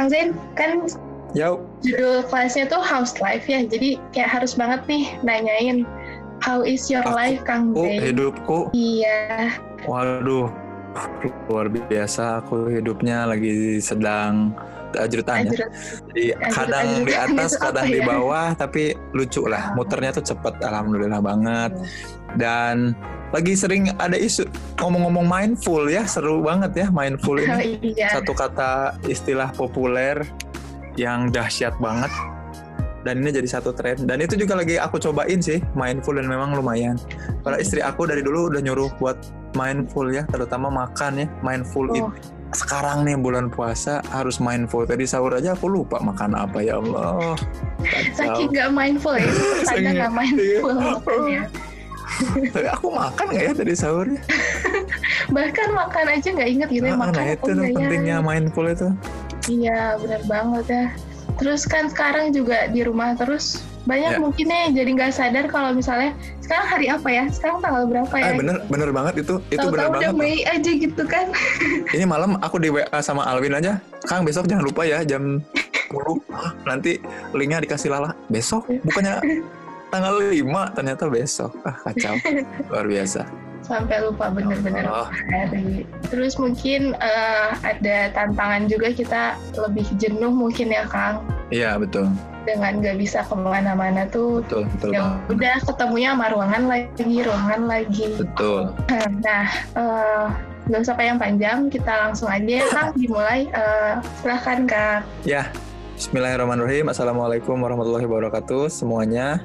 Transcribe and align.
Kang 0.00 0.08
Zain 0.08 0.32
kan 0.56 0.88
Yo. 1.36 1.60
judul 1.84 2.24
kelasnya 2.24 2.72
tuh 2.72 2.80
house 2.80 3.20
life 3.20 3.44
ya. 3.44 3.60
Jadi 3.60 4.00
kayak 4.16 4.32
harus 4.32 4.56
banget 4.56 4.80
nih 4.88 5.12
nanyain 5.20 5.84
how 6.40 6.64
is 6.64 6.88
your 6.88 7.04
Aku- 7.04 7.12
life 7.12 7.44
Kang 7.44 7.76
Oh, 7.76 7.84
Zain? 7.84 8.00
hidupku. 8.00 8.72
Iya. 8.72 9.52
Waduh. 9.84 10.48
Luar 11.52 11.68
biasa 11.68 12.40
aku 12.40 12.72
hidupnya 12.72 13.28
lagi 13.28 13.76
sedang 13.76 14.56
ajrutan 14.96 15.46
ya. 15.46 15.50
Ajrut. 15.50 15.70
Jadi 16.10 16.24
Ajrut- 16.32 16.52
kadang 16.52 16.88
di 17.04 17.14
atas, 17.14 17.50
itu 17.54 17.62
kadang 17.62 17.86
di 17.86 18.00
ya? 18.00 18.06
bawah, 18.06 18.48
tapi 18.54 18.82
lucu 19.12 19.42
lah. 19.46 19.74
Muternya 19.74 20.10
tuh 20.16 20.24
cepet, 20.24 20.54
alhamdulillah 20.62 21.20
banget. 21.20 21.72
Dan 22.34 22.94
lagi 23.30 23.54
sering 23.54 23.90
ada 23.98 24.14
isu 24.14 24.46
ngomong-ngomong 24.78 25.26
mindful 25.26 25.86
ya, 25.86 26.02
seru 26.06 26.42
banget 26.42 26.72
ya 26.74 26.86
mindful 26.90 27.38
Oh, 27.38 27.42
ini. 27.42 27.94
iya. 27.94 28.10
Satu 28.18 28.34
kata 28.34 28.98
istilah 29.06 29.54
populer 29.54 30.22
yang 30.98 31.30
dahsyat 31.30 31.74
banget. 31.78 32.10
Dan 33.00 33.24
ini 33.24 33.32
jadi 33.32 33.48
satu 33.48 33.72
tren. 33.72 33.96
Dan 34.04 34.20
itu 34.20 34.36
juga 34.36 34.60
lagi 34.60 34.76
aku 34.76 35.00
cobain 35.00 35.40
sih, 35.40 35.56
mindful 35.72 36.20
dan 36.20 36.28
memang 36.28 36.52
lumayan. 36.52 37.00
Karena 37.40 37.56
istri 37.56 37.80
aku 37.80 38.04
dari 38.04 38.20
dulu 38.20 38.52
udah 38.52 38.60
nyuruh 38.60 38.92
buat 39.00 39.16
mindful 39.56 40.12
ya, 40.12 40.28
terutama 40.28 40.68
makan 40.68 41.24
ya, 41.24 41.26
mindful 41.40 41.88
Oh. 41.88 41.96
eat. 41.96 42.12
Sekarang 42.50 43.06
nih 43.06 43.14
bulan 43.14 43.46
puasa 43.46 44.02
harus 44.10 44.38
mindful. 44.38 44.82
Tadi 44.82 45.06
sahur 45.06 45.30
aja 45.32 45.54
aku 45.54 45.70
lupa 45.70 46.02
makan 46.02 46.34
apa 46.34 46.58
ya 46.60 46.78
Allah. 46.78 47.38
Kacau. 47.80 48.14
Saking 48.16 48.48
nggak 48.50 48.70
mindful 48.70 49.14
ya, 49.14 49.24
tanda 49.24 49.64
Saking- 49.64 49.94
nggak 49.96 50.12
mindful 50.12 50.74
iya. 51.26 51.42
Tapi 52.50 52.68
aku 52.68 52.88
makan 52.90 53.24
nggak 53.30 53.44
ya 53.44 53.52
tadi 53.54 53.72
sahurnya? 53.72 54.20
Bahkan 55.30 55.68
makan 55.70 56.04
aja 56.10 56.28
nggak 56.28 56.50
inget 56.50 56.68
gitu 56.68 56.84
ya, 56.84 56.94
Ah, 56.94 57.00
makan 57.00 57.22
nah 57.22 57.32
itu 57.32 57.48
tuh 57.48 57.62
ya? 57.62 57.70
pentingnya 57.72 58.16
mindful 58.20 58.66
itu. 58.66 58.88
Iya, 59.46 59.80
benar 59.96 60.22
banget 60.26 60.64
ya. 60.68 60.84
Terus 61.38 61.62
kan 61.64 61.86
sekarang 61.86 62.34
juga 62.34 62.66
di 62.66 62.82
rumah 62.82 63.14
terus 63.14 63.62
banyak 63.80 64.12
Ya. 64.12 64.18
mungkin 64.20 64.46
nih 64.46 64.76
jadi 64.76 64.90
nggak 64.92 65.12
sadar 65.12 65.44
kalau 65.46 65.72
misalnya 65.72 66.12
sekarang 66.40 66.66
hari 66.66 66.86
apa 66.86 67.08
ya? 67.08 67.24
Sekarang 67.28 67.58
tanggal 67.58 67.88
berapa 67.88 68.14
ya? 68.14 68.24
Eh 68.26 68.34
bener 68.36 68.56
bener 68.66 68.90
banget 68.90 69.14
itu 69.22 69.40
itu 69.48 69.56
bener 69.62 69.88
Tahu-tahu 69.88 69.96
udah 69.96 70.10
banget. 70.10 70.20
Mei 70.20 70.38
aja 70.44 70.70
gitu 70.70 71.02
kan? 71.04 71.26
Ini 71.96 72.04
malam 72.04 72.36
aku 72.38 72.56
di 72.56 72.68
WA 72.68 72.98
sama 73.00 73.24
Alvin 73.24 73.52
aja. 73.52 73.80
Kang 74.04 74.22
besok 74.22 74.46
jangan 74.46 74.64
lupa 74.64 74.84
ya 74.84 75.00
jam 75.02 75.40
10 75.90 75.96
Hah, 76.30 76.52
nanti 76.64 77.00
linknya 77.32 77.60
dikasih 77.60 77.88
Lala. 77.88 78.12
Besok 78.26 78.68
bukannya 78.82 79.18
tanggal 79.88 80.14
5 80.22 80.76
ternyata 80.76 81.04
besok. 81.06 81.50
Ah 81.62 81.74
kacau. 81.80 82.14
Luar 82.70 82.86
biasa. 82.86 83.49
Sampai 83.70 84.02
lupa 84.02 84.26
bener-bener 84.28 84.82
Oh. 84.84 85.06
hari. 85.30 85.86
Terus 86.10 86.34
mungkin 86.36 86.98
eh, 86.98 87.48
ada 87.62 88.10
tantangan 88.10 88.66
juga 88.66 88.90
kita 88.90 89.22
lebih 89.54 89.86
jenuh 89.94 90.34
mungkin 90.34 90.74
ya 90.74 90.82
Kang 90.84 91.22
Iya 91.48 91.78
betul. 91.78 92.10
dengan 92.42 92.82
nggak 92.82 92.98
bisa 92.98 93.22
ke 93.22 93.34
mana-mana 93.34 94.06
tuh 94.06 94.42
Betul 94.42 94.66
betul 94.74 94.90
ya 94.90 95.02
banget. 95.06 95.30
udah 95.30 95.56
ketemunya 95.62 96.10
sama 96.10 96.26
ruangan 96.28 96.62
lagi 96.66 97.14
ruangan 97.22 97.62
lagi 97.64 98.06
Betul. 98.18 98.62
Nah, 99.22 99.46
eh, 99.78 100.26
nggak 100.66 100.80
usah 100.82 100.98
yang 100.98 101.18
panjang, 101.18 101.58
kita 101.66 101.92
langsung 102.00 102.26
aja 102.26 102.50
ya 102.62 102.66
Kang, 102.68 102.90
dimulai. 102.98 103.46
Eh, 103.46 103.92
silahkan 104.18 104.66
Kang. 104.66 105.02
Ya. 105.22 105.46
Bismillahirrahmanirrahim. 105.94 106.88
Assalamualaikum 106.88 107.54
warahmatullahi 107.54 108.08
wabarakatuh 108.08 108.66
semuanya. 108.66 109.44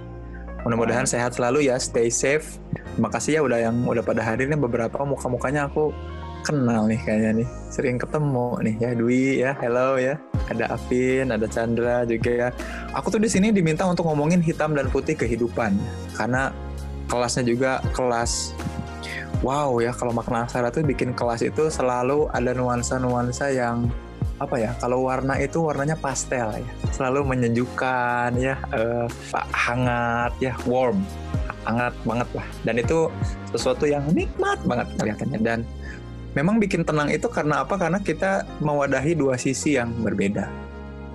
Mudah-mudahan 0.65 1.05
sehat 1.05 1.37
selalu 1.37 1.69
ya, 1.69 1.77
stay 1.77 2.09
safe. 2.09 2.57
Terima 2.97 3.13
kasih 3.13 3.37
ya 3.37 3.41
udah 3.45 3.59
yang 3.61 3.75
udah 3.85 4.01
pada 4.01 4.25
hadir 4.25 4.49
nih 4.49 4.57
beberapa 4.57 5.05
muka-mukanya 5.05 5.69
aku 5.69 5.93
kenal 6.41 6.89
nih 6.89 6.97
kayaknya 7.05 7.45
nih. 7.45 7.47
Sering 7.69 8.01
ketemu 8.01 8.57
nih 8.65 8.75
ya 8.81 8.91
Dwi 8.97 9.25
ya, 9.45 9.51
hello 9.61 10.01
ya. 10.01 10.17
Ada 10.49 10.73
Afin, 10.73 11.29
ada 11.29 11.45
Chandra 11.45 12.01
juga 12.09 12.31
ya. 12.33 12.49
Aku 12.97 13.13
tuh 13.13 13.21
di 13.21 13.29
sini 13.29 13.53
diminta 13.53 13.85
untuk 13.85 14.09
ngomongin 14.09 14.41
hitam 14.41 14.73
dan 14.73 14.89
putih 14.89 15.13
kehidupan 15.13 15.77
karena 16.17 16.49
kelasnya 17.05 17.45
juga 17.45 17.71
kelas 17.93 18.57
wow 19.45 19.77
ya 19.77 19.93
kalau 19.93 20.09
makna 20.09 20.45
aksara 20.45 20.73
tuh 20.73 20.81
bikin 20.81 21.13
kelas 21.13 21.45
itu 21.45 21.69
selalu 21.69 22.25
ada 22.33 22.53
nuansa-nuansa 22.57 23.53
yang 23.53 23.89
apa 24.35 24.55
ya 24.59 24.75
kalau 24.83 25.07
warna 25.07 25.39
itu 25.39 25.63
warnanya 25.63 25.95
pastel 25.95 26.51
ya. 26.51 26.71
Selalu 26.91 27.23
menyejukkan 27.35 28.35
ya 28.35 28.59
eh, 28.75 29.07
hangat 29.55 30.35
ya 30.43 30.53
warm. 30.67 30.99
Hangat 31.65 31.95
banget 32.05 32.29
lah. 32.35 32.47
Dan 32.67 32.75
itu 32.77 33.09
sesuatu 33.49 33.87
yang 33.87 34.05
nikmat 34.11 34.59
banget 34.67 34.91
kelihatannya. 34.99 35.39
Dan 35.41 35.59
memang 36.35 36.59
bikin 36.59 36.83
tenang 36.83 37.09
itu 37.09 37.25
karena 37.31 37.63
apa? 37.63 37.79
Karena 37.79 37.97
kita 37.97 38.45
mewadahi 38.59 39.15
dua 39.15 39.39
sisi 39.39 39.79
yang 39.79 39.89
berbeda. 40.03 40.45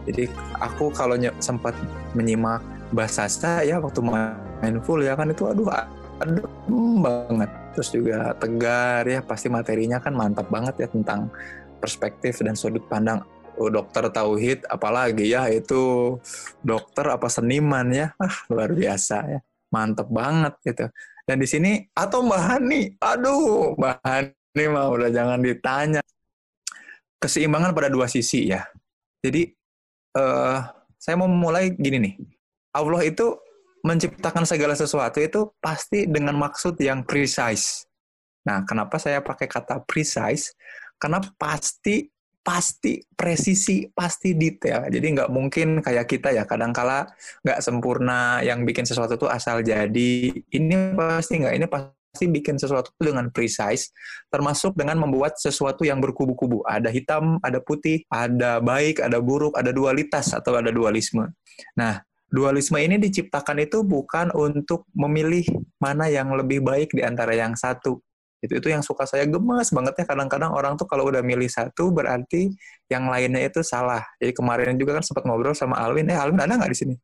Jadi 0.09 0.26
aku 0.59 0.91
kalau 0.91 1.14
sempat 1.38 1.76
menyimak 2.16 2.64
bahasa 2.91 3.30
saya 3.30 3.78
waktu 3.78 4.03
mindful 4.64 4.98
ya 4.98 5.14
kan 5.14 5.30
itu 5.30 5.47
aduh 5.47 5.70
adem 6.19 7.04
banget. 7.04 7.50
Terus 7.76 7.88
juga 7.94 8.34
tegar 8.34 9.06
ya 9.06 9.22
pasti 9.22 9.47
materinya 9.47 10.03
kan 10.03 10.16
mantap 10.16 10.50
banget 10.50 10.75
ya 10.82 10.88
tentang 10.91 11.30
perspektif 11.80 12.44
dan 12.44 12.52
sudut 12.54 12.84
pandang 12.86 13.24
oh, 13.56 13.72
dokter 13.72 14.08
tauhid 14.08 14.68
apalagi 14.68 15.32
ya 15.32 15.48
itu 15.48 16.16
dokter 16.64 17.08
apa 17.08 17.26
seniman 17.28 17.88
ya? 17.92 18.12
Ah 18.16 18.36
luar 18.52 18.72
biasa 18.72 19.16
ya. 19.26 19.41
Mantep 19.70 20.08
banget 20.12 20.54
gitu. 20.66 20.86
Dan 21.28 21.36
di 21.38 21.46
sini 21.46 21.72
atau 21.94 22.26
Mbak 22.26 22.42
Hani? 22.42 22.80
Aduh 22.98 23.74
Mbak 23.78 23.96
Hani 24.02 24.64
mah 24.72 24.86
udah 24.88 25.08
jangan 25.12 25.38
ditanya. 25.41 26.02
Keseimbangan 27.20 27.76
pada 27.76 27.92
dua 27.92 28.08
sisi 28.08 28.48
ya. 28.48 28.64
Jadi 29.20 29.48
eh 30.16 30.58
saya 31.00 31.14
mau 31.16 31.28
mulai 31.28 31.72
gini 31.76 31.98
nih. 32.00 32.14
Allah 32.76 33.02
itu 33.02 33.36
menciptakan 33.80 34.44
segala 34.44 34.76
sesuatu 34.76 35.18
itu 35.20 35.48
pasti 35.60 36.04
dengan 36.04 36.36
maksud 36.36 36.76
yang 36.80 37.04
precise. 37.04 37.88
Nah 38.44 38.64
kenapa 38.64 39.00
saya 39.00 39.24
pakai 39.24 39.48
kata 39.48 39.84
precise 39.84 40.52
karena 41.00 41.19
pasti 41.41 42.05
pasti 42.41 42.99
presisi 43.12 43.84
pasti 43.93 44.33
detail. 44.33 44.88
Jadi 44.88 45.06
nggak 45.16 45.31
mungkin 45.31 45.84
kayak 45.84 46.09
kita 46.09 46.33
ya 46.33 46.49
kadangkala 46.49 47.06
nggak 47.44 47.61
sempurna 47.61 48.41
yang 48.41 48.65
bikin 48.65 48.88
sesuatu 48.88 49.16
tuh 49.21 49.31
asal 49.31 49.60
jadi. 49.60 50.33
Ini 50.34 50.97
pasti 50.97 51.41
nggak 51.41 51.55
ini 51.56 51.66
pasti 51.69 52.25
bikin 52.27 52.56
sesuatu 52.59 52.91
dengan 52.99 53.28
precise 53.31 53.93
termasuk 54.33 54.75
dengan 54.75 54.99
membuat 54.99 55.37
sesuatu 55.37 55.84
yang 55.84 56.00
berkubu-kubu. 56.00 56.65
Ada 56.65 56.89
hitam 56.89 57.39
ada 57.44 57.60
putih 57.60 58.03
ada 58.09 58.59
baik 58.59 59.05
ada 59.05 59.21
buruk 59.21 59.55
ada 59.55 59.71
dualitas 59.71 60.33
atau 60.33 60.56
ada 60.56 60.72
dualisme. 60.72 61.28
Nah 61.77 62.00
dualisme 62.33 62.81
ini 62.81 62.97
diciptakan 62.97 63.62
itu 63.69 63.84
bukan 63.84 64.33
untuk 64.33 64.89
memilih 64.97 65.44
mana 65.77 66.09
yang 66.09 66.33
lebih 66.33 66.65
baik 66.65 66.94
di 66.97 67.05
antara 67.05 67.37
yang 67.37 67.53
satu 67.53 68.00
itu 68.41 68.56
itu 68.56 68.69
yang 68.73 68.81
suka 68.81 69.05
saya 69.05 69.28
gemes 69.28 69.69
banget 69.69 70.01
ya. 70.01 70.05
Kadang-kadang 70.09 70.51
orang 70.56 70.75
tuh 70.81 70.89
kalau 70.89 71.09
udah 71.12 71.21
milih 71.21 71.49
satu 71.49 71.93
berarti 71.93 72.49
yang 72.89 73.09
lainnya 73.12 73.45
itu 73.53 73.61
salah. 73.61 74.01
Jadi 74.17 74.33
kemarin 74.33 74.81
juga 74.81 74.97
kan 74.97 75.05
sempat 75.05 75.28
ngobrol 75.28 75.53
sama 75.53 75.77
Alwin. 75.77 76.09
Eh 76.09 76.17
Alwin 76.17 76.41
ada 76.41 76.56
nggak 76.56 76.73
di 76.73 76.78
sini? 76.78 76.95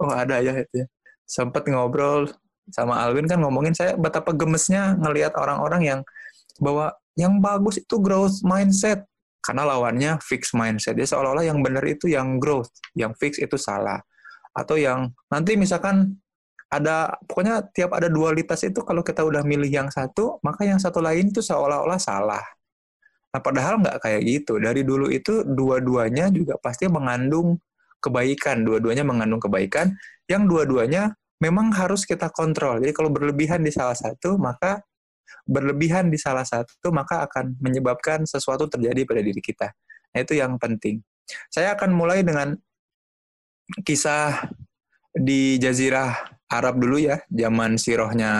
Oh 0.00 0.12
ada 0.12 0.38
ya 0.44 0.52
itu 0.52 0.84
ya. 0.84 0.86
Sempat 1.24 1.64
ngobrol 1.64 2.28
sama 2.68 3.00
Alwin 3.00 3.24
kan 3.24 3.40
ngomongin 3.40 3.72
saya 3.72 3.96
betapa 3.96 4.36
gemesnya 4.36 4.94
ngelihat 5.00 5.32
orang-orang 5.34 5.82
yang 5.82 6.00
bahwa 6.60 6.92
yang 7.16 7.40
bagus 7.40 7.80
itu 7.80 7.96
growth 7.98 8.44
mindset. 8.44 9.08
Karena 9.42 9.66
lawannya 9.66 10.22
fixed 10.22 10.54
mindset. 10.54 10.94
Dia 10.94 11.08
seolah-olah 11.08 11.42
yang 11.42 11.58
benar 11.66 11.82
itu 11.82 12.06
yang 12.06 12.38
growth. 12.38 12.70
Yang 12.94 13.12
fix 13.18 13.32
itu 13.42 13.58
salah. 13.58 13.98
Atau 14.54 14.78
yang 14.78 15.10
nanti 15.26 15.58
misalkan 15.58 16.21
ada 16.72 17.20
pokoknya 17.28 17.68
tiap 17.76 17.92
ada 17.92 18.08
dualitas 18.08 18.64
itu 18.64 18.80
kalau 18.80 19.04
kita 19.04 19.20
udah 19.20 19.44
milih 19.44 19.68
yang 19.68 19.92
satu 19.92 20.40
maka 20.40 20.64
yang 20.64 20.80
satu 20.80 21.04
lain 21.04 21.28
itu 21.28 21.44
seolah-olah 21.44 22.00
salah. 22.00 22.40
Nah 23.32 23.40
padahal 23.44 23.76
nggak 23.84 24.00
kayak 24.00 24.20
gitu. 24.24 24.56
Dari 24.56 24.80
dulu 24.80 25.12
itu 25.12 25.44
dua-duanya 25.44 26.32
juga 26.32 26.56
pasti 26.56 26.88
mengandung 26.88 27.60
kebaikan. 28.00 28.64
Dua-duanya 28.64 29.04
mengandung 29.04 29.40
kebaikan. 29.40 29.92
Yang 30.24 30.42
dua-duanya 30.48 31.12
memang 31.44 31.76
harus 31.76 32.08
kita 32.08 32.32
kontrol. 32.32 32.80
Jadi 32.80 32.92
kalau 32.96 33.12
berlebihan 33.12 33.60
di 33.60 33.68
salah 33.68 33.96
satu 33.96 34.40
maka 34.40 34.80
berlebihan 35.44 36.08
di 36.08 36.16
salah 36.16 36.46
satu 36.46 36.88
maka 36.88 37.24
akan 37.28 37.60
menyebabkan 37.60 38.24
sesuatu 38.24 38.64
terjadi 38.68 39.04
pada 39.04 39.20
diri 39.20 39.40
kita. 39.44 39.68
Nah 40.16 40.18
itu 40.24 40.40
yang 40.40 40.56
penting. 40.56 41.04
Saya 41.52 41.76
akan 41.76 41.92
mulai 41.92 42.24
dengan 42.24 42.56
kisah 43.84 44.48
di 45.12 45.60
Jazirah 45.60 46.41
Arab 46.52 46.76
dulu 46.76 47.00
ya, 47.00 47.24
zaman 47.32 47.80
sirohnya 47.80 48.32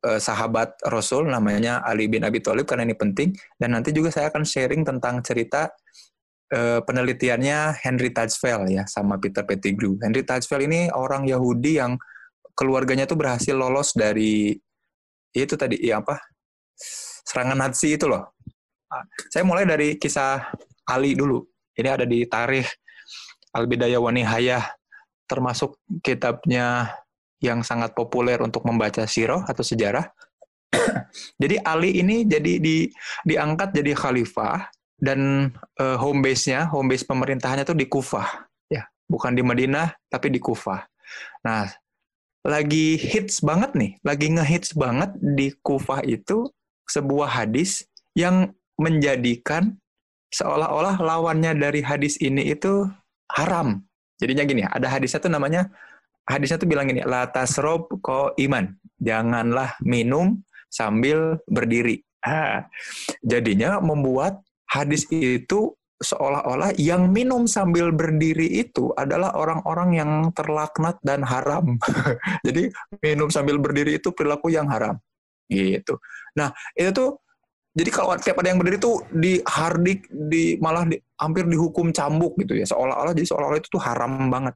eh, 0.00 0.20
sahabat 0.20 0.80
Rasul 0.88 1.28
namanya 1.28 1.84
Ali 1.84 2.08
bin 2.08 2.24
Abi 2.24 2.40
Thalib 2.40 2.64
karena 2.64 2.88
ini 2.88 2.96
penting 2.96 3.36
dan 3.60 3.76
nanti 3.76 3.92
juga 3.92 4.08
saya 4.08 4.32
akan 4.32 4.42
sharing 4.48 4.82
tentang 4.88 5.20
cerita 5.20 5.68
eh, 6.48 6.80
penelitiannya 6.80 7.76
Henry 7.84 8.10
Tajfel 8.16 8.72
ya 8.72 8.88
sama 8.88 9.20
Peter 9.20 9.44
Pettigrew. 9.44 10.00
Henry 10.00 10.24
Tajfel 10.24 10.64
ini 10.64 10.88
orang 10.88 11.28
Yahudi 11.28 11.76
yang 11.76 12.00
keluarganya 12.56 13.04
tuh 13.04 13.20
berhasil 13.20 13.52
lolos 13.52 13.92
dari 13.92 14.56
ya 15.36 15.44
itu 15.44 15.60
tadi 15.60 15.76
ya 15.76 16.00
apa 16.00 16.16
serangan 17.26 17.58
Nazi 17.58 18.00
itu 18.00 18.08
loh. 18.08 18.32
Ah, 18.88 19.04
Saya 19.28 19.44
mulai 19.44 19.68
dari 19.68 20.00
kisah 20.00 20.40
Ali 20.88 21.12
dulu. 21.12 21.42
Ini 21.76 21.88
ada 21.92 22.06
di 22.08 22.24
Tarikh 22.24 22.64
Al-Bidayah 23.52 24.00
wa 24.00 24.12
Nihayah, 24.14 24.64
termasuk 25.26 25.78
kitabnya 26.00 26.96
yang 27.42 27.60
sangat 27.60 27.92
populer 27.92 28.40
untuk 28.40 28.64
membaca 28.64 29.04
sirah 29.04 29.44
atau 29.44 29.60
sejarah. 29.60 30.08
jadi 31.42 31.62
Ali 31.62 32.00
ini 32.00 32.24
jadi 32.24 32.58
di, 32.58 32.88
diangkat 33.28 33.76
jadi 33.76 33.92
khalifah 33.92 34.70
dan 34.96 35.52
uh, 35.76 35.96
home 36.00 36.24
base-nya, 36.24 36.66
home 36.72 36.88
base 36.88 37.04
pemerintahannya 37.04 37.68
tuh 37.68 37.76
di 37.76 37.84
Kufah, 37.84 38.48
ya, 38.72 38.88
bukan 39.04 39.36
di 39.36 39.44
Madinah 39.44 39.92
tapi 40.08 40.32
di 40.32 40.40
Kufah. 40.40 40.80
Nah, 41.44 41.68
lagi 42.46 42.96
hits 42.96 43.44
banget 43.44 43.76
nih, 43.76 43.92
lagi 44.00 44.32
ngehits 44.32 44.72
banget 44.72 45.12
di 45.20 45.52
Kufah 45.60 46.00
itu 46.08 46.48
sebuah 46.88 47.28
hadis 47.44 47.84
yang 48.16 48.56
menjadikan 48.80 49.76
seolah-olah 50.32 50.96
lawannya 51.00 51.52
dari 51.56 51.84
hadis 51.84 52.16
ini 52.22 52.52
itu 52.54 52.88
haram. 53.32 53.84
Jadinya 54.16 54.44
gini, 54.48 54.62
ada 54.64 54.88
hadisnya 54.88 55.20
tuh 55.20 55.32
namanya 55.32 55.68
hadisnya 56.26 56.58
tuh 56.58 56.68
bilang 56.68 56.88
gini, 56.88 57.04
la 57.04 57.28
tasrob 57.28 57.88
ko 58.02 58.32
iman. 58.36 58.72
Janganlah 58.98 59.76
minum 59.84 60.42
sambil 60.72 61.40
berdiri. 61.46 62.02
Ah, 62.26 62.66
jadinya 63.22 63.78
membuat 63.78 64.42
hadis 64.66 65.06
itu 65.14 65.78
seolah-olah 65.96 66.76
yang 66.76 67.08
minum 67.08 67.48
sambil 67.48 67.88
berdiri 67.88 68.60
itu 68.60 68.92
adalah 68.98 69.32
orang-orang 69.32 69.96
yang 69.96 70.10
terlaknat 70.36 71.00
dan 71.00 71.24
haram. 71.24 71.80
Jadi 72.46 72.68
minum 73.00 73.32
sambil 73.32 73.56
berdiri 73.56 73.96
itu 73.96 74.12
perilaku 74.12 74.52
yang 74.52 74.68
haram. 74.68 75.00
Gitu. 75.48 75.96
Nah, 76.36 76.50
itu 76.74 76.90
tuh 76.92 77.10
jadi 77.76 77.90
kalau 77.92 78.16
tiap 78.16 78.40
ada 78.40 78.48
yang 78.48 78.58
berdiri 78.58 78.80
tuh 78.80 79.04
di 79.12 79.36
hardik 79.44 80.08
di 80.08 80.56
malah 80.64 80.88
di, 80.88 80.96
hampir 81.16 81.48
dihukum 81.48 81.90
cambuk 81.92 82.36
gitu 82.40 82.56
ya 82.56 82.66
seolah-olah 82.68 83.12
jadi 83.16 83.28
seolah-olah 83.32 83.58
itu 83.60 83.68
tuh 83.72 83.82
haram 83.82 84.28
banget 84.28 84.54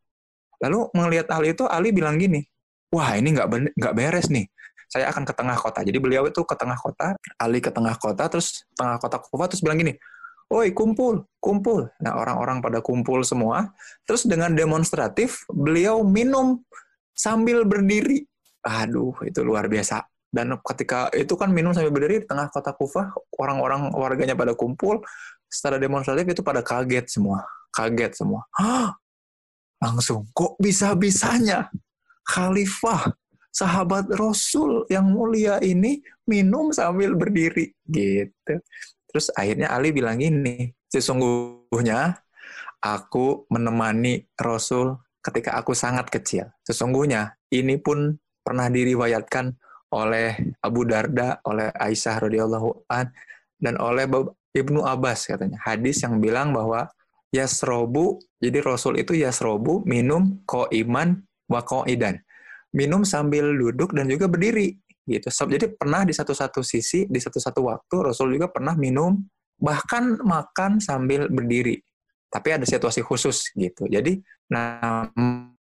lalu 0.61 0.93
melihat 0.93 1.27
Ali 1.33 1.57
itu 1.57 1.65
Ali 1.65 1.91
bilang 1.91 2.21
gini 2.21 2.45
wah 2.93 3.17
ini 3.17 3.33
nggak 3.33 3.77
nggak 3.77 3.95
beres 3.97 4.29
nih 4.29 4.45
saya 4.91 5.09
akan 5.09 5.23
ke 5.23 5.33
tengah 5.33 5.57
kota 5.57 5.81
jadi 5.87 5.99
beliau 6.03 6.27
itu 6.29 6.43
ke 6.45 6.55
tengah 6.59 6.77
kota 6.77 7.17
Ali 7.41 7.62
ke 7.65 7.73
tengah 7.73 7.97
kota 7.97 8.29
terus 8.29 8.67
tengah 8.77 9.01
kota 9.01 9.17
Kufa 9.23 9.49
terus 9.49 9.62
bilang 9.65 9.81
gini 9.81 9.95
Oi, 10.51 10.75
kumpul, 10.75 11.31
kumpul. 11.39 11.95
Nah, 12.03 12.19
orang-orang 12.19 12.59
pada 12.59 12.83
kumpul 12.83 13.23
semua. 13.23 13.71
Terus 14.03 14.27
dengan 14.27 14.51
demonstratif, 14.51 15.47
beliau 15.47 16.03
minum 16.03 16.67
sambil 17.15 17.62
berdiri. 17.62 18.27
Aduh, 18.67 19.15
itu 19.23 19.47
luar 19.47 19.71
biasa. 19.71 20.03
Dan 20.27 20.59
ketika 20.67 21.07
itu 21.15 21.39
kan 21.39 21.55
minum 21.55 21.71
sambil 21.71 21.95
berdiri 21.95 22.23
di 22.23 22.27
tengah 22.27 22.51
kota 22.51 22.75
Kufah, 22.75 23.15
orang-orang 23.39 23.95
warganya 23.95 24.35
pada 24.35 24.59
kumpul, 24.59 24.99
secara 25.50 25.76
demonstratif 25.76 26.25
itu 26.31 26.43
pada 26.47 26.62
kaget 26.62 27.11
semua. 27.11 27.43
Kaget 27.75 28.14
semua. 28.14 28.47
Hah? 28.55 28.94
Langsung, 29.81 30.29
kok 30.37 30.55
bisa-bisanya 30.61 31.73
khalifah, 32.29 33.11
sahabat 33.50 34.06
Rasul 34.14 34.87
yang 34.87 35.11
mulia 35.11 35.58
ini 35.58 35.99
minum 36.29 36.70
sambil 36.70 37.19
berdiri? 37.19 37.75
Gitu. 37.82 38.62
Terus 39.11 39.26
akhirnya 39.35 39.75
Ali 39.75 39.91
bilang 39.91 40.23
ini, 40.23 40.70
sesungguhnya 40.87 42.14
aku 42.79 43.50
menemani 43.50 44.31
Rasul 44.38 44.94
ketika 45.20 45.58
aku 45.58 45.75
sangat 45.75 46.08
kecil. 46.08 46.49
Sesungguhnya 46.62 47.35
ini 47.50 47.76
pun 47.81 48.14
pernah 48.41 48.70
diriwayatkan 48.70 49.52
oleh 49.91 50.55
Abu 50.62 50.87
Darda, 50.87 51.43
oleh 51.44 51.69
Aisyah 51.75 52.17
radhiyallahu 52.23 52.87
an 52.88 53.11
dan 53.58 53.75
oleh 53.82 54.06
Ibnu 54.50 54.82
Abbas 54.82 55.31
katanya. 55.31 55.58
Hadis 55.62 56.02
yang 56.02 56.19
bilang 56.19 56.50
bahwa 56.50 56.91
yasrobu, 57.31 58.19
jadi 58.43 58.58
Rasul 58.62 58.99
itu 58.99 59.14
yasrobu 59.14 59.87
minum 59.87 60.43
ko 60.47 60.67
iman 60.70 61.14
wa 61.47 61.62
ko 61.62 61.87
idan. 61.87 62.19
Minum 62.75 63.02
sambil 63.02 63.50
duduk 63.50 63.94
dan 63.94 64.06
juga 64.11 64.31
berdiri 64.31 64.79
gitu. 65.06 65.26
Jadi 65.31 65.75
pernah 65.75 66.06
di 66.06 66.14
satu-satu 66.14 66.62
sisi, 66.62 67.06
di 67.06 67.19
satu-satu 67.19 67.67
waktu 67.67 67.97
Rasul 67.99 68.35
juga 68.35 68.50
pernah 68.50 68.79
minum 68.79 69.19
bahkan 69.58 70.19
makan 70.23 70.79
sambil 70.79 71.26
berdiri. 71.26 71.79
Tapi 72.31 72.49
ada 72.55 72.62
situasi 72.62 73.02
khusus 73.02 73.50
gitu. 73.58 73.91
Jadi 73.91 74.23
nah 74.50 75.06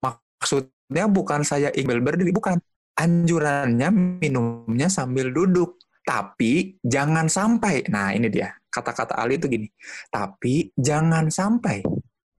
maksudnya 0.03 1.07
bukan 1.07 1.43
saya 1.43 1.71
ingin 1.71 2.03
berdiri, 2.03 2.31
bukan 2.35 2.59
anjurannya 2.99 4.19
minumnya 4.19 4.91
sambil 4.91 5.31
duduk. 5.31 5.79
Tapi 6.03 6.81
jangan 6.81 7.29
sampai, 7.29 7.85
nah 7.85 8.09
ini 8.09 8.33
dia, 8.33 8.49
kata-kata 8.69 9.17
Ali 9.17 9.41
itu 9.41 9.49
gini, 9.49 9.67
tapi 10.13 10.69
jangan 10.77 11.27
sampai 11.33 11.83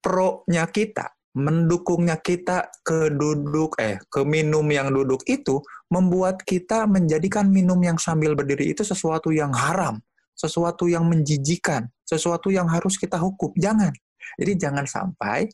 pro-nya 0.00 0.64
kita, 0.70 1.12
mendukungnya 1.36 2.18
kita 2.18 2.70
ke 2.82 3.12
duduk, 3.12 3.78
eh, 3.78 4.00
ke 4.08 4.24
minum 4.24 4.64
yang 4.70 4.90
duduk 4.90 5.22
itu, 5.28 5.60
membuat 5.92 6.42
kita 6.42 6.86
menjadikan 6.86 7.46
minum 7.46 7.78
yang 7.82 7.98
sambil 7.98 8.34
berdiri 8.34 8.72
itu 8.72 8.82
sesuatu 8.82 9.30
yang 9.30 9.52
haram, 9.54 10.00
sesuatu 10.34 10.88
yang 10.88 11.06
menjijikan, 11.06 11.86
sesuatu 12.02 12.48
yang 12.48 12.66
harus 12.66 12.96
kita 12.96 13.20
hukum. 13.20 13.52
Jangan. 13.54 13.92
Jadi 14.38 14.52
jangan 14.56 14.86
sampai 14.86 15.50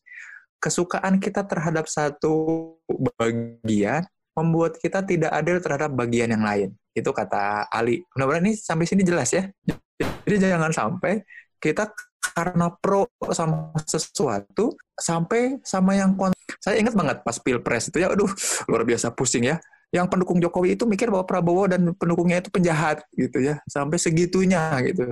kesukaan 0.61 1.21
kita 1.21 1.45
terhadap 1.45 1.89
satu 1.89 2.77
bagian 3.17 4.05
membuat 4.37 4.77
kita 4.77 5.01
tidak 5.05 5.33
adil 5.33 5.57
terhadap 5.65 5.91
bagian 5.97 6.33
yang 6.33 6.45
lain. 6.45 6.69
Itu 6.93 7.13
kata 7.13 7.69
Ali. 7.73 8.05
Mudah-mudahan 8.13 8.45
ini 8.49 8.55
sampai 8.57 8.85
sini 8.85 9.03
jelas 9.05 9.33
ya. 9.33 9.49
Jadi 9.99 10.37
jangan 10.43 10.73
sampai 10.73 11.25
kita 11.57 11.89
karena 12.37 12.69
pro 12.69 13.09
sama 13.33 13.73
sesuatu 13.89 14.77
sampai 14.93 15.57
sama 15.65 15.97
yang 15.97 16.13
kon 16.13 16.37
saya 16.61 16.77
ingat 16.77 16.93
banget 16.93 17.25
pas 17.25 17.37
pilpres 17.41 17.89
itu 17.89 18.05
ya 18.05 18.13
aduh 18.13 18.29
luar 18.69 18.85
biasa 18.85 19.13
pusing 19.15 19.49
ya. 19.49 19.57
Yang 19.95 20.07
pendukung 20.13 20.43
Jokowi 20.43 20.75
itu 20.75 20.85
mikir 20.85 21.09
bahwa 21.09 21.25
Prabowo 21.25 21.71
dan 21.71 21.95
pendukungnya 21.95 22.43
itu 22.43 22.51
penjahat 22.51 23.07
gitu 23.15 23.39
ya 23.39 23.63
sampai 23.71 23.97
segitunya 23.97 24.75
gitu 24.83 25.09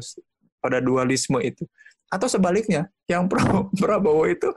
pada 0.58 0.82
dualisme 0.82 1.38
itu. 1.40 1.64
Atau 2.10 2.26
sebaliknya 2.28 2.90
yang 3.08 3.30
Prabowo 3.80 4.28
itu 4.28 4.50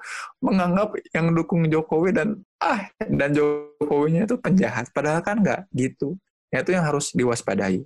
menganggap 0.43 0.97
yang 1.13 1.31
dukung 1.31 1.69
Jokowi 1.69 2.17
dan 2.17 2.41
ah 2.59 2.89
dan 2.97 3.31
Jokowinya 3.31 4.25
itu 4.27 4.35
penjahat 4.41 4.89
padahal 4.91 5.21
kan 5.23 5.39
nggak 5.39 5.69
gitu. 5.71 6.17
Itu 6.51 6.71
yang 6.73 6.83
harus 6.83 7.13
diwaspadai 7.13 7.85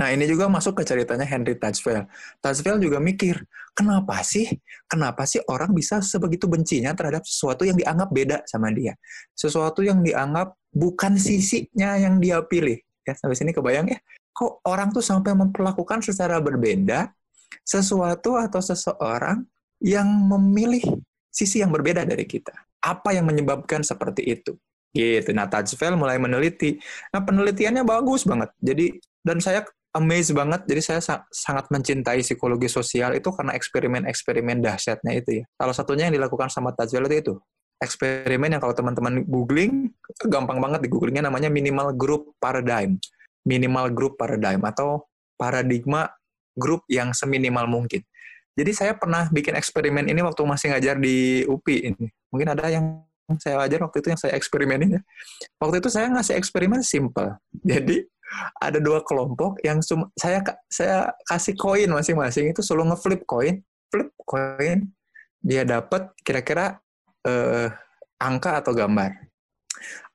nah 0.00 0.08
ini 0.08 0.24
juga 0.24 0.48
masuk 0.48 0.80
ke 0.80 0.88
ceritanya 0.88 1.28
Henry 1.28 1.60
Tajfel 1.60 2.08
Tajfel 2.40 2.80
juga 2.80 2.96
mikir 2.96 3.44
kenapa 3.76 4.24
sih 4.24 4.48
kenapa 4.88 5.28
sih 5.28 5.44
orang 5.44 5.76
bisa 5.76 6.00
sebegitu 6.00 6.48
bencinya 6.48 6.96
terhadap 6.96 7.28
sesuatu 7.28 7.68
yang 7.68 7.76
dianggap 7.76 8.08
beda 8.08 8.40
sama 8.48 8.72
dia 8.72 8.96
sesuatu 9.36 9.84
yang 9.84 10.00
dianggap 10.00 10.56
bukan 10.72 11.20
sisinya 11.20 12.00
yang 12.00 12.16
dia 12.16 12.40
pilih 12.48 12.80
ya 13.04 13.12
sampai 13.12 13.36
sini 13.36 13.52
kebayang 13.52 13.92
ya 13.92 14.00
kok 14.32 14.64
orang 14.64 14.88
tuh 14.88 15.04
sampai 15.04 15.36
memperlakukan 15.36 16.00
secara 16.00 16.40
berbeda 16.40 17.12
sesuatu 17.60 18.40
atau 18.40 18.62
seseorang 18.62 19.44
yang 19.82 20.06
memilih 20.06 20.82
sisi 21.30 21.62
yang 21.62 21.72
berbeda 21.72 22.04
dari 22.04 22.26
kita. 22.28 22.52
Apa 22.82 23.16
yang 23.16 23.28
menyebabkan 23.28 23.80
seperti 23.86 24.26
itu? 24.26 24.56
Gitu. 24.90 25.30
Nah, 25.30 25.46
Tajfel 25.46 25.94
mulai 25.94 26.18
meneliti. 26.18 26.76
Nah, 27.14 27.22
penelitiannya 27.22 27.86
bagus 27.86 28.26
banget. 28.26 28.50
Jadi, 28.58 28.98
dan 29.22 29.38
saya 29.38 29.62
amazed 29.96 30.34
banget. 30.36 30.66
Jadi, 30.66 30.80
saya 30.82 31.00
sa 31.02 31.14
sangat 31.30 31.70
mencintai 31.70 32.22
psikologi 32.22 32.70
sosial 32.70 33.16
itu 33.16 33.30
karena 33.34 33.54
eksperimen-eksperimen 33.56 34.62
dahsyatnya 34.62 35.12
itu 35.16 35.42
ya. 35.42 35.44
Salah 35.56 35.74
satunya 35.76 36.08
yang 36.10 36.14
dilakukan 36.18 36.52
sama 36.52 36.74
itu, 36.74 36.98
itu 37.10 37.34
eksperimen 37.80 38.52
yang 38.52 38.60
kalau 38.60 38.76
teman-teman 38.76 39.24
googling 39.24 39.88
gampang 40.28 40.60
banget 40.60 40.84
di 40.84 40.88
googlingnya 40.92 41.32
namanya 41.32 41.48
minimal 41.48 41.96
group 41.96 42.36
paradigm 42.36 43.00
minimal 43.44 43.88
group 43.92 44.20
paradigm 44.20 44.60
atau 44.68 45.08
paradigma 45.40 46.12
grup 46.52 46.84
yang 46.90 47.16
seminimal 47.16 47.64
mungkin. 47.64 48.04
Jadi 48.52 48.70
saya 48.76 48.92
pernah 48.98 49.30
bikin 49.32 49.56
eksperimen 49.56 50.10
ini 50.10 50.20
waktu 50.20 50.42
masih 50.44 50.76
ngajar 50.76 51.00
di 51.00 51.46
UPI 51.48 51.76
ini. 51.94 52.06
Mungkin 52.28 52.48
ada 52.52 52.68
yang 52.68 53.00
saya 53.40 53.62
ajar 53.62 53.86
waktu 53.86 54.02
itu 54.02 54.08
yang 54.12 54.20
saya 54.20 54.34
eksperimenin 54.36 55.00
ya. 55.00 55.02
Waktu 55.62 55.80
itu 55.80 55.88
saya 55.88 56.10
ngasih 56.12 56.36
eksperimen 56.36 56.84
simple. 56.84 57.40
Jadi 57.64 58.04
ada 58.62 58.78
dua 58.78 59.02
kelompok 59.02 59.58
yang 59.66 59.82
saya 60.14 60.40
saya 60.70 61.10
kasih 61.26 61.58
koin 61.58 61.90
masing-masing 61.90 62.54
itu 62.54 62.62
selalu 62.62 62.94
ngeflip 62.94 63.22
koin, 63.26 63.62
flip 63.90 64.10
koin, 64.22 64.86
dia 65.42 65.66
dapat 65.66 66.14
kira-kira 66.22 66.78
eh, 67.26 67.68
angka 68.20 68.60
atau 68.60 68.72
gambar. 68.76 69.10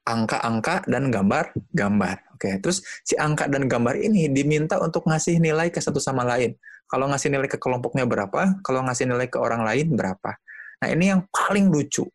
Angka-angka 0.06 0.86
dan 0.86 1.10
gambar-gambar. 1.10 2.38
Oke, 2.38 2.62
terus 2.62 2.86
si 3.02 3.18
angka 3.18 3.50
dan 3.50 3.66
gambar 3.66 3.98
ini 3.98 4.30
diminta 4.30 4.78
untuk 4.78 5.10
ngasih 5.10 5.42
nilai 5.42 5.74
ke 5.74 5.82
satu 5.82 5.98
sama 5.98 6.22
lain. 6.22 6.54
Kalau 6.86 7.10
ngasih 7.10 7.34
nilai 7.34 7.50
ke 7.50 7.58
kelompoknya 7.58 8.06
berapa, 8.06 8.62
kalau 8.62 8.86
ngasih 8.86 9.10
nilai 9.10 9.26
ke 9.26 9.42
orang 9.42 9.66
lain 9.66 9.98
berapa. 9.98 10.38
Nah, 10.86 10.88
ini 10.94 11.10
yang 11.10 11.26
paling 11.34 11.74
lucu. 11.74 12.06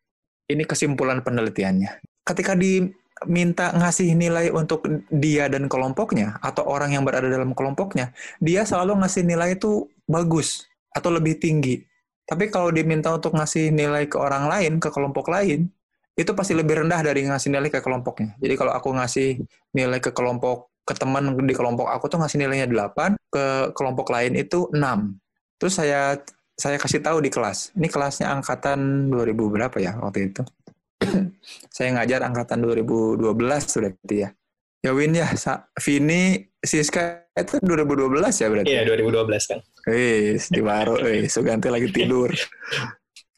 Ini 0.47 0.63
kesimpulan 0.63 1.27
penelitiannya. 1.27 2.23
Ketika 2.23 2.55
diminta 3.27 3.73
ngasih 3.77 4.17
nilai 4.17 4.49
untuk 4.49 4.85
dia 5.13 5.49
dan 5.53 5.69
kelompoknya, 5.69 6.41
atau 6.41 6.65
orang 6.65 6.97
yang 6.97 7.05
berada 7.05 7.29
dalam 7.29 7.53
kelompoknya, 7.53 8.17
dia 8.41 8.65
selalu 8.65 9.05
ngasih 9.05 9.23
nilai 9.29 9.61
itu 9.61 9.89
bagus 10.09 10.65
atau 10.97 11.13
lebih 11.13 11.37
tinggi. 11.37 11.85
Tapi 12.25 12.49
kalau 12.49 12.71
diminta 12.71 13.11
untuk 13.11 13.35
ngasih 13.37 13.75
nilai 13.75 14.07
ke 14.07 14.17
orang 14.17 14.47
lain, 14.49 14.79
ke 14.79 14.89
kelompok 14.89 15.29
lain, 15.29 15.69
itu 16.15 16.31
pasti 16.37 16.55
lebih 16.55 16.85
rendah 16.85 17.01
dari 17.03 17.27
ngasih 17.27 17.51
nilai 17.53 17.69
ke 17.69 17.81
kelompoknya. 17.83 18.37
Jadi 18.39 18.55
kalau 18.55 18.73
aku 18.75 18.95
ngasih 18.95 19.41
nilai 19.75 19.99
ke 19.99 20.13
kelompok 20.15 20.71
ke 20.85 20.97
teman 20.97 21.37
di 21.39 21.55
kelompok 21.55 21.87
aku 21.87 22.11
tuh 22.11 22.19
ngasih 22.19 22.39
nilainya 22.41 22.67
8, 22.67 23.15
ke 23.31 23.45
kelompok 23.77 24.11
lain 24.11 24.35
itu 24.35 24.67
6. 24.75 24.81
Terus 25.61 25.75
saya 25.77 26.19
saya 26.61 26.77
kasih 26.77 27.01
tahu 27.01 27.25
di 27.25 27.33
kelas. 27.33 27.73
Ini 27.73 27.89
kelasnya 27.89 28.29
angkatan 28.37 29.09
2000 29.09 29.49
berapa 29.49 29.77
ya 29.81 29.97
waktu 29.97 30.29
itu? 30.29 30.45
saya 31.75 31.89
ngajar 31.97 32.21
angkatan 32.27 32.63
2012 32.63 33.21
sudah 33.65 33.91
ya. 34.11 34.31
Ya 34.81 34.97
Win 34.97 35.13
ya, 35.13 35.29
Vini, 35.77 36.41
Siska 36.65 37.29
itu 37.37 37.61
2012 37.61 38.17
ya 38.41 38.49
berarti? 38.49 38.73
Iya, 38.73 38.83
2012 38.89 39.51
kan. 39.53 39.59
Wih, 39.93 40.41
di 40.41 40.61
baru, 40.65 40.95
wih, 41.05 41.29
Suganti 41.29 41.69
lagi 41.69 41.93
tidur. 41.93 42.33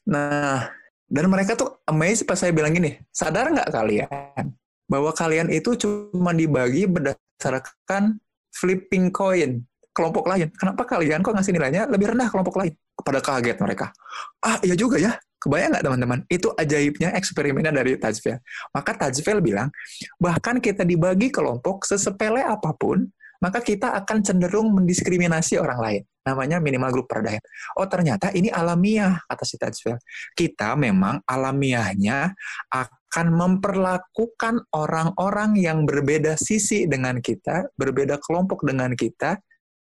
Nah, 0.06 0.70
dan 1.10 1.26
mereka 1.26 1.58
tuh 1.58 1.82
amazed 1.90 2.30
pas 2.30 2.38
saya 2.38 2.54
bilang 2.54 2.70
gini, 2.70 2.94
sadar 3.10 3.50
nggak 3.50 3.74
kalian 3.74 4.54
bahwa 4.86 5.10
kalian 5.10 5.50
itu 5.50 5.74
cuma 5.74 6.30
dibagi 6.30 6.86
berdasarkan 6.86 8.22
flipping 8.54 9.10
coin 9.10 9.66
kelompok 9.92 10.24
lain. 10.30 10.48
Kenapa 10.54 10.86
kalian 10.88 11.20
kok 11.20 11.34
ngasih 11.34 11.52
nilainya 11.52 11.90
lebih 11.90 12.14
rendah 12.14 12.28
kelompok 12.32 12.58
lain? 12.60 12.74
Kepada 13.02 13.18
kaget 13.18 13.58
mereka. 13.58 13.90
Ah, 14.38 14.62
iya 14.62 14.78
juga 14.78 15.02
ya. 15.02 15.18
Kebayang 15.42 15.74
nggak 15.74 15.84
teman-teman? 15.90 16.20
Itu 16.30 16.54
ajaibnya 16.54 17.18
eksperimennya 17.18 17.74
dari 17.74 17.98
Tajfel. 17.98 18.38
Maka 18.70 18.94
Tajfel 18.94 19.42
bilang, 19.42 19.74
bahkan 20.22 20.62
kita 20.62 20.86
dibagi 20.86 21.34
kelompok 21.34 21.82
sesepele 21.82 22.46
apa 22.46 22.70
pun, 22.78 23.10
maka 23.42 23.58
kita 23.58 23.90
akan 23.98 24.22
cenderung 24.22 24.70
mendiskriminasi 24.70 25.58
orang 25.58 25.80
lain. 25.82 26.02
Namanya 26.22 26.62
minimal 26.62 26.94
group 26.94 27.10
paradigm. 27.10 27.42
Oh 27.74 27.90
ternyata 27.90 28.30
ini 28.30 28.46
alamiah, 28.54 29.18
kata 29.26 29.42
si 29.42 29.58
Tajfel. 29.58 29.98
Kita 30.30 30.78
memang 30.78 31.18
alamiahnya 31.26 32.30
akan 32.70 33.26
memperlakukan 33.34 34.70
orang-orang 34.70 35.58
yang 35.58 35.82
berbeda 35.82 36.38
sisi 36.38 36.86
dengan 36.86 37.18
kita, 37.18 37.66
berbeda 37.74 38.22
kelompok 38.22 38.62
dengan 38.62 38.94
kita, 38.94 39.42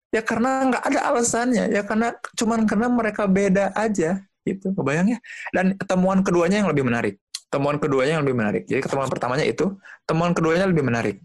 ya 0.10 0.22
karena 0.26 0.70
nggak 0.70 0.84
ada 0.86 1.00
alasannya, 1.14 1.66
ya 1.70 1.82
karena 1.86 2.14
cuman 2.38 2.66
karena 2.66 2.88
mereka 2.90 3.24
beda 3.30 3.72
aja 3.78 4.22
gitu. 4.46 4.74
Kebayang 4.74 5.18
ya? 5.18 5.20
Dan 5.54 5.78
temuan 5.86 6.26
keduanya 6.26 6.66
yang 6.66 6.70
lebih 6.70 6.86
menarik. 6.86 7.22
Temuan 7.50 7.82
keduanya 7.82 8.18
yang 8.18 8.24
lebih 8.26 8.38
menarik. 8.38 8.64
Jadi 8.70 8.82
temuan 8.86 9.10
pertamanya 9.10 9.46
itu 9.46 9.78
temuan 10.06 10.38
keduanya 10.38 10.70
lebih 10.70 10.86
menarik. 10.86 11.18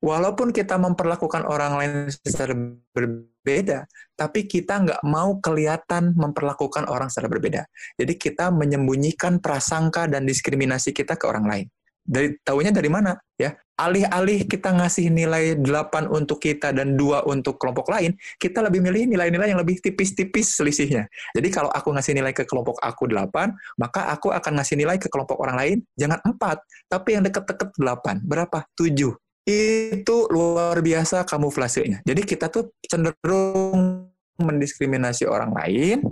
Walaupun 0.00 0.48
kita 0.56 0.80
memperlakukan 0.80 1.44
orang 1.44 1.76
lain 1.76 1.92
secara 2.08 2.56
berbeda 2.96 3.84
tapi 4.16 4.44
kita 4.44 4.84
nggak 4.84 5.00
mau 5.04 5.40
kelihatan 5.40 6.12
memperlakukan 6.12 6.88
orang 6.88 7.08
secara 7.08 7.28
berbeda. 7.32 7.64
Jadi 7.96 8.16
kita 8.16 8.52
menyembunyikan 8.52 9.40
prasangka 9.40 10.08
dan 10.08 10.28
diskriminasi 10.28 10.92
kita 10.92 11.16
ke 11.16 11.24
orang 11.24 11.44
lain. 11.48 11.66
Dari 12.00 12.36
tahunya 12.40 12.72
dari 12.72 12.88
mana? 12.92 13.16
Ya 13.36 13.56
alih-alih 13.80 14.44
kita 14.44 14.76
ngasih 14.76 15.08
nilai 15.08 15.56
8 15.56 16.12
untuk 16.12 16.36
kita 16.36 16.76
dan 16.76 17.00
dua 17.00 17.24
untuk 17.24 17.56
kelompok 17.56 17.88
lain, 17.88 18.12
kita 18.36 18.60
lebih 18.60 18.84
milih 18.84 19.08
nilai-nilai 19.08 19.56
yang 19.56 19.60
lebih 19.60 19.80
tipis-tipis 19.80 20.60
selisihnya. 20.60 21.08
Jadi 21.32 21.48
kalau 21.48 21.72
aku 21.72 21.88
ngasih 21.96 22.12
nilai 22.12 22.36
ke 22.36 22.44
kelompok 22.44 22.76
aku 22.84 23.08
8, 23.08 23.80
maka 23.80 24.12
aku 24.12 24.28
akan 24.28 24.60
ngasih 24.60 24.76
nilai 24.76 25.00
ke 25.00 25.08
kelompok 25.08 25.40
orang 25.40 25.56
lain 25.56 25.76
jangan 25.96 26.20
4, 26.20 26.60
tapi 26.92 27.16
yang 27.16 27.24
deket-deket 27.24 27.72
8. 27.80 28.20
Berapa? 28.28 28.68
7. 28.76 29.16
Itu 29.48 30.28
luar 30.28 30.76
biasa 30.84 31.24
kamuflasenya. 31.24 32.04
Jadi 32.04 32.22
kita 32.28 32.52
tuh 32.52 32.76
cenderung 32.84 34.04
mendiskriminasi 34.36 35.24
orang 35.24 35.56
lain, 35.56 36.04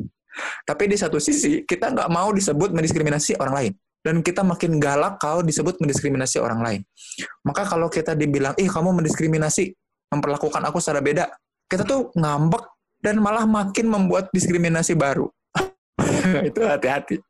tapi 0.65 0.89
di 0.89 0.97
satu 0.97 1.21
sisi 1.21 1.65
kita 1.69 1.93
nggak 1.93 2.09
mau 2.09 2.33
disebut 2.33 2.73
mendiskriminasi 2.73 3.37
orang 3.41 3.55
lain 3.55 3.73
dan 4.09 4.25
kita 4.25 4.41
makin 4.41 4.81
galak 4.81 5.21
kalau 5.21 5.45
disebut 5.45 5.77
mendiskriminasi 5.85 6.41
orang 6.41 6.65
lain. 6.65 6.81
Maka 7.45 7.69
kalau 7.69 7.93
kita 7.93 8.17
dibilang, 8.17 8.57
ih 8.57 8.65
kamu 8.65 9.05
mendiskriminasi, 9.05 9.77
memperlakukan 10.09 10.65
aku 10.65 10.81
secara 10.81 11.05
beda, 11.05 11.29
kita 11.69 11.85
tuh 11.85 12.09
ngambek 12.17 12.65
dan 13.05 13.21
malah 13.21 13.45
makin 13.45 13.93
membuat 13.93 14.33
diskriminasi 14.33 14.97
baru. 14.97 15.29
itu 16.49 16.61
hati-hati. 16.65 17.21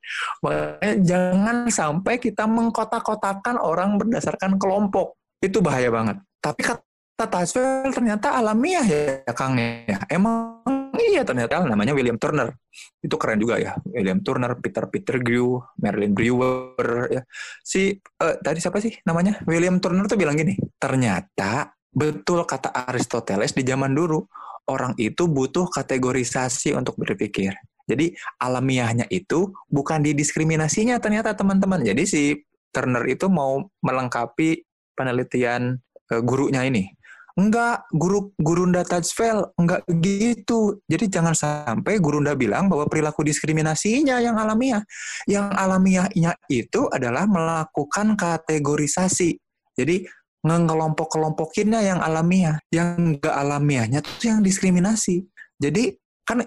Makanya 0.47 0.95
jangan 1.03 1.57
sampai 1.67 2.15
kita 2.23 2.47
mengkotak-kotakan 2.47 3.59
orang 3.59 3.99
berdasarkan 3.99 4.55
kelompok. 4.55 5.19
Itu 5.43 5.59
bahaya 5.59 5.91
banget. 5.91 6.23
Tapi 6.39 6.63
kata 6.63 7.27
Taswell 7.27 7.91
ternyata 7.91 8.39
alamiah 8.39 8.87
ya 8.87 9.35
Kang 9.35 9.59
ya. 9.59 9.99
Emang 10.07 10.88
iya 10.99 11.23
ternyata 11.23 11.63
namanya 11.63 11.95
William 11.95 12.19
Turner. 12.19 12.55
Itu 12.99 13.15
keren 13.15 13.39
juga 13.39 13.59
ya. 13.59 13.79
William 13.87 14.19
Turner, 14.23 14.59
Peter 14.59 14.85
Peter 14.91 15.17
Grew, 15.23 15.63
Marilyn 15.79 16.13
Brewer 16.13 17.09
ya. 17.11 17.23
Si 17.63 17.95
uh, 17.95 18.37
tadi 18.43 18.59
siapa 18.59 18.83
sih 18.83 18.95
namanya? 19.07 19.39
William 19.47 19.79
Turner 19.79 20.05
tuh 20.11 20.19
bilang 20.19 20.35
gini, 20.35 20.59
ternyata 20.77 21.73
betul 21.89 22.45
kata 22.45 22.75
Aristoteles 22.91 23.55
di 23.55 23.63
zaman 23.65 23.95
dulu 23.95 24.23
orang 24.69 24.93
itu 25.01 25.27
butuh 25.27 25.71
kategorisasi 25.71 26.77
untuk 26.77 26.99
berpikir. 27.01 27.57
Jadi 27.89 28.13
alamiahnya 28.37 29.09
itu 29.09 29.57
bukan 29.73 30.05
didiskriminasinya 30.05 31.01
ternyata 31.01 31.33
teman-teman. 31.33 31.81
Jadi 31.81 32.05
si 32.05 32.23
Turner 32.69 33.01
itu 33.09 33.33
mau 33.33 33.65
melengkapi 33.81 34.61
penelitian 34.93 35.81
uh, 36.13 36.21
gurunya 36.21 36.69
ini 36.69 36.98
Enggak, 37.39 37.87
guru 37.95 38.35
Gurunda 38.35 38.83
Tajfel, 38.83 39.47
enggak 39.55 39.87
gitu. 40.03 40.83
Jadi 40.91 41.07
jangan 41.07 41.39
sampai 41.39 42.03
Gurunda 42.03 42.35
bilang 42.35 42.67
bahwa 42.67 42.91
perilaku 42.91 43.23
diskriminasinya 43.23 44.19
yang 44.19 44.35
alamiah. 44.35 44.83
Yang 45.31 45.55
alamiahnya 45.55 46.35
itu 46.51 46.91
adalah 46.91 47.31
melakukan 47.31 48.19
kategorisasi. 48.19 49.39
Jadi 49.79 50.03
ngelompok-kelompokinnya 50.43 51.79
yang 51.87 52.03
alamiah. 52.03 52.59
Yang 52.75 53.23
enggak 53.23 53.35
alamiahnya 53.39 54.03
itu 54.03 54.35
yang 54.35 54.43
diskriminasi. 54.43 55.23
Jadi 55.63 55.95
kan 56.27 56.43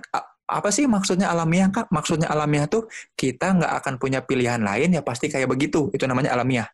apa 0.51 0.69
sih 0.75 0.91
maksudnya 0.91 1.31
alamiah 1.31 1.71
kak? 1.71 1.87
Maksudnya 1.87 2.27
alamiah 2.27 2.67
tuh 2.67 2.91
kita 3.15 3.55
nggak 3.55 3.73
akan 3.79 3.93
punya 3.95 4.19
pilihan 4.27 4.59
lain 4.59 4.91
ya 4.91 4.99
pasti 4.99 5.31
kayak 5.31 5.47
begitu. 5.47 5.87
Itu 5.95 6.03
namanya 6.03 6.35
alamiah. 6.35 6.67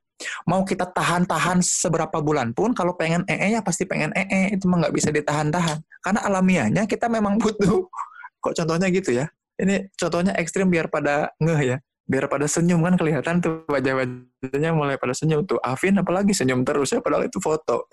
Mau 0.50 0.66
kita 0.66 0.90
tahan-tahan 0.90 1.62
seberapa 1.62 2.18
bulan 2.22 2.52
pun, 2.52 2.74
kalau 2.74 2.98
pengen 2.98 3.22
ee 3.30 3.54
ya 3.54 3.62
pasti 3.62 3.86
pengen 3.86 4.10
ee, 4.18 4.58
itu 4.58 4.66
mah 4.66 4.86
nggak 4.86 4.96
bisa 4.96 5.10
ditahan-tahan. 5.14 5.78
Karena 6.02 6.20
alamiahnya 6.26 6.84
kita 6.90 7.06
memang 7.08 7.38
butuh. 7.38 7.86
Kok 8.44 8.54
contohnya 8.54 8.88
gitu 8.90 9.14
ya? 9.14 9.30
Ini 9.58 9.90
contohnya 9.98 10.34
ekstrim 10.38 10.70
biar 10.70 10.90
pada 10.90 11.34
ngeh 11.42 11.62
ya. 11.76 11.78
Biar 12.08 12.32
pada 12.32 12.48
senyum 12.48 12.80
kan 12.82 12.96
kelihatan 12.96 13.44
tuh 13.44 13.68
wajah-wajahnya 13.68 14.72
mulai 14.72 14.96
pada 14.96 15.12
senyum 15.12 15.44
tuh. 15.44 15.60
Afin 15.60 15.98
apalagi 16.00 16.32
senyum 16.32 16.64
terus 16.64 16.96
ya 16.96 17.04
padahal 17.04 17.28
itu 17.28 17.38
foto. 17.44 17.86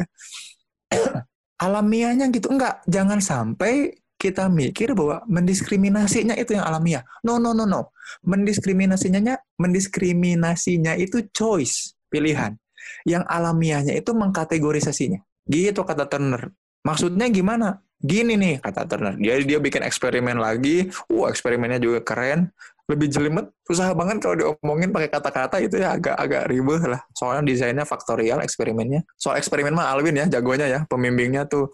alamiahnya 1.65 2.29
gitu 2.35 2.51
enggak 2.51 2.83
jangan 2.91 3.23
sampai 3.23 3.95
kita 4.19 4.49
mikir 4.49 4.97
bahwa 4.97 5.21
mendiskriminasinya 5.29 6.35
itu 6.39 6.57
yang 6.57 6.65
alamiah 6.65 7.05
no 7.23 7.37
no 7.37 7.53
no 7.53 7.69
no 7.69 7.93
mendiskriminasinya 8.25 9.37
mendiskriminasinya 9.61 10.97
itu 10.97 11.29
choice 11.31 11.93
pilihan. 12.15 12.55
Yang 13.03 13.27
alamiahnya 13.27 13.99
itu 13.99 14.15
mengkategorisasinya. 14.15 15.19
Gitu 15.51 15.83
kata 15.83 16.07
Turner. 16.07 16.55
Maksudnya 16.87 17.27
gimana? 17.27 17.83
Gini 17.99 18.39
nih 18.39 18.63
kata 18.63 18.87
Turner. 18.87 19.19
Dia 19.19 19.43
dia 19.43 19.59
bikin 19.59 19.83
eksperimen 19.83 20.39
lagi. 20.39 20.95
Wah, 21.11 21.33
eksperimennya 21.35 21.83
juga 21.83 22.07
keren. 22.07 22.55
Lebih 22.85 23.09
jelimet, 23.09 23.49
susah 23.65 23.97
banget 23.97 24.21
kalau 24.21 24.37
diomongin 24.37 24.93
pakai 24.93 25.09
kata-kata 25.09 25.57
itu 25.57 25.81
ya 25.81 25.97
agak-agak 25.97 26.53
ribet 26.53 26.85
lah. 26.85 27.01
Soalnya 27.17 27.49
desainnya 27.49 27.89
faktorial 27.89 28.45
eksperimennya. 28.45 29.09
Soal 29.17 29.41
eksperimen 29.41 29.73
mah 29.73 29.89
Alvin 29.89 30.21
ya, 30.21 30.29
jagonya 30.29 30.69
ya. 30.69 30.81
Pembimbingnya 30.85 31.49
tuh 31.49 31.73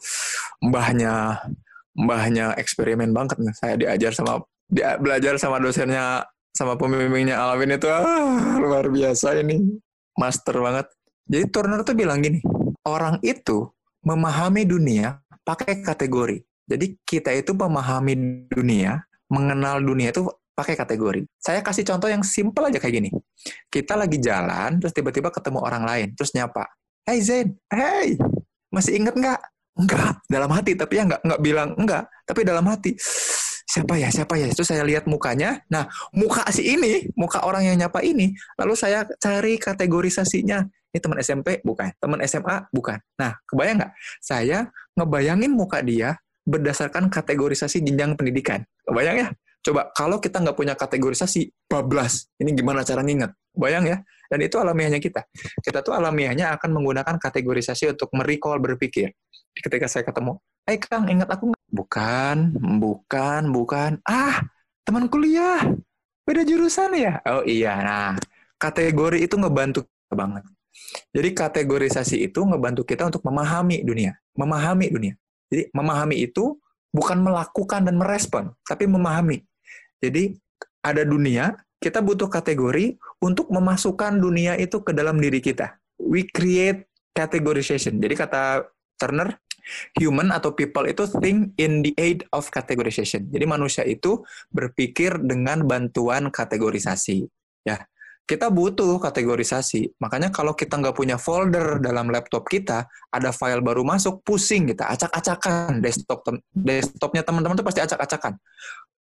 mbahnya 0.63 1.43
mbahnya 1.99 2.55
eksperimen 2.55 3.11
banget 3.11 3.43
nih. 3.43 3.55
Saya 3.59 3.75
diajar 3.75 4.15
sama 4.15 4.47
dia 4.71 4.95
belajar 5.03 5.35
sama 5.35 5.59
dosennya 5.59 6.23
sama 6.55 6.79
pembimbingnya 6.79 7.43
Alvin 7.43 7.75
itu 7.75 7.91
ah, 7.91 8.63
luar 8.63 8.87
biasa 8.87 9.35
ini 9.43 9.83
master 10.19 10.57
banget. 10.59 10.87
Jadi 11.31 11.45
Turner 11.51 11.81
tuh 11.87 11.95
bilang 11.95 12.19
gini, 12.19 12.43
orang 12.87 13.23
itu 13.23 13.71
memahami 14.03 14.67
dunia 14.67 15.21
pakai 15.47 15.85
kategori. 15.85 16.43
Jadi 16.67 16.99
kita 17.03 17.35
itu 17.35 17.55
memahami 17.55 18.47
dunia, 18.51 19.03
mengenal 19.31 19.83
dunia 19.83 20.15
itu 20.15 20.27
pakai 20.55 20.75
kategori. 20.79 21.27
Saya 21.39 21.63
kasih 21.63 21.87
contoh 21.87 22.11
yang 22.11 22.23
simpel 22.23 22.69
aja 22.69 22.79
kayak 22.79 22.95
gini. 23.03 23.11
Kita 23.71 23.95
lagi 23.99 24.19
jalan, 24.19 24.79
terus 24.79 24.95
tiba-tiba 24.95 25.31
ketemu 25.33 25.59
orang 25.63 25.83
lain, 25.87 26.09
terus 26.15 26.35
nyapa. 26.35 26.67
Hey 27.07 27.19
Zain, 27.25 27.57
hey, 27.73 28.15
masih 28.71 29.01
inget 29.01 29.17
nggak? 29.17 29.41
Enggak, 29.81 30.21
dalam 30.29 30.51
hati, 30.53 30.77
tapi 30.77 31.01
ya 31.01 31.09
nggak 31.09 31.23
nggak 31.25 31.41
bilang 31.41 31.73
enggak, 31.79 32.05
tapi 32.27 32.45
dalam 32.45 32.67
hati 32.69 32.93
siapa 33.71 33.95
ya 33.95 34.11
siapa 34.11 34.35
ya 34.35 34.51
itu 34.51 34.67
saya 34.67 34.83
lihat 34.83 35.07
mukanya 35.07 35.63
nah 35.71 35.87
muka 36.11 36.43
si 36.51 36.75
ini 36.75 37.07
muka 37.15 37.47
orang 37.47 37.71
yang 37.71 37.87
nyapa 37.87 38.03
ini 38.03 38.35
lalu 38.59 38.75
saya 38.75 39.07
cari 39.23 39.63
kategorisasinya 39.63 40.67
ini 40.67 40.99
teman 40.99 41.23
SMP 41.23 41.63
bukan 41.63 41.95
teman 42.03 42.19
SMA 42.27 42.67
bukan 42.75 42.99
nah 43.15 43.39
kebayang 43.47 43.79
nggak 43.79 43.93
saya 44.19 44.67
ngebayangin 44.99 45.55
muka 45.55 45.79
dia 45.87 46.19
berdasarkan 46.43 47.07
kategorisasi 47.07 47.79
jenjang 47.87 48.19
pendidikan 48.19 48.67
kebayang 48.83 49.23
ya 49.23 49.29
Coba 49.61 49.93
kalau 49.93 50.17
kita 50.17 50.41
nggak 50.41 50.57
punya 50.57 50.73
kategorisasi, 50.73 51.53
bablas. 51.69 52.33
Ini 52.41 52.57
gimana 52.57 52.81
cara 52.81 53.05
nginget? 53.05 53.29
Bayang 53.53 53.85
ya. 53.85 54.01
Dan 54.33 54.41
itu 54.41 54.57
alamiahnya 54.57 54.97
kita. 54.97 55.21
Kita 55.61 55.85
tuh 55.85 55.93
alamiahnya 55.93 56.57
akan 56.57 56.81
menggunakan 56.81 57.21
kategorisasi 57.21 57.93
untuk 57.93 58.09
merecall 58.17 58.57
berpikir. 58.57 59.13
Ketika 59.53 59.85
saya 59.85 60.07
ketemu, 60.09 60.41
eh 60.65 60.81
Kang, 60.81 61.11
ingat 61.13 61.29
aku? 61.29 61.53
Bukan, 61.71 62.59
bukan, 62.83 63.43
bukan. 63.55 64.03
Ah, 64.03 64.43
teman 64.83 65.07
kuliah. 65.07 65.63
Beda 66.27 66.43
jurusan 66.43 66.95
ya? 66.99 67.23
Oh 67.27 67.47
iya, 67.47 67.79
nah. 67.79 68.13
Kategori 68.61 69.25
itu 69.25 69.35
ngebantu 69.39 69.87
banget. 70.11 70.45
Jadi 71.15 71.29
kategorisasi 71.35 72.17
itu 72.27 72.43
ngebantu 72.43 72.83
kita 72.87 73.07
untuk 73.07 73.23
memahami 73.25 73.83
dunia. 73.87 74.19
Memahami 74.35 74.87
dunia. 74.91 75.15
Jadi 75.51 75.71
memahami 75.75 76.23
itu 76.23 76.59
bukan 76.91 77.23
melakukan 77.23 77.87
dan 77.87 77.97
merespon, 77.99 78.51
tapi 78.67 78.87
memahami. 78.87 79.43
Jadi 80.03 80.39
ada 80.83 81.03
dunia, 81.07 81.55
kita 81.79 82.03
butuh 82.03 82.31
kategori 82.31 82.99
untuk 83.23 83.51
memasukkan 83.51 84.19
dunia 84.19 84.59
itu 84.59 84.83
ke 84.83 84.93
dalam 84.95 85.19
diri 85.19 85.39
kita. 85.43 85.79
We 85.99 86.27
create 86.27 86.91
categorization. 87.15 87.99
Jadi 87.99 88.15
kata 88.17 88.65
Turner, 89.01 89.39
human 89.97 90.31
atau 90.35 90.53
people 90.53 90.87
itu 90.87 91.07
think 91.21 91.55
in 91.57 91.85
the 91.85 91.93
aid 91.97 92.25
of 92.35 92.49
categorization. 92.49 93.29
Jadi 93.29 93.45
manusia 93.45 93.83
itu 93.87 94.23
berpikir 94.51 95.19
dengan 95.21 95.65
bantuan 95.65 96.29
kategorisasi. 96.29 97.27
Ya, 97.65 97.85
kita 98.31 98.47
butuh 98.47 99.03
kategorisasi. 99.03 99.99
Makanya 99.99 100.31
kalau 100.31 100.55
kita 100.55 100.79
nggak 100.79 100.95
punya 100.95 101.19
folder 101.19 101.83
dalam 101.83 102.15
laptop 102.15 102.47
kita, 102.47 102.87
ada 103.11 103.35
file 103.35 103.59
baru 103.59 103.83
masuk, 103.83 104.23
pusing 104.23 104.71
kita, 104.71 104.87
acak-acakan 104.87 105.83
desktop 105.83 106.23
desktopnya 106.55 107.27
teman-teman 107.27 107.59
tuh 107.59 107.67
pasti 107.67 107.83
acak-acakan. 107.83 108.39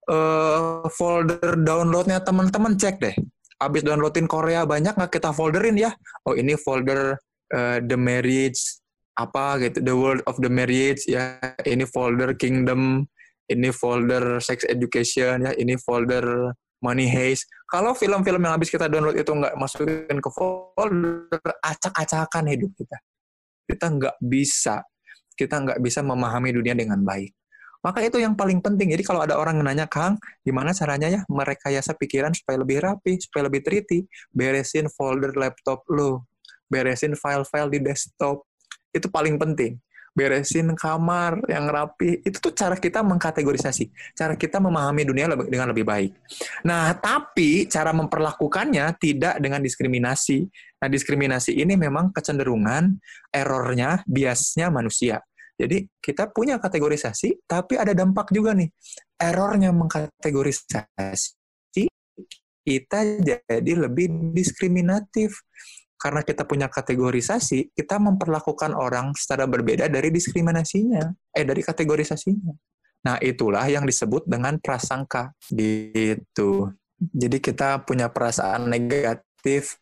Uh, 0.04 0.84
folder 0.92 1.56
downloadnya 1.64 2.20
teman-teman 2.20 2.76
cek 2.76 3.00
deh. 3.00 3.16
Abis 3.64 3.88
downloadin 3.88 4.28
Korea 4.28 4.68
banyak 4.68 5.00
nggak 5.00 5.12
kita 5.16 5.32
folderin 5.32 5.80
ya? 5.80 5.96
Oh 6.28 6.36
ini 6.36 6.60
folder 6.60 7.16
uh, 7.56 7.80
the 7.80 7.96
marriage 7.96 8.83
apa 9.14 9.62
gitu, 9.62 9.82
the 9.86 9.94
world 9.94 10.22
of 10.26 10.38
the 10.42 10.50
marriage 10.50 11.06
ya. 11.06 11.38
Ini 11.62 11.86
folder 11.90 12.34
kingdom, 12.34 13.06
ini 13.50 13.70
folder 13.70 14.42
sex 14.42 14.66
education 14.66 15.46
ya, 15.46 15.52
ini 15.58 15.78
folder 15.78 16.54
Money 16.84 17.08
Heist. 17.08 17.48
Kalau 17.72 17.96
film-film 17.96 18.44
yang 18.44 18.60
habis 18.60 18.68
kita 18.68 18.92
download 18.92 19.16
itu 19.16 19.32
nggak 19.32 19.56
masukin 19.56 20.18
ke 20.20 20.30
folder, 20.30 21.40
acak-acakan 21.64 22.52
hidup 22.52 22.76
kita. 22.76 22.98
Kita 23.64 23.86
nggak 23.88 24.16
bisa, 24.20 24.84
kita 25.40 25.64
nggak 25.64 25.80
bisa 25.80 26.04
memahami 26.04 26.52
dunia 26.52 26.76
dengan 26.76 27.00
baik. 27.00 27.32
Maka 27.84 28.00
itu 28.00 28.16
yang 28.16 28.32
paling 28.36 28.64
penting. 28.64 28.96
Jadi 28.96 29.04
kalau 29.04 29.28
ada 29.28 29.36
orang 29.36 29.60
nanya, 29.60 29.88
Kang, 29.92 30.16
gimana 30.40 30.72
caranya 30.72 31.12
ya 31.12 31.22
merekayasa 31.28 31.96
pikiran 32.00 32.32
supaya 32.32 32.64
lebih 32.64 32.80
rapi, 32.80 33.20
supaya 33.20 33.52
lebih 33.52 33.60
teliti? 33.60 34.08
Beresin 34.32 34.88
folder 34.88 35.36
laptop 35.36 35.84
lo, 35.92 36.32
beresin 36.72 37.12
file-file 37.20 37.76
di 37.76 37.80
desktop. 37.84 38.48
Itu 38.94 39.10
paling 39.10 39.42
penting 39.42 39.82
beresin 40.14 40.78
kamar 40.78 41.42
yang 41.50 41.66
rapi. 41.68 42.22
Itu 42.22 42.38
tuh 42.40 42.54
cara 42.54 42.78
kita 42.78 43.02
mengkategorisasi, 43.02 44.14
cara 44.14 44.38
kita 44.38 44.62
memahami 44.62 45.10
dunia 45.10 45.26
dengan 45.50 45.74
lebih 45.74 45.84
baik. 45.84 46.14
Nah, 46.64 46.94
tapi 46.96 47.68
cara 47.68 47.92
memperlakukannya 47.92 48.94
tidak 49.02 49.42
dengan 49.42 49.60
diskriminasi. 49.60 50.46
Nah, 50.80 50.88
diskriminasi 50.88 51.58
ini 51.58 51.74
memang 51.74 52.14
kecenderungan 52.14 52.94
errornya, 53.34 54.06
biasnya 54.06 54.70
manusia. 54.70 55.20
Jadi 55.54 55.86
kita 56.02 56.34
punya 56.34 56.58
kategorisasi, 56.58 57.46
tapi 57.46 57.78
ada 57.78 57.94
dampak 57.94 58.34
juga 58.34 58.58
nih. 58.58 58.74
Errornya 59.22 59.70
mengkategorisasi, 59.70 61.86
kita 62.64 63.00
jadi 63.22 63.74
lebih 63.76 64.34
diskriminatif 64.34 65.36
karena 66.04 66.20
kita 66.20 66.44
punya 66.44 66.68
kategorisasi, 66.68 67.72
kita 67.72 67.96
memperlakukan 67.96 68.76
orang 68.76 69.16
secara 69.16 69.48
berbeda 69.48 69.88
dari 69.88 70.12
diskriminasinya, 70.12 71.16
eh 71.32 71.48
dari 71.48 71.64
kategorisasinya. 71.64 72.52
Nah, 73.08 73.16
itulah 73.24 73.64
yang 73.72 73.88
disebut 73.88 74.28
dengan 74.28 74.60
prasangka 74.60 75.32
gitu. 75.48 76.76
Jadi 77.00 77.40
kita 77.40 77.88
punya 77.88 78.12
perasaan 78.12 78.68
negatif, 78.68 79.80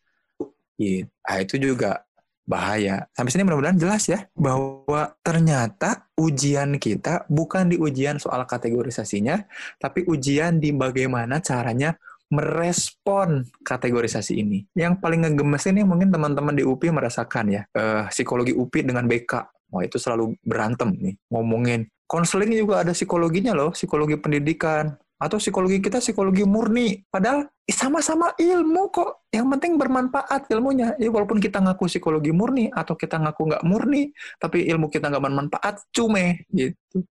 nah, 1.25 1.37
itu 1.41 1.57
juga 1.57 2.05
bahaya. 2.45 3.09
Sampai 3.17 3.33
sini 3.33 3.45
mudah-mudahan 3.45 3.81
jelas 3.81 4.05
ya 4.05 4.29
bahwa 4.37 5.17
ternyata 5.25 6.05
ujian 6.17 6.77
kita 6.77 7.25
bukan 7.29 7.73
di 7.73 7.81
ujian 7.81 8.21
soal 8.21 8.45
kategorisasinya, 8.45 9.41
tapi 9.81 10.05
ujian 10.05 10.61
di 10.61 10.69
bagaimana 10.69 11.41
caranya 11.41 11.97
merespon 12.31 13.43
kategorisasi 13.61 14.39
ini. 14.39 14.63
Yang 14.73 15.03
paling 15.03 15.27
ngegemes 15.27 15.67
ini 15.67 15.83
mungkin 15.83 16.09
teman-teman 16.09 16.55
di 16.55 16.63
UPI 16.63 16.95
merasakan 16.95 17.45
ya, 17.51 17.61
uh, 17.75 18.07
psikologi 18.07 18.55
UPI 18.55 18.87
dengan 18.87 19.05
BK. 19.05 19.31
Wah 19.71 19.83
itu 19.83 19.99
selalu 19.99 20.39
berantem 20.43 20.95
nih, 20.95 21.15
ngomongin. 21.27 21.87
Konseling 22.07 22.51
juga 22.55 22.83
ada 22.83 22.91
psikologinya 22.91 23.55
loh, 23.55 23.71
psikologi 23.75 24.15
pendidikan. 24.19 24.95
Atau 25.21 25.37
psikologi 25.37 25.77
kita 25.77 26.01
psikologi 26.01 26.41
murni. 26.43 26.97
Padahal 27.07 27.45
sama-sama 27.69 28.33
ilmu 28.35 28.89
kok. 28.89 29.29
Yang 29.29 29.47
penting 29.53 29.71
bermanfaat 29.77 30.49
ilmunya. 30.49 30.97
Ya, 30.97 31.13
walaupun 31.13 31.37
kita 31.37 31.61
ngaku 31.61 31.87
psikologi 31.87 32.33
murni 32.33 32.73
atau 32.73 32.97
kita 32.97 33.21
ngaku 33.21 33.53
nggak 33.53 33.63
murni, 33.63 34.11
tapi 34.41 34.65
ilmu 34.65 34.89
kita 34.89 35.13
nggak 35.13 35.23
bermanfaat, 35.23 35.87
cume 35.93 36.49
gitu. 36.51 37.05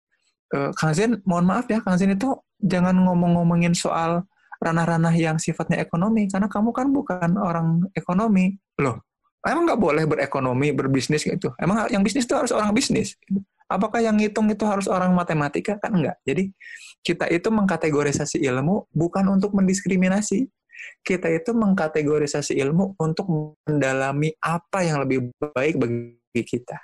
Uh, 0.55 0.71
Kang 0.79 0.95
Zen, 0.95 1.19
mohon 1.27 1.43
maaf 1.43 1.67
ya, 1.67 1.83
Kang 1.83 1.99
Zen 1.99 2.15
itu 2.15 2.31
jangan 2.63 2.95
ngomong-ngomongin 2.95 3.75
soal 3.75 4.23
ranah-ranah 4.57 5.13
yang 5.13 5.37
sifatnya 5.37 5.81
ekonomi 5.81 6.25
karena 6.27 6.49
kamu 6.49 6.69
kan 6.73 6.87
bukan 6.89 7.29
orang 7.37 7.87
ekonomi. 7.93 8.57
Loh 8.81 9.07
emang 9.47 9.63
nggak 9.69 9.81
boleh 9.81 10.03
berekonomi 10.03 10.75
berbisnis 10.75 11.23
gitu? 11.23 11.55
Emang 11.57 11.87
yang 11.87 12.03
bisnis 12.03 12.27
itu 12.27 12.35
harus 12.35 12.51
orang 12.51 12.75
bisnis? 12.75 13.15
Apakah 13.67 13.99
yang 13.99 14.15
ngitung 14.15 14.47
itu 14.47 14.63
harus 14.63 14.87
orang 14.87 15.11
matematika? 15.11 15.75
Kan 15.79 15.99
enggak 15.99 16.19
jadi 16.23 16.51
kita 17.03 17.27
itu 17.31 17.47
mengkategorisasi 17.51 18.43
ilmu 18.43 18.87
bukan 18.91 19.25
untuk 19.31 19.55
mendiskriminasi. 19.55 20.47
Kita 21.01 21.27
itu 21.33 21.51
mengkategorisasi 21.57 22.53
ilmu 22.61 22.95
untuk 23.01 23.25
mendalami 23.65 24.29
apa 24.39 24.85
yang 24.85 25.01
lebih 25.03 25.33
baik 25.55 25.81
bagi 25.81 26.43
kita. 26.45 26.77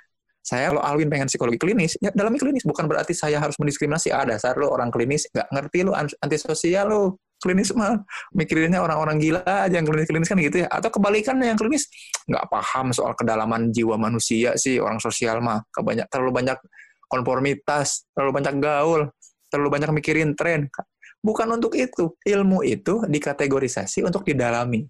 Saya 0.44 0.74
kalau 0.74 0.84
Alwin 0.84 1.08
pengen 1.08 1.24
psikologi 1.24 1.56
klinis, 1.56 1.96
ya 2.04 2.12
dalami 2.12 2.36
klinis. 2.36 2.68
Bukan 2.68 2.84
berarti 2.84 3.16
saya 3.16 3.40
harus 3.40 3.56
mendiskriminasi. 3.56 4.12
Ah, 4.12 4.28
dasar 4.28 4.60
lo 4.60 4.68
orang 4.68 4.92
klinis, 4.92 5.24
nggak 5.32 5.48
ngerti 5.48 5.78
lo 5.88 5.96
antisosial 5.96 6.84
lo 6.90 7.16
klinis 7.44 7.76
mah 7.76 8.00
mikirinnya 8.32 8.80
orang-orang 8.80 9.20
gila 9.20 9.44
aja 9.44 9.76
yang 9.76 9.84
klinis-klinis 9.84 10.28
kan 10.32 10.40
gitu 10.40 10.64
ya. 10.64 10.68
Atau 10.72 10.88
kebalikannya 10.88 11.52
yang 11.52 11.60
klinis 11.60 11.92
nggak 12.24 12.48
paham 12.48 12.96
soal 12.96 13.12
kedalaman 13.12 13.68
jiwa 13.68 14.00
manusia 14.00 14.56
sih 14.56 14.80
orang 14.80 14.96
sosial 14.96 15.44
mah. 15.44 15.60
Kebanyak 15.68 16.08
terlalu 16.08 16.32
banyak 16.40 16.58
konformitas 17.12 18.08
terlalu 18.16 18.40
banyak 18.40 18.54
gaul 18.64 19.00
terlalu 19.52 19.68
banyak 19.68 19.90
mikirin 19.92 20.32
tren. 20.32 20.72
Bukan 21.20 21.46
untuk 21.52 21.76
itu. 21.76 22.16
Ilmu 22.24 22.64
itu 22.64 23.04
dikategorisasi 23.04 24.02
untuk 24.02 24.24
didalami. 24.24 24.84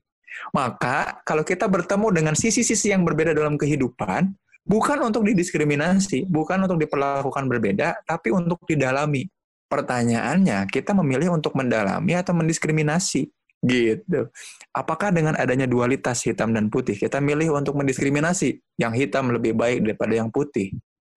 Maka 0.55 1.23
kalau 1.23 1.47
kita 1.47 1.67
bertemu 1.67 2.11
dengan 2.11 2.35
sisi-sisi 2.35 2.91
yang 2.91 3.07
berbeda 3.07 3.35
dalam 3.35 3.55
kehidupan 3.55 4.35
bukan 4.65 4.99
untuk 5.05 5.29
didiskriminasi 5.29 6.25
bukan 6.25 6.65
untuk 6.65 6.81
diperlakukan 6.81 7.45
berbeda 7.53 8.01
tapi 8.09 8.33
untuk 8.33 8.65
didalami 8.65 9.29
Pertanyaannya, 9.75 10.71
kita 10.71 10.95
memilih 10.95 11.35
untuk 11.35 11.59
mendalami 11.59 12.15
atau 12.15 12.31
mendiskriminasi 12.31 13.27
gitu. 13.67 14.31
Apakah 14.71 15.11
dengan 15.11 15.35
adanya 15.35 15.67
dualitas 15.67 16.23
hitam 16.23 16.55
dan 16.55 16.71
putih 16.71 16.95
kita 16.95 17.19
milih 17.19 17.59
untuk 17.59 17.75
mendiskriminasi 17.75 18.63
yang 18.79 18.95
hitam 18.95 19.35
lebih 19.35 19.51
baik 19.59 19.83
daripada 19.83 20.15
yang 20.15 20.31
putih? 20.31 20.71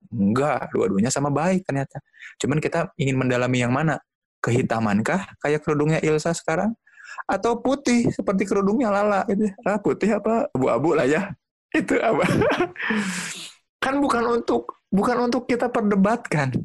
Enggak, 0.10 0.74
dua-duanya 0.74 1.14
sama 1.14 1.30
baik 1.30 1.70
ternyata. 1.70 2.02
Cuman 2.42 2.58
kita 2.58 2.90
ingin 2.98 3.22
mendalami 3.22 3.62
yang 3.62 3.70
mana? 3.70 4.02
Kehitamankah 4.42 5.38
kayak 5.38 5.62
kerudungnya 5.62 6.02
Ilsa 6.02 6.34
sekarang? 6.34 6.74
Atau 7.30 7.62
putih 7.62 8.10
seperti 8.10 8.50
kerudungnya 8.50 8.90
Lala 8.90 9.22
itu? 9.30 9.54
Ah, 9.62 9.78
putih 9.78 10.18
apa? 10.18 10.50
Abu-abu 10.50 10.98
lah 10.98 11.06
ya. 11.06 11.30
Itu 11.70 12.02
apa? 12.02 12.26
kan 13.86 14.02
bukan 14.02 14.42
untuk 14.42 14.82
bukan 14.90 15.30
untuk 15.30 15.46
kita 15.46 15.70
perdebatkan 15.70 16.58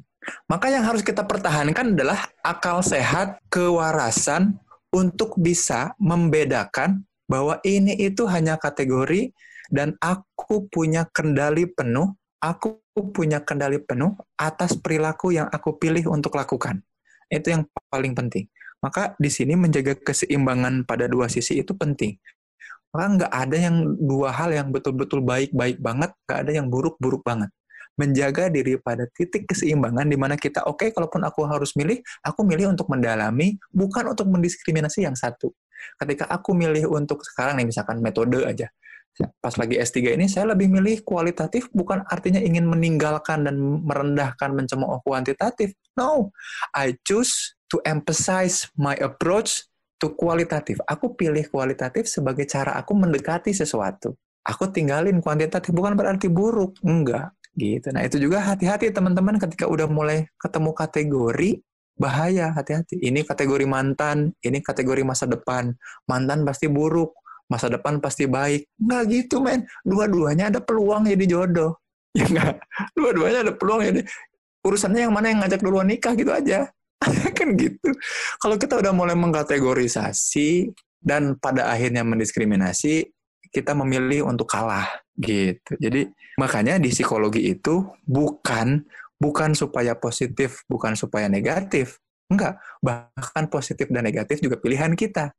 maka 0.46 0.70
yang 0.70 0.86
harus 0.86 1.02
kita 1.02 1.26
pertahankan 1.26 1.94
adalah 1.98 2.28
akal 2.46 2.82
sehat, 2.82 3.42
kewarasan 3.50 4.58
untuk 4.94 5.34
bisa 5.40 5.96
membedakan 5.98 7.02
bahwa 7.26 7.58
ini 7.64 7.96
itu 7.96 8.28
hanya 8.28 8.60
kategori 8.60 9.32
dan 9.72 9.96
aku 9.98 10.68
punya 10.68 11.08
kendali 11.08 11.64
penuh, 11.64 12.12
aku 12.38 12.84
punya 13.14 13.40
kendali 13.40 13.80
penuh 13.80 14.12
atas 14.36 14.76
perilaku 14.76 15.32
yang 15.32 15.48
aku 15.48 15.80
pilih 15.80 16.12
untuk 16.12 16.36
lakukan. 16.36 16.84
Itu 17.32 17.56
yang 17.56 17.62
paling 17.88 18.12
penting. 18.12 18.52
Maka 18.84 19.16
di 19.16 19.30
sini 19.32 19.56
menjaga 19.56 19.96
keseimbangan 19.96 20.84
pada 20.84 21.08
dua 21.08 21.30
sisi 21.32 21.62
itu 21.62 21.72
penting. 21.72 22.18
Maka 22.92 23.06
nggak 23.16 23.32
ada 23.32 23.56
yang 23.56 23.76
dua 23.96 24.28
hal 24.34 24.52
yang 24.52 24.68
betul-betul 24.68 25.24
baik-baik 25.24 25.80
banget, 25.80 26.12
nggak 26.28 26.38
ada 26.44 26.52
yang 26.52 26.66
buruk-buruk 26.68 27.24
banget. 27.24 27.48
Menjaga 28.00 28.48
diri 28.48 28.80
pada 28.80 29.04
titik 29.12 29.44
keseimbangan 29.52 30.08
di 30.08 30.16
mana 30.16 30.34
kita 30.40 30.64
oke 30.64 30.80
okay, 30.80 30.88
kalaupun 30.94 31.22
aku 31.28 31.44
harus 31.44 31.76
milih, 31.76 32.00
aku 32.24 32.40
milih 32.44 32.72
untuk 32.72 32.88
mendalami 32.88 33.60
bukan 33.68 34.16
untuk 34.16 34.28
mendiskriminasi 34.32 35.04
yang 35.04 35.16
satu. 35.16 35.52
Ketika 35.98 36.30
aku 36.30 36.56
milih 36.56 36.88
untuk 36.88 37.20
sekarang 37.26 37.60
nih 37.60 37.68
misalkan 37.68 38.00
metode 38.00 38.46
aja. 38.46 38.70
Pas 39.44 39.52
lagi 39.60 39.76
S3 39.76 40.16
ini 40.16 40.24
saya 40.24 40.56
lebih 40.56 40.72
milih 40.72 41.04
kualitatif 41.04 41.68
bukan 41.76 42.00
artinya 42.08 42.40
ingin 42.40 42.64
meninggalkan 42.64 43.44
dan 43.44 43.60
merendahkan 43.60 44.56
mencemooh 44.56 45.04
kuantitatif. 45.04 45.76
No, 46.00 46.32
I 46.72 46.96
choose 47.04 47.52
to 47.68 47.84
emphasize 47.84 48.72
my 48.72 48.96
approach 49.04 49.68
to 50.00 50.16
kualitatif. 50.16 50.80
Aku 50.88 51.12
pilih 51.12 51.44
kualitatif 51.52 52.08
sebagai 52.08 52.48
cara 52.48 52.72
aku 52.80 52.96
mendekati 52.96 53.52
sesuatu. 53.52 54.16
Aku 54.48 54.72
tinggalin 54.72 55.20
kuantitatif 55.20 55.76
bukan 55.76 55.92
berarti 55.92 56.32
buruk, 56.32 56.80
enggak 56.80 57.36
gitu. 57.56 57.92
Nah, 57.92 58.02
itu 58.04 58.16
juga 58.16 58.40
hati-hati 58.40 58.92
teman-teman 58.92 59.36
ketika 59.36 59.68
udah 59.68 59.86
mulai 59.88 60.28
ketemu 60.40 60.70
kategori 60.72 61.50
bahaya, 61.96 62.52
hati-hati. 62.56 62.98
Ini 62.98 63.22
kategori 63.22 63.68
mantan, 63.68 64.32
ini 64.40 64.58
kategori 64.64 65.02
masa 65.04 65.28
depan. 65.28 65.76
Mantan 66.08 66.44
pasti 66.48 66.66
buruk, 66.66 67.12
masa 67.46 67.68
depan 67.68 68.00
pasti 68.00 68.24
baik. 68.24 68.68
Enggak 68.80 69.02
gitu, 69.12 69.44
men. 69.44 69.68
Dua-duanya 69.84 70.48
ada 70.48 70.60
peluang 70.64 71.08
jadi 71.08 71.26
jodoh. 71.28 71.76
Ya 72.12 72.28
enggak? 72.28 72.60
Dua-duanya 72.92 73.38
ada 73.40 73.52
peluang 73.56 73.88
jadi 73.88 74.04
urusannya 74.68 75.08
yang 75.08 75.14
mana 75.16 75.32
yang 75.32 75.40
ngajak 75.40 75.64
duluan 75.64 75.88
nikah 75.88 76.12
gitu 76.12 76.28
aja. 76.28 76.68
kan 77.38 77.48
gitu. 77.56 77.88
Kalau 78.36 78.56
kita 78.60 78.78
udah 78.78 78.92
mulai 78.94 79.16
mengkategorisasi 79.18 80.70
dan 81.00 81.34
pada 81.40 81.72
akhirnya 81.72 82.06
mendiskriminasi, 82.06 83.10
kita 83.48 83.74
memilih 83.74 84.28
untuk 84.28 84.46
kalah 84.46 85.01
gitu. 85.16 85.72
Jadi 85.76 86.08
makanya 86.40 86.80
di 86.80 86.88
psikologi 86.88 87.52
itu 87.52 87.84
bukan 88.04 88.84
bukan 89.20 89.54
supaya 89.54 89.94
positif, 89.94 90.66
bukan 90.66 90.98
supaya 90.98 91.30
negatif. 91.30 92.00
Enggak, 92.32 92.58
bahkan 92.80 93.46
positif 93.46 93.92
dan 93.92 94.08
negatif 94.08 94.40
juga 94.40 94.56
pilihan 94.56 94.96
kita. 94.96 95.30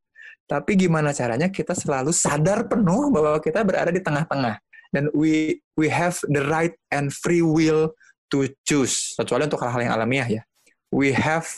Tapi 0.44 0.76
gimana 0.76 1.10
caranya 1.10 1.48
kita 1.48 1.74
selalu 1.74 2.12
sadar 2.14 2.68
penuh 2.68 3.10
bahwa 3.10 3.40
kita 3.40 3.64
berada 3.64 3.90
di 3.90 4.00
tengah-tengah 4.00 4.60
dan 4.92 5.10
we 5.16 5.58
we 5.74 5.90
have 5.90 6.20
the 6.30 6.44
right 6.46 6.76
and 6.94 7.10
free 7.10 7.42
will 7.42 7.90
to 8.30 8.46
choose. 8.62 9.16
Kecuali 9.18 9.48
untuk 9.48 9.60
hal-hal 9.64 9.90
yang 9.90 9.94
alamiah 9.96 10.28
ya. 10.40 10.42
We 10.94 11.10
have 11.10 11.48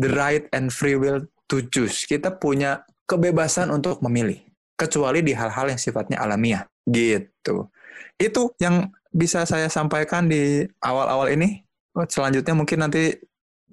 the 0.00 0.08
right 0.14 0.48
and 0.56 0.72
free 0.72 0.96
will 0.96 1.28
to 1.52 1.56
choose. 1.68 2.08
Kita 2.08 2.32
punya 2.40 2.86
kebebasan 3.04 3.68
untuk 3.68 4.00
memilih 4.00 4.40
kecuali 4.80 5.20
di 5.20 5.36
hal-hal 5.36 5.70
yang 5.70 5.78
sifatnya 5.78 6.18
alamiah 6.24 6.64
gitu. 6.88 7.68
Itu 8.20 8.52
yang 8.60 8.92
bisa 9.10 9.46
saya 9.46 9.70
sampaikan 9.70 10.26
di 10.26 10.66
awal-awal 10.82 11.32
ini. 11.32 11.62
Selanjutnya 12.10 12.54
mungkin 12.58 12.82
nanti 12.82 13.14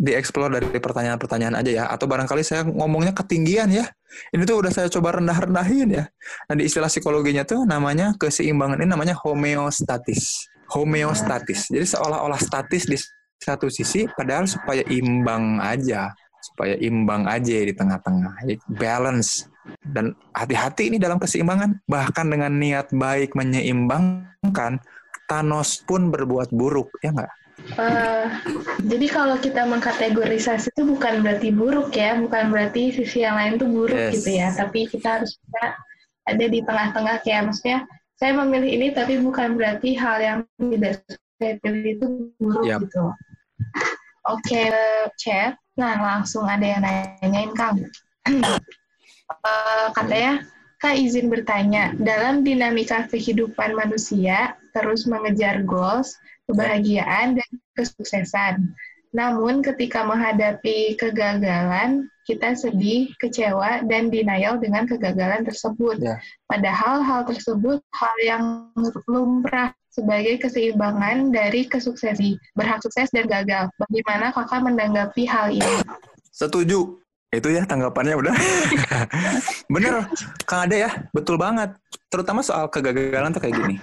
dieksplor 0.02 0.50
dari 0.50 0.82
pertanyaan-pertanyaan 0.82 1.62
aja 1.62 1.71
ya 1.71 1.84
atau 1.89 2.10
barangkali 2.10 2.41
saya 2.41 2.65
ngomongnya 2.65 3.13
ketinggian 3.13 3.69
ya. 3.69 3.86
Ini 4.34 4.43
tuh 4.43 4.62
udah 4.65 4.71
saya 4.74 4.88
coba 4.89 5.21
rendah-rendahin 5.21 5.89
ya. 5.93 6.06
Nah, 6.50 6.54
di 6.58 6.65
istilah 6.65 6.89
psikologinya 6.89 7.45
tuh 7.45 7.63
namanya 7.65 8.17
keseimbangan 8.17 8.82
ini 8.82 8.89
namanya 8.89 9.15
homeostatis. 9.21 10.50
Homeostatis. 10.71 11.69
Jadi 11.69 11.86
seolah-olah 11.86 12.39
statis 12.39 12.88
di 12.88 12.97
satu 13.41 13.69
sisi 13.74 14.06
padahal 14.13 14.45
supaya 14.45 14.86
imbang 14.89 15.58
aja 15.58 16.13
supaya 16.41 16.74
imbang 16.82 17.30
aja 17.30 17.54
di 17.62 17.74
tengah-tengah, 17.74 18.34
balance 18.82 19.45
dan 19.86 20.17
hati-hati 20.34 20.89
ini 20.93 20.97
dalam 20.97 21.17
keseimbangan. 21.17 21.82
Bahkan 21.86 22.26
dengan 22.30 22.52
niat 22.58 22.89
baik 22.93 23.38
menyeimbangkan, 23.38 24.82
Thanos 25.30 25.82
pun 25.88 26.12
berbuat 26.12 26.52
buruk, 26.52 26.91
ya 27.00 27.13
nggak? 27.15 27.34
Uh, 27.78 28.26
jadi 28.82 29.08
kalau 29.08 29.38
kita 29.38 29.63
mengkategorisasi 29.69 30.74
itu 30.74 30.84
bukan 30.84 31.21
berarti 31.21 31.54
buruk 31.54 31.93
ya, 31.93 32.17
bukan 32.17 32.50
berarti 32.50 32.89
sisi 32.89 33.21
yang 33.21 33.38
lain 33.38 33.62
itu 33.62 33.67
buruk 33.69 34.02
yes. 34.02 34.13
gitu 34.17 34.30
ya, 34.41 34.50
tapi 34.58 34.89
kita 34.89 35.21
harus 35.21 35.38
bisa 35.38 35.78
ada 36.26 36.45
di 36.50 36.60
tengah-tengah 36.65 37.15
kayak 37.21 37.54
maksudnya 37.54 37.86
saya 38.17 38.34
memilih 38.38 38.69
ini 38.82 38.88
tapi 38.93 39.21
bukan 39.21 39.58
berarti 39.58 39.93
hal 39.93 40.17
yang 40.21 40.39
tidak 40.58 41.06
saya 41.38 41.58
pilih 41.62 41.86
itu 41.86 42.06
buruk 42.41 42.65
yep. 42.65 42.82
gitu. 42.82 43.06
Oke, 44.30 44.54
okay, 44.54 44.65
chat. 45.17 45.58
Nah, 45.78 45.97
langsung 45.97 46.45
ada 46.45 46.62
yang 46.62 46.82
nanyain 46.86 47.54
Kang. 47.58 47.78
uh, 49.39 49.88
katanya, 49.96 50.44
Kak 50.82 50.98
izin 50.98 51.30
bertanya, 51.30 51.94
dalam 51.96 52.41
dinamika 52.41 53.06
kehidupan 53.06 53.78
manusia, 53.78 54.58
terus 54.74 55.06
mengejar 55.06 55.62
goals, 55.62 56.17
kebahagiaan, 56.50 57.38
dan 57.38 57.50
kesuksesan. 57.78 58.74
Namun 59.12 59.62
ketika 59.62 60.08
menghadapi 60.08 60.96
kegagalan, 60.96 62.08
kita 62.24 62.56
sedih, 62.56 63.12
kecewa, 63.20 63.84
dan 63.86 64.08
denial 64.08 64.56
dengan 64.58 64.88
kegagalan 64.88 65.44
tersebut. 65.44 66.00
Yeah. 66.00 66.17
Padahal 66.48 67.04
hal 67.04 67.22
tersebut 67.28 67.84
hal 67.91 68.15
yang 68.24 68.44
lumrah 69.06 69.76
sebagai 69.91 70.39
keseimbangan 70.39 71.36
dari 71.36 71.67
kesuksesan, 71.67 72.39
berhak 72.56 72.80
sukses 72.80 73.12
dan 73.12 73.28
gagal. 73.28 73.67
Bagaimana 73.76 74.32
kakak 74.32 74.63
menanggapi 74.63 75.28
hal 75.28 75.52
ini? 75.52 75.84
Setuju. 76.32 77.02
Itu 77.32 77.48
ya 77.48 77.63
tanggapannya 77.63 78.15
udah. 78.20 78.36
Bener, 79.74 80.04
Kang 80.44 80.67
Ade 80.67 80.84
ya, 80.84 80.91
betul 81.15 81.39
banget. 81.39 81.72
Terutama 82.12 82.44
soal 82.44 82.67
kegagalan 82.67 83.32
tuh 83.32 83.39
kayak 83.39 83.56
gini. 83.56 83.76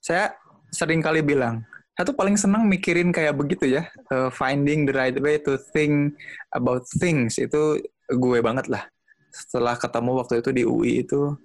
Saya 0.00 0.32
sering 0.72 1.04
kali 1.04 1.20
bilang, 1.20 1.60
saya 1.92 2.08
tuh 2.08 2.16
paling 2.16 2.40
senang 2.40 2.64
mikirin 2.64 3.12
kayak 3.12 3.36
begitu 3.36 3.76
ya, 3.76 3.84
uh, 4.08 4.32
finding 4.32 4.88
the 4.88 4.94
right 4.96 5.16
way 5.20 5.36
to 5.36 5.60
think 5.76 6.16
about 6.56 6.88
things 6.96 7.36
itu 7.36 7.76
gue 8.08 8.38
banget 8.40 8.72
lah. 8.72 8.88
Setelah 9.28 9.76
ketemu 9.76 10.10
waktu 10.24 10.40
itu 10.40 10.50
di 10.56 10.62
UI 10.64 11.04
itu, 11.04 11.36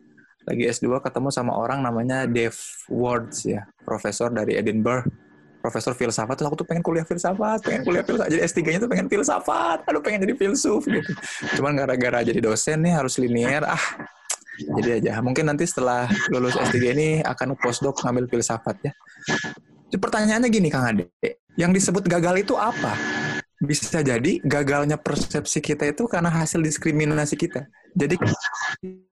lagi 0.48 0.63
S2 0.63 1.04
ketemu 1.04 1.28
sama 1.28 1.60
orang 1.60 1.84
namanya 1.84 2.24
Dave 2.24 2.56
Wards 2.88 3.44
ya, 3.44 3.68
profesor 3.84 4.32
dari 4.32 4.56
Edinburgh, 4.56 5.04
profesor 5.67 5.91
filsafat. 5.91 6.39
Terus 6.39 6.47
aku 6.47 6.63
tuh 6.63 6.67
pengen 6.71 6.80
kuliah 6.80 7.03
filsafat, 7.03 7.60
pengen 7.60 7.84
kuliah 7.84 8.08
filsafat. 8.08 8.32
Jadi 8.32 8.41
S3-nya 8.47 8.80
tuh 8.80 8.89
pengen 8.89 9.12
filsafat, 9.12 9.84
aduh 9.84 9.99
pengen 9.99 10.23
jadi 10.23 10.36
filsuf 10.39 10.88
gitu. 10.88 11.12
Cuman 11.60 11.75
gara-gara 11.75 12.23
jadi 12.23 12.39
dosen 12.39 12.88
nih 12.88 12.95
harus 12.95 13.19
linear, 13.19 13.67
ah 13.67 13.84
jadi 14.80 15.03
aja. 15.03 15.19
Mungkin 15.19 15.51
nanti 15.51 15.67
setelah 15.67 16.08
lulus 16.32 16.56
S3 16.56 16.80
ini 16.95 17.10
akan 17.19 17.60
postdoc 17.60 17.99
ngambil 18.08 18.32
filsafat 18.32 18.80
ya. 18.88 18.95
Pertanyaannya 19.91 20.47
gini 20.47 20.71
Kang 20.71 20.88
Ade, 20.88 21.12
yang 21.60 21.75
disebut 21.75 22.08
gagal 22.08 22.47
itu 22.47 22.56
apa? 22.56 22.95
Bisa 23.58 24.06
jadi 24.06 24.38
gagalnya 24.46 25.02
persepsi 25.02 25.65
kita 25.65 25.89
itu 25.89 26.06
karena 26.06 26.30
hasil 26.30 26.62
diskriminasi 26.62 27.34
kita. 27.34 27.65
Jadi 27.98 28.13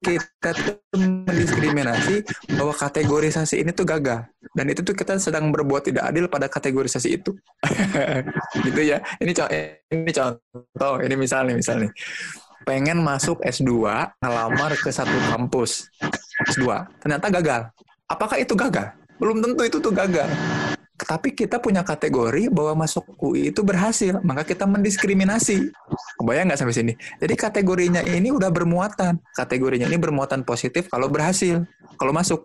kita 0.05 0.49
tuh 0.53 0.77
mendiskriminasi 0.93 2.21
bahwa 2.53 2.69
kategorisasi 2.77 3.65
ini 3.65 3.73
tuh 3.73 3.89
gagal 3.89 4.29
dan 4.53 4.65
itu 4.69 4.85
tuh 4.85 4.93
kita 4.93 5.17
sedang 5.17 5.49
berbuat 5.49 5.89
tidak 5.89 6.13
adil 6.13 6.29
pada 6.29 6.45
kategorisasi 6.45 7.17
itu. 7.17 7.33
gitu 8.69 8.81
ya. 8.85 9.01
Ini 9.17 9.33
contoh, 9.33 9.57
ini 9.89 10.11
contoh, 10.13 10.95
ini 11.01 11.15
misalnya 11.17 11.53
misalnya 11.57 11.89
pengen 12.65 13.01
masuk 13.01 13.41
S2 13.41 13.73
ngelamar 14.21 14.77
ke 14.77 14.89
satu 14.93 15.17
kampus 15.33 15.89
S2 16.53 16.85
ternyata 17.01 17.33
gagal. 17.33 17.61
Apakah 18.05 18.37
itu 18.37 18.53
gagal? 18.53 18.93
Belum 19.17 19.41
tentu 19.41 19.65
itu 19.65 19.77
tuh 19.81 19.89
gagal 19.89 20.29
tapi 21.05 21.37
kita 21.37 21.61
punya 21.61 21.85
kategori 21.85 22.49
bahwa 22.49 22.85
masuk 22.85 23.05
UI 23.21 23.53
itu 23.53 23.61
berhasil, 23.61 24.17
maka 24.25 24.41
kita 24.41 24.65
mendiskriminasi. 24.65 25.69
Kebayang 26.17 26.49
nggak 26.49 26.59
sampai 26.59 26.75
sini? 26.75 26.93
Jadi 27.21 27.33
kategorinya 27.37 28.01
ini 28.01 28.33
udah 28.33 28.49
bermuatan. 28.49 29.21
Kategorinya 29.37 29.85
ini 29.85 30.01
bermuatan 30.01 30.41
positif 30.41 30.89
kalau 30.89 31.05
berhasil. 31.05 31.61
Kalau 31.95 32.11
masuk 32.11 32.43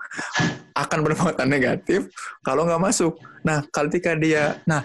akan 0.77 0.99
bermuatan 1.03 1.49
negatif 1.49 2.12
kalau 2.44 2.68
nggak 2.68 2.79
masuk. 2.81 3.16
Nah, 3.42 3.64
ketika 3.66 4.14
dia, 4.14 4.61
nah 4.68 4.85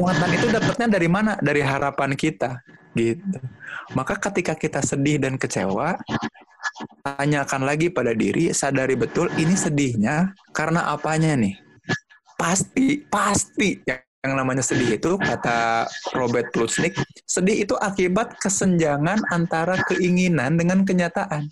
muatan 0.00 0.30
itu 0.32 0.48
dapatnya 0.48 0.88
dari 0.88 1.08
mana? 1.08 1.36
Dari 1.38 1.60
harapan 1.60 2.16
kita, 2.16 2.64
gitu. 2.96 3.38
Maka 3.92 4.16
ketika 4.16 4.56
kita 4.56 4.80
sedih 4.80 5.20
dan 5.20 5.36
kecewa, 5.36 6.00
tanyakan 7.04 7.62
lagi 7.68 7.92
pada 7.92 8.16
diri, 8.16 8.50
sadari 8.50 8.96
betul 8.96 9.28
ini 9.36 9.54
sedihnya 9.54 10.32
karena 10.56 10.88
apanya 10.90 11.36
nih? 11.36 11.63
Pasti 12.38 13.02
pasti. 13.08 13.80
Yang 14.24 14.34
namanya 14.40 14.64
sedih 14.64 14.96
itu 14.96 15.20
kata 15.20 15.84
Robert 16.16 16.48
Plutchik 16.48 16.96
sedih 17.28 17.68
itu 17.68 17.76
akibat 17.76 18.40
kesenjangan 18.40 19.20
antara 19.28 19.76
keinginan 19.84 20.56
dengan 20.56 20.80
kenyataan. 20.80 21.44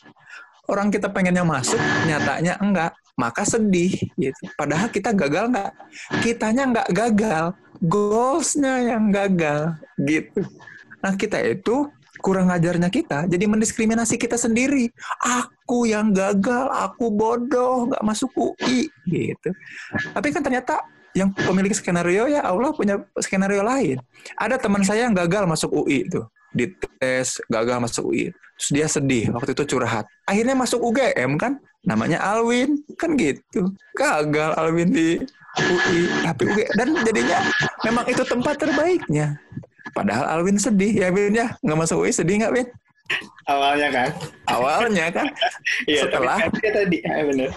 Orang 0.71 0.89
kita 0.89 1.13
pengennya 1.13 1.45
masuk 1.45 1.77
nyatanya 2.09 2.57
enggak. 2.63 2.97
Maka 3.13 3.45
sedih 3.45 3.93
gitu. 4.17 4.43
Padahal 4.57 4.89
kita 4.89 5.13
gagal 5.13 5.53
enggak? 5.53 5.73
Kitanya 6.25 6.65
enggak 6.65 6.89
gagal. 6.97 7.45
Goalsnya 7.83 8.97
yang 8.97 9.13
gagal 9.13 9.77
gitu. 10.01 10.41
Nah 11.05 11.13
kita 11.13 11.45
itu 11.45 11.93
kurang 12.23 12.49
ajarnya 12.55 12.89
kita 12.89 13.27
jadi 13.27 13.45
mendiskriminasi 13.51 14.17
kita 14.17 14.39
sendiri 14.39 14.89
aku 15.19 15.91
yang 15.91 16.15
gagal 16.15 16.71
aku 16.71 17.11
bodoh 17.11 17.91
nggak 17.91 18.05
masuk 18.07 18.31
UI 18.39 18.87
gitu 19.11 19.51
tapi 20.15 20.31
kan 20.31 20.41
ternyata 20.47 20.81
yang 21.13 21.29
pemilik 21.33 21.73
skenario 21.73 22.25
ya 22.29 22.41
Allah 22.45 22.73
punya 22.73 23.01
skenario 23.21 23.61
lain. 23.61 24.01
Ada 24.37 24.57
teman 24.57 24.81
saya 24.81 25.09
yang 25.09 25.15
gagal 25.17 25.45
masuk 25.45 25.85
UI 25.85 26.09
itu 26.09 26.25
di 26.53 26.69
tes 27.01 27.41
gagal 27.49 27.81
masuk 27.81 28.13
UI. 28.13 28.33
Terus 28.33 28.71
dia 28.73 28.87
sedih 28.89 29.25
waktu 29.33 29.53
itu 29.53 29.77
curhat. 29.77 30.09
Akhirnya 30.29 30.57
masuk 30.57 30.81
UGM 30.81 31.37
kan, 31.37 31.61
namanya 31.85 32.21
Alwin 32.21 32.81
kan 32.97 33.17
gitu. 33.17 33.73
Gagal 33.97 34.57
Alwin 34.57 34.93
di 34.93 35.21
UI 35.61 36.01
tapi 36.25 36.43
UI 36.49 36.65
dan 36.81 36.97
jadinya 37.05 37.39
memang 37.85 38.05
itu 38.09 38.23
tempat 38.25 38.57
terbaiknya. 38.57 39.37
Padahal 39.93 40.25
Alwin 40.29 40.57
sedih 40.57 40.93
ya 40.93 41.09
Win 41.13 41.37
ya 41.37 41.53
nggak 41.61 41.79
masuk 41.79 42.05
UI 42.05 42.13
sedih 42.13 42.41
nggak 42.41 42.53
Win? 42.53 42.69
Awalnya 43.45 43.89
kan? 43.93 44.09
Awalnya 44.49 45.07
kan. 45.13 45.27
Iya, 45.91 46.07
Setelah 46.09 46.39
tapi 46.49 46.69
tadi, 46.71 46.99
ya, 47.03 47.23
bener. 47.27 47.51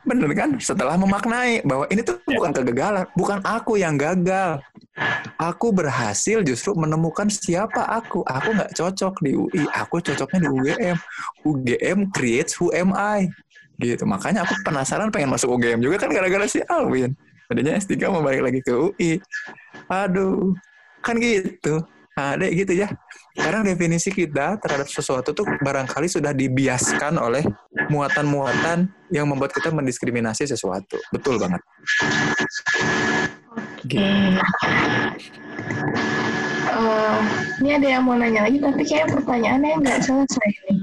Bener 0.00 0.30
kan? 0.32 0.50
Setelah 0.56 0.94
memaknai 0.96 1.60
bahwa 1.64 1.84
ini 1.90 2.00
tuh 2.00 2.16
Ya. 2.24 2.38
bukan 2.38 2.52
kegagalan, 2.56 3.04
bukan 3.12 3.38
aku 3.42 3.76
yang 3.76 3.98
gagal. 3.98 4.62
Aku 5.40 5.72
berhasil 5.72 6.44
justru 6.44 6.76
menemukan 6.76 7.26
siapa 7.26 7.84
aku. 7.88 8.20
Aku 8.22 8.52
nggak 8.54 8.72
cocok 8.76 9.14
di 9.24 9.32
UI, 9.34 9.62
aku 9.72 9.98
cocoknya 10.00 10.38
di 10.44 10.48
UGM. 10.52 10.96
UGM 11.42 11.98
creates 12.12 12.54
who 12.56 12.70
am 12.70 12.92
I. 12.94 13.28
Gitu. 13.80 14.04
Makanya 14.04 14.44
aku 14.44 14.52
penasaran 14.60 15.08
pengen 15.08 15.32
masuk 15.32 15.56
UGM 15.56 15.80
juga 15.80 15.96
kan 16.04 16.12
gara-gara 16.12 16.44
si 16.44 16.60
Alwin. 16.68 17.16
Tadinya 17.48 17.74
S3 17.74 17.96
mau 18.12 18.20
balik 18.22 18.44
lagi 18.46 18.60
ke 18.62 18.70
UI. 18.70 19.18
Aduh, 19.90 20.54
kan 21.00 21.16
gitu. 21.20 21.84
Nah, 22.16 22.36
deh 22.36 22.52
gitu 22.52 22.76
ya. 22.76 22.88
Sekarang 23.32 23.64
definisi 23.64 24.12
kita 24.12 24.60
terhadap 24.60 24.90
sesuatu 24.90 25.32
tuh 25.32 25.46
barangkali 25.64 26.10
sudah 26.10 26.34
dibiaskan 26.36 27.16
oleh 27.16 27.40
muatan-muatan 27.88 28.90
yang 29.08 29.24
membuat 29.24 29.56
kita 29.56 29.72
mendiskriminasi 29.72 30.44
sesuatu. 30.44 31.00
Betul 31.14 31.40
banget. 31.40 31.62
Gitu. 33.86 34.36
Eh, 36.70 37.20
ini 37.64 37.70
ada 37.76 37.88
yang 37.88 38.02
mau 38.04 38.18
nanya 38.18 38.44
lagi, 38.44 38.60
tapi 38.60 38.82
kayak 38.84 39.08
pertanyaannya 39.16 39.80
nggak 39.80 39.98
selesai 40.04 40.48
nih. 40.68 40.80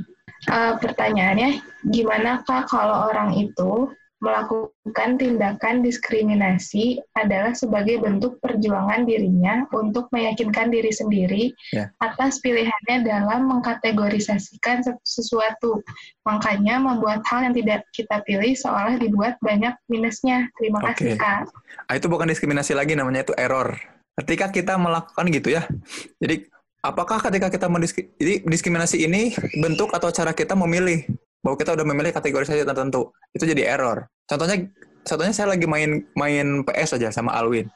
Eh, 0.48 0.74
pertanyaannya, 0.82 1.50
gimana 1.92 2.42
kak 2.48 2.72
kalau 2.72 3.12
orang 3.12 3.36
itu 3.36 3.92
melakukan 4.18 5.22
tindakan 5.22 5.86
diskriminasi 5.86 6.98
adalah 7.14 7.54
sebagai 7.54 8.02
bentuk 8.02 8.42
perjuangan 8.42 9.06
dirinya 9.06 9.70
untuk 9.70 10.10
meyakinkan 10.10 10.74
diri 10.74 10.90
sendiri 10.90 11.44
Ya. 11.70 11.94
atas 12.02 12.42
pilihannya 12.42 13.06
dalam 13.06 13.46
mengkategorisasikan 13.46 14.82
se- 14.82 14.98
sesuatu. 15.06 15.86
Makanya 16.26 16.82
membuat 16.82 17.22
hal 17.30 17.46
yang 17.52 17.56
tidak 17.56 17.86
kita 17.94 18.26
pilih 18.26 18.58
seolah 18.58 18.98
dibuat 18.98 19.38
banyak 19.46 19.78
minusnya. 19.86 20.50
Terima 20.58 20.82
kasih 20.82 21.14
Oke. 21.14 21.22
kak. 21.22 21.42
Ah, 21.86 21.94
itu 21.94 22.10
bukan 22.10 22.26
diskriminasi 22.28 22.74
lagi, 22.74 22.98
namanya 22.98 23.22
itu 23.22 23.38
error. 23.38 23.78
Ketika 24.18 24.50
kita 24.50 24.74
melakukan 24.82 25.30
gitu 25.30 25.54
ya. 25.54 25.70
Jadi, 26.18 26.50
apakah 26.82 27.22
ketika 27.22 27.54
kita 27.54 27.68
mendiskri 27.70 28.10
jadi 28.18 28.42
diskriminasi 28.48 29.06
ini 29.06 29.34
bentuk 29.62 29.94
atau 29.94 30.10
cara 30.10 30.34
kita 30.34 30.58
memilih 30.58 31.06
bahwa 31.42 31.56
kita 31.56 31.74
udah 31.78 31.86
memilih 31.86 32.12
kategorisasi 32.14 32.66
tertentu. 32.66 33.14
Itu 33.32 33.46
jadi 33.46 33.78
error. 33.78 34.10
Contohnya 34.28 34.68
contohnya 35.08 35.34
saya 35.34 35.56
lagi 35.56 35.66
main 35.70 36.04
main 36.18 36.66
PS 36.68 37.00
aja 37.00 37.10
sama 37.14 37.34
Alwin. 37.38 37.70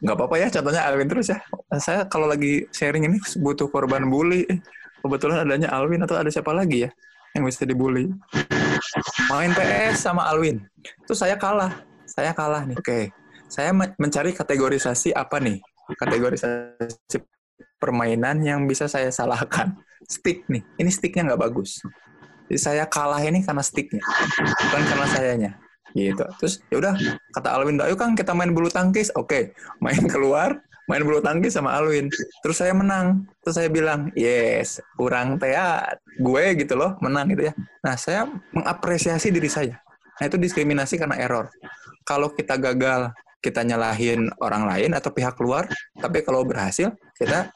Nggak 0.00 0.16
apa-apa 0.16 0.36
ya, 0.40 0.48
contohnya 0.48 0.82
Alwin 0.86 1.08
terus 1.08 1.28
ya. 1.28 1.38
Saya 1.76 2.06
kalau 2.08 2.30
lagi 2.30 2.64
sharing 2.72 3.04
ini 3.08 3.18
butuh 3.40 3.68
korban 3.68 4.08
bully. 4.08 4.46
Kebetulan 5.00 5.48
adanya 5.48 5.72
Alwin 5.72 6.04
atau 6.04 6.16
ada 6.20 6.28
siapa 6.28 6.52
lagi 6.52 6.84
ya 6.88 6.90
yang 7.36 7.46
bisa 7.46 7.62
dibully. 7.64 8.10
Main 9.30 9.52
PS 9.54 10.02
sama 10.08 10.26
Alwin. 10.26 10.64
Terus 11.06 11.20
saya 11.20 11.36
kalah. 11.38 11.84
Saya 12.08 12.34
kalah 12.34 12.66
nih. 12.66 12.76
Oke. 12.76 13.00
Saya 13.50 13.70
men- 13.70 13.94
mencari 13.98 14.34
kategorisasi 14.34 15.14
apa 15.14 15.38
nih? 15.38 15.62
Kategorisasi 15.94 17.18
permainan 17.78 18.42
yang 18.42 18.66
bisa 18.66 18.90
saya 18.90 19.10
salahkan. 19.14 19.78
Stick 20.06 20.46
nih. 20.50 20.64
Ini 20.80 20.90
sticknya 20.90 21.32
nggak 21.32 21.42
bagus. 21.50 21.80
Jadi 22.50 22.58
saya 22.58 22.82
kalah 22.90 23.22
ini 23.22 23.46
karena 23.46 23.62
sticknya, 23.62 24.02
bukan 24.42 24.82
karena 24.90 25.06
sayanya. 25.06 25.50
Gitu. 25.94 26.26
Terus 26.42 26.58
ya 26.66 26.82
udah 26.82 26.94
kata 27.30 27.48
Alwin, 27.54 27.78
ayo 27.78 27.94
Kang 27.94 28.18
kita 28.18 28.34
main 28.34 28.50
bulu 28.50 28.66
tangkis. 28.66 29.14
Oke, 29.14 29.54
main 29.78 30.02
keluar, 30.10 30.58
main 30.90 31.06
bulu 31.06 31.22
tangkis 31.22 31.54
sama 31.54 31.78
Alwin. 31.78 32.10
Terus 32.42 32.58
saya 32.58 32.74
menang. 32.74 33.22
Terus 33.46 33.54
saya 33.54 33.70
bilang, 33.70 34.10
yes, 34.18 34.82
kurang 34.98 35.38
teat. 35.38 36.02
Gue 36.18 36.58
gitu 36.58 36.74
loh, 36.74 36.98
menang 36.98 37.30
gitu 37.30 37.50
ya. 37.50 37.54
Nah, 37.86 37.94
saya 37.94 38.26
mengapresiasi 38.50 39.30
diri 39.30 39.46
saya. 39.46 39.78
Nah, 40.18 40.26
itu 40.26 40.34
diskriminasi 40.34 40.98
karena 40.98 41.22
error. 41.22 41.54
Kalau 42.02 42.34
kita 42.34 42.58
gagal, 42.58 43.14
kita 43.38 43.62
nyalahin 43.62 44.26
orang 44.42 44.66
lain 44.66 44.90
atau 44.98 45.14
pihak 45.14 45.38
luar, 45.38 45.70
tapi 45.96 46.26
kalau 46.26 46.42
berhasil, 46.42 46.92
kita 47.14 47.54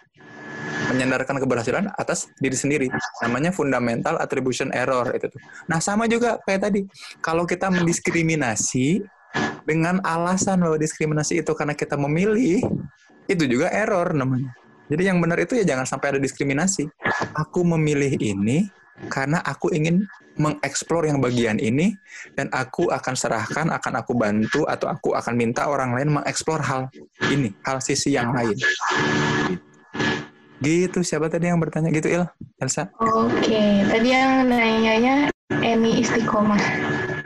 menyandarkan 0.94 1.36
keberhasilan 1.42 1.90
atas 1.98 2.30
diri 2.38 2.56
sendiri. 2.56 2.86
Namanya 3.20 3.50
fundamental 3.50 4.16
attribution 4.22 4.70
error 4.70 5.10
itu 5.12 5.26
tuh. 5.28 5.40
Nah, 5.66 5.82
sama 5.82 6.06
juga 6.06 6.38
kayak 6.46 6.70
tadi. 6.70 6.80
Kalau 7.18 7.44
kita 7.44 7.68
mendiskriminasi 7.68 9.02
dengan 9.66 9.98
alasan 10.06 10.62
bahwa 10.62 10.78
diskriminasi 10.78 11.42
itu 11.42 11.52
karena 11.52 11.74
kita 11.74 11.98
memilih, 11.98 12.62
itu 13.26 13.44
juga 13.50 13.72
error 13.74 14.14
namanya. 14.14 14.54
Jadi 14.84 15.02
yang 15.08 15.18
benar 15.18 15.40
itu 15.40 15.56
ya 15.56 15.64
jangan 15.64 15.88
sampai 15.88 16.16
ada 16.16 16.20
diskriminasi. 16.20 16.86
Aku 17.34 17.64
memilih 17.64 18.14
ini 18.20 18.68
karena 19.10 19.42
aku 19.42 19.74
ingin 19.74 20.06
mengeksplor 20.38 21.06
yang 21.06 21.18
bagian 21.18 21.58
ini 21.58 21.94
dan 22.34 22.50
aku 22.50 22.90
akan 22.90 23.14
serahkan, 23.14 23.66
akan 23.70 23.92
aku 24.02 24.12
bantu 24.14 24.62
atau 24.66 24.90
aku 24.90 25.14
akan 25.14 25.34
minta 25.34 25.66
orang 25.66 25.94
lain 25.94 26.20
mengeksplor 26.20 26.62
hal 26.62 26.90
ini, 27.30 27.54
hal 27.64 27.78
sisi 27.80 28.14
yang 28.14 28.34
lain. 28.34 28.54
Gitu, 30.64 30.98
siapa 31.04 31.28
tadi 31.28 31.52
yang 31.52 31.60
bertanya 31.60 31.92
gitu, 31.92 32.08
Il? 32.08 32.24
Elsa? 32.56 32.88
Oke, 32.96 33.84
tadi 33.84 34.08
yang 34.08 34.48
nanyanya 34.48 35.28
Emi 35.60 36.00
Istiqomah. 36.00 36.60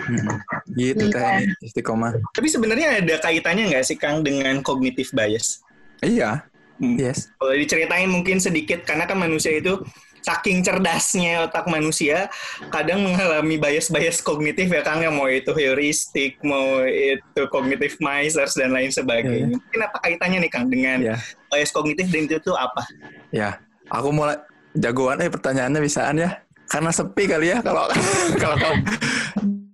Hmm. 0.08 0.36
Gitu, 0.74 1.06
Iya. 1.06 1.14
Teh 1.14 1.32
ini, 1.46 1.54
istiqomah. 1.62 2.12
Tapi 2.34 2.48
sebenarnya 2.48 2.98
ada 2.98 3.14
kaitannya 3.20 3.70
nggak 3.70 3.84
sih 3.84 3.94
Kang 3.94 4.24
dengan 4.24 4.58
cognitive 4.64 5.12
bias? 5.12 5.62
Iya, 6.02 6.42
Hmm. 6.78 6.94
yes. 6.94 7.26
Boleh 7.38 7.66
diceritain 7.66 8.06
mungkin 8.06 8.38
sedikit 8.38 8.86
karena 8.86 9.02
kan 9.04 9.18
manusia 9.18 9.50
itu 9.50 9.82
saking 10.28 10.60
cerdasnya 10.60 11.48
otak 11.48 11.64
manusia 11.64 12.28
kadang 12.68 13.00
mengalami 13.00 13.56
bias-bias 13.56 14.20
kognitif 14.20 14.68
ya 14.68 14.84
Kang 14.84 15.00
ya 15.00 15.08
mau 15.08 15.24
itu 15.24 15.48
heuristik, 15.50 16.36
mau 16.44 16.84
itu 16.84 17.40
cognitive 17.48 17.96
misers 17.98 18.52
dan 18.52 18.70
lain 18.70 18.92
sebagainya. 18.92 19.48
Iya, 19.48 19.56
Mungkin 19.56 19.78
apa 19.80 19.96
kaitannya 19.98 20.38
nih 20.44 20.52
Kang 20.52 20.68
dengan 20.68 20.98
Iya. 21.00 21.16
bias 21.48 21.72
kognitif 21.72 22.12
dan 22.12 22.28
itu 22.28 22.36
tuh 22.38 22.52
apa? 22.52 22.84
Ya, 23.32 23.56
aku 23.88 24.12
mulai 24.12 24.36
jagoan 24.76 25.24
eh 25.24 25.32
pertanyaannya 25.32 25.80
bisaan 25.80 26.20
ya. 26.20 26.44
Karena 26.68 26.92
sepi 26.92 27.24
kali 27.24 27.48
ya 27.48 27.64
kalau 27.64 27.88
kalau 28.42 28.56
kau. 28.60 28.76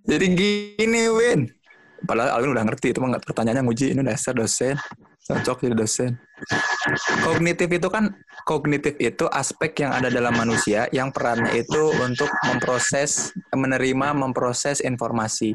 Jadi 0.05 0.27
gini, 0.31 1.11
Win. 1.11 1.51
Padahal 2.05 2.37
Alvin 2.39 2.53
udah 2.53 2.63
ngerti 2.63 2.93
itu 2.93 3.01
mah 3.01 3.17
nggak- 3.17 3.25
pertanyaannya 3.25 3.65
nguji 3.65 3.87
ini 3.91 4.05
dasar 4.05 4.37
dosen. 4.37 4.77
Cocok 5.25 5.65
jadi 5.65 5.75
dosen. 5.75 6.11
Kognitif 7.23 7.71
itu 7.71 7.89
kan 7.89 8.11
kognitif 8.43 8.99
itu 8.99 9.25
aspek 9.31 9.87
yang 9.87 9.95
ada 9.95 10.11
dalam 10.11 10.35
manusia 10.35 10.91
yang 10.91 11.15
perannya 11.15 11.55
itu 11.55 11.95
untuk 12.03 12.29
memproses, 12.45 13.33
menerima, 13.55 14.13
memproses 14.13 14.83
informasi. 14.83 15.55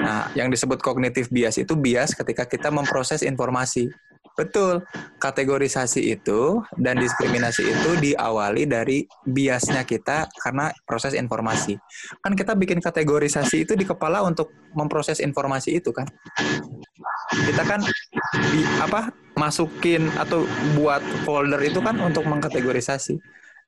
Nah, 0.00 0.32
yang 0.32 0.48
disebut 0.48 0.80
kognitif 0.80 1.28
bias 1.28 1.60
itu 1.60 1.76
bias 1.76 2.16
ketika 2.16 2.48
kita 2.48 2.72
memproses 2.72 3.20
informasi. 3.20 3.90
Betul. 4.38 4.86
Kategorisasi 5.18 6.14
itu 6.14 6.62
dan 6.78 6.94
diskriminasi 7.02 7.74
itu 7.74 7.90
diawali 7.98 8.70
dari 8.70 9.02
biasnya 9.26 9.82
kita 9.82 10.30
karena 10.30 10.70
proses 10.86 11.10
informasi. 11.18 11.74
Kan 12.22 12.38
kita 12.38 12.54
bikin 12.54 12.78
kategorisasi 12.78 13.66
itu 13.66 13.74
di 13.74 13.82
kepala 13.82 14.22
untuk 14.22 14.54
memproses 14.78 15.18
informasi 15.18 15.82
itu 15.82 15.90
kan. 15.90 16.06
Kita 17.34 17.66
kan 17.66 17.82
apa 18.78 19.10
masukin 19.38 20.10
atau 20.18 20.42
buat 20.74 21.00
folder 21.22 21.62
itu 21.62 21.78
kan 21.78 21.94
untuk 22.02 22.26
mengkategorisasi. 22.26 23.16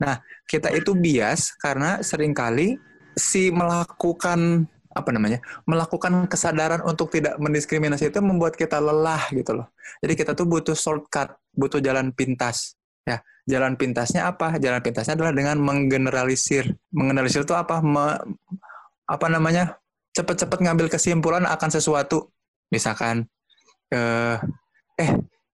Nah, 0.02 0.18
kita 0.50 0.74
itu 0.74 0.98
bias 0.98 1.54
karena 1.62 2.02
sering 2.02 2.34
kali 2.34 2.74
si 3.14 3.54
melakukan 3.54 4.66
apa 4.90 5.10
namanya 5.14 5.38
melakukan 5.70 6.26
kesadaran 6.26 6.82
untuk 6.82 7.14
tidak 7.14 7.38
mendiskriminasi 7.38 8.10
itu 8.10 8.18
membuat 8.18 8.58
kita 8.58 8.82
lelah 8.82 9.30
gitu 9.30 9.54
loh. 9.54 9.70
Jadi 10.02 10.18
kita 10.18 10.34
tuh 10.34 10.50
butuh 10.50 10.74
shortcut, 10.74 11.38
butuh 11.54 11.78
jalan 11.78 12.10
pintas. 12.10 12.74
Ya, 13.06 13.22
jalan 13.46 13.78
pintasnya 13.78 14.26
apa? 14.26 14.58
Jalan 14.58 14.82
pintasnya 14.82 15.14
adalah 15.14 15.30
dengan 15.30 15.62
menggeneralisir. 15.62 16.74
Menggeneralisir 16.90 17.46
itu 17.46 17.54
apa? 17.54 17.78
Me- 17.78 18.18
apa 19.06 19.26
namanya? 19.30 19.78
Cepat-cepat 20.10 20.58
ngambil 20.58 20.90
kesimpulan 20.90 21.46
akan 21.46 21.70
sesuatu. 21.70 22.34
Misalkan 22.74 23.30
eh 23.90 24.38
eh 24.98 25.10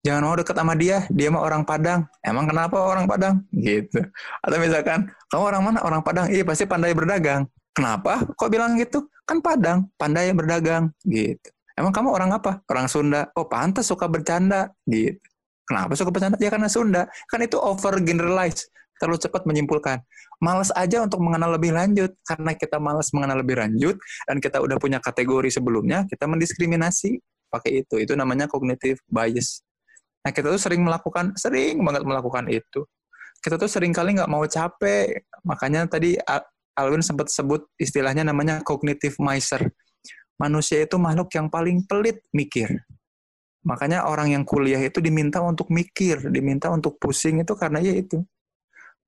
jangan 0.05 0.21
mau 0.21 0.37
deket 0.37 0.53
sama 0.53 0.77
dia, 0.77 1.09
dia 1.09 1.33
mah 1.33 1.41
orang 1.41 1.65
Padang. 1.65 2.05
Emang 2.21 2.45
kenapa 2.45 2.77
orang 2.77 3.09
Padang? 3.09 3.41
Gitu. 3.49 4.05
Atau 4.45 4.57
misalkan, 4.61 5.09
kamu 5.33 5.43
orang 5.49 5.61
mana? 5.65 5.79
Orang 5.81 6.05
Padang. 6.05 6.29
Iya, 6.29 6.45
pasti 6.45 6.69
pandai 6.69 6.93
berdagang. 6.93 7.49
Kenapa? 7.73 8.21
Kok 8.37 8.49
bilang 8.53 8.77
gitu? 8.77 9.09
Kan 9.25 9.41
Padang, 9.41 9.89
pandai 9.97 10.29
berdagang. 10.37 10.93
Gitu. 11.01 11.49
Emang 11.73 11.89
kamu 11.89 12.13
orang 12.13 12.29
apa? 12.37 12.61
Orang 12.69 12.85
Sunda. 12.85 13.33
Oh, 13.33 13.49
pantas 13.49 13.89
suka 13.89 14.05
bercanda. 14.05 14.69
Gitu. 14.85 15.17
Kenapa 15.65 15.97
suka 15.97 16.13
bercanda? 16.13 16.37
Ya 16.37 16.53
karena 16.53 16.69
Sunda. 16.69 17.09
Kan 17.27 17.41
itu 17.41 17.57
over 17.57 17.97
generalize. 17.99 18.69
Terlalu 19.01 19.17
cepat 19.19 19.43
menyimpulkan. 19.43 19.99
Males 20.39 20.71
aja 20.77 21.03
untuk 21.03 21.19
mengenal 21.19 21.57
lebih 21.57 21.75
lanjut. 21.75 22.13
Karena 22.23 22.55
kita 22.55 22.77
males 22.79 23.11
mengenal 23.11 23.43
lebih 23.43 23.59
lanjut, 23.59 23.99
dan 24.29 24.37
kita 24.39 24.61
udah 24.63 24.77
punya 24.79 25.03
kategori 25.03 25.51
sebelumnya, 25.51 26.07
kita 26.07 26.29
mendiskriminasi 26.29 27.19
pakai 27.51 27.83
itu. 27.83 27.99
Itu 27.99 28.15
namanya 28.15 28.47
cognitive 28.47 29.03
bias. 29.11 29.64
Nah, 30.25 30.31
kita 30.33 30.49
tuh 30.49 30.61
sering 30.61 30.81
melakukan, 30.81 31.37
sering 31.37 31.77
banget 31.85 32.01
melakukan 32.01 32.49
itu. 32.49 32.81
Kita 33.37 33.61
tuh 33.61 33.69
sering 33.69 33.93
kali 33.93 34.17
nggak 34.17 34.31
mau 34.31 34.41
capek. 34.49 35.29
Makanya 35.45 35.85
tadi 35.85 36.17
Alwin 36.73 37.05
sempat 37.05 37.29
sebut 37.29 37.69
istilahnya 37.77 38.25
namanya 38.25 38.65
cognitive 38.65 39.15
miser 39.21 39.69
manusia 40.35 40.83
itu 40.83 40.95
makhluk 40.99 41.31
yang 41.35 41.47
paling 41.47 41.83
pelit 41.87 42.19
mikir. 42.35 42.67
Makanya 43.65 44.05
orang 44.05 44.29
yang 44.29 44.43
kuliah 44.45 44.77
itu 44.77 45.01
diminta 45.01 45.41
untuk 45.41 45.73
mikir, 45.73 46.29
diminta 46.29 46.69
untuk 46.69 47.01
pusing 47.01 47.41
itu 47.41 47.57
karena 47.57 47.81
ya 47.81 47.97
itu. 47.97 48.21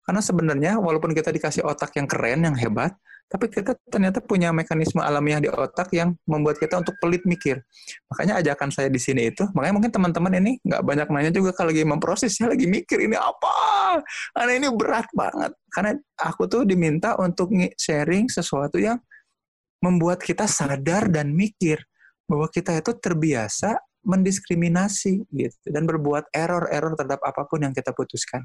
Karena 0.01 0.23
sebenarnya 0.23 0.71
walaupun 0.81 1.13
kita 1.13 1.29
dikasih 1.29 1.67
otak 1.67 1.93
yang 1.99 2.07
keren, 2.09 2.47
yang 2.47 2.55
hebat, 2.57 2.95
tapi 3.27 3.51
kita 3.51 3.75
ternyata 3.91 4.23
punya 4.23 4.55
mekanisme 4.55 5.03
alamiah 5.03 5.43
di 5.43 5.51
otak 5.51 5.91
yang 5.91 6.15
membuat 6.23 6.63
kita 6.63 6.79
untuk 6.79 6.95
pelit 7.03 7.27
mikir. 7.27 7.59
Makanya 8.07 8.39
ajakan 8.39 8.71
saya 8.71 8.87
di 8.87 8.99
sini 9.03 9.27
itu, 9.27 9.43
makanya 9.51 9.73
mungkin 9.75 9.91
teman-teman 9.91 10.33
ini 10.39 10.51
nggak 10.63 10.83
banyak 10.83 11.07
nanya 11.11 11.31
juga 11.35 11.51
kalau 11.51 11.75
lagi 11.75 11.83
memproses, 11.83 12.39
saya 12.39 12.55
lagi 12.55 12.71
mikir 12.71 13.03
ini 13.03 13.19
apa? 13.19 13.99
Karena 14.31 14.51
ini 14.55 14.67
berat 14.71 15.07
banget. 15.11 15.51
Karena 15.67 15.91
aku 16.15 16.47
tuh 16.47 16.63
diminta 16.63 17.19
untuk 17.19 17.51
sharing 17.75 18.31
sesuatu 18.31 18.79
yang 18.79 18.95
membuat 19.83 20.23
kita 20.23 20.47
sadar 20.47 21.11
dan 21.11 21.35
mikir 21.35 21.83
bahwa 22.25 22.47
kita 22.47 22.79
itu 22.79 22.95
terbiasa 22.95 23.75
mendiskriminasi 24.07 25.27
gitu 25.35 25.57
dan 25.67 25.83
berbuat 25.83 26.31
error-error 26.31 26.95
terhadap 26.95 27.19
apa 27.27 27.43
pun 27.43 27.59
yang 27.59 27.75
kita 27.75 27.91
putuskan. 27.91 28.39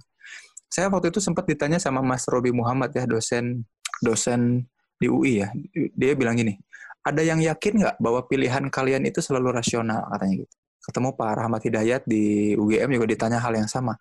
Saya 0.67 0.91
waktu 0.91 1.15
itu 1.15 1.23
sempat 1.23 1.47
ditanya 1.47 1.79
sama 1.79 2.03
Mas 2.03 2.27
Robi 2.27 2.51
Muhammad 2.51 2.91
ya 2.97 3.07
dosen 3.07 3.63
dosen 4.03 4.67
di 4.99 5.07
UI 5.07 5.47
ya. 5.47 5.49
Dia 5.95 6.13
bilang 6.19 6.35
gini, 6.35 6.59
ada 7.07 7.23
yang 7.23 7.39
yakin 7.39 7.83
nggak 7.83 7.97
bahwa 8.03 8.27
pilihan 8.27 8.67
kalian 8.69 9.07
itu 9.07 9.23
selalu 9.23 9.55
rasional 9.55 10.07
katanya 10.11 10.45
gitu. 10.47 10.55
Ketemu 10.83 11.09
Pak 11.15 11.31
Rahmat 11.39 11.63
Hidayat 11.63 12.03
di 12.05 12.55
UGM 12.59 12.99
juga 12.99 13.07
ditanya 13.07 13.39
hal 13.39 13.55
yang 13.55 13.71
sama. 13.71 13.95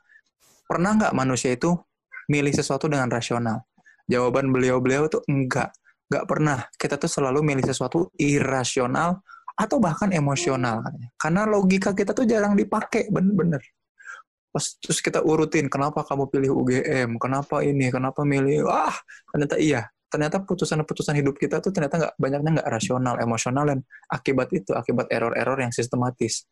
Pernah 0.66 0.98
nggak 0.98 1.14
manusia 1.14 1.54
itu 1.54 1.78
milih 2.26 2.54
sesuatu 2.54 2.90
dengan 2.90 3.06
rasional? 3.08 3.62
Jawaban 4.10 4.50
beliau-beliau 4.50 5.06
tuh 5.08 5.22
enggak 5.30 5.72
nggak 6.12 6.28
pernah 6.28 6.68
kita 6.76 7.00
tuh 7.00 7.08
selalu 7.08 7.40
milih 7.40 7.64
sesuatu 7.64 8.12
irasional 8.20 9.24
atau 9.56 9.80
bahkan 9.80 10.12
emosional 10.12 10.84
karena 11.16 11.48
logika 11.48 11.96
kita 11.96 12.12
tuh 12.12 12.28
jarang 12.28 12.60
dipakai 12.60 13.08
bener-bener 13.08 13.64
pas 14.52 14.66
terus 14.84 15.00
kita 15.00 15.24
urutin 15.24 15.72
kenapa 15.72 16.04
kamu 16.04 16.28
pilih 16.28 16.52
UGM 16.60 17.16
kenapa 17.18 17.64
ini? 17.64 17.88
Kenapa 17.88 18.22
milih? 18.28 18.68
Ah 18.68 18.96
ternyata 19.32 19.56
iya. 19.58 19.88
Ternyata 20.12 20.44
putusan-putusan 20.44 21.16
hidup 21.24 21.40
kita 21.40 21.64
tuh 21.64 21.72
ternyata 21.72 21.96
nggak 21.96 22.14
banyaknya 22.20 22.50
nggak 22.60 22.70
rasional 22.70 23.16
emosional 23.24 23.64
dan 23.64 23.80
akibat 24.12 24.52
itu 24.52 24.76
akibat 24.76 25.08
error-error 25.08 25.56
yang 25.64 25.72
sistematis. 25.72 26.44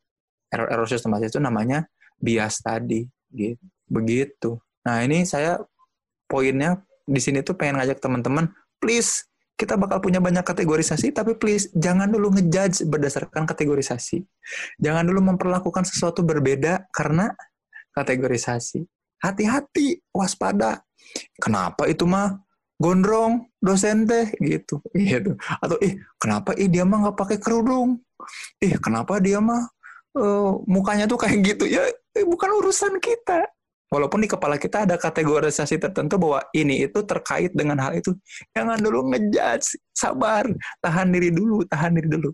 Error-error 0.47 0.87
sistematis 0.87 1.35
itu 1.35 1.43
namanya 1.43 1.83
bias 2.15 2.63
tadi 2.63 3.03
gitu. 3.35 3.59
Begitu. 3.91 4.55
Nah 4.87 5.03
ini 5.03 5.27
saya 5.27 5.59
poinnya 6.23 6.79
di 7.03 7.19
sini 7.19 7.43
tuh 7.43 7.59
pengen 7.59 7.83
ngajak 7.83 7.99
teman-teman 7.99 8.47
please 8.79 9.27
kita 9.59 9.75
bakal 9.75 9.99
punya 9.99 10.23
banyak 10.23 10.47
kategorisasi, 10.47 11.11
tapi 11.11 11.35
please 11.35 11.67
jangan 11.75 12.07
dulu 12.07 12.31
ngejudge 12.31 12.87
berdasarkan 12.87 13.43
kategorisasi. 13.43 14.23
Jangan 14.79 15.03
dulu 15.03 15.35
memperlakukan 15.35 15.83
sesuatu 15.83 16.23
berbeda 16.23 16.87
karena 16.95 17.35
kategorisasi. 17.99 18.87
Hati-hati, 19.19 19.99
waspada. 20.15 20.79
Kenapa 21.35 21.91
itu 21.91 22.07
mah 22.07 22.39
gondrong 22.79 23.51
dosen 23.59 24.07
teh 24.07 24.31
gitu, 24.39 24.79
gitu. 24.95 25.35
Atau 25.59 25.75
ih 25.83 25.99
kenapa 26.15 26.55
ih 26.55 26.71
dia 26.71 26.87
mah 26.87 27.09
nggak 27.09 27.17
pakai 27.19 27.37
kerudung? 27.43 27.99
Ih 28.63 28.79
kenapa 28.79 29.19
dia 29.19 29.43
mah 29.43 29.67
uh, 30.15 30.63
mukanya 30.63 31.03
tuh 31.03 31.19
kayak 31.19 31.43
gitu 31.43 31.67
ya? 31.67 31.83
Eh, 32.15 32.23
bukan 32.23 32.49
urusan 32.63 33.03
kita 33.03 33.43
walaupun 33.89 34.21
di 34.23 34.29
kepala 34.29 34.55
kita 34.55 34.85
ada 34.85 34.95
kategorisasi 34.95 35.81
tertentu 35.81 36.21
bahwa 36.21 36.45
ini 36.53 36.85
itu 36.85 37.01
terkait 37.03 37.51
dengan 37.57 37.81
hal 37.81 37.97
itu, 37.97 38.13
jangan 38.53 38.77
dulu 38.77 39.09
ngejudge, 39.11 39.75
sabar, 39.91 40.45
tahan 40.79 41.09
diri 41.09 41.33
dulu, 41.33 41.65
tahan 41.65 41.97
diri 41.97 42.07
dulu. 42.07 42.29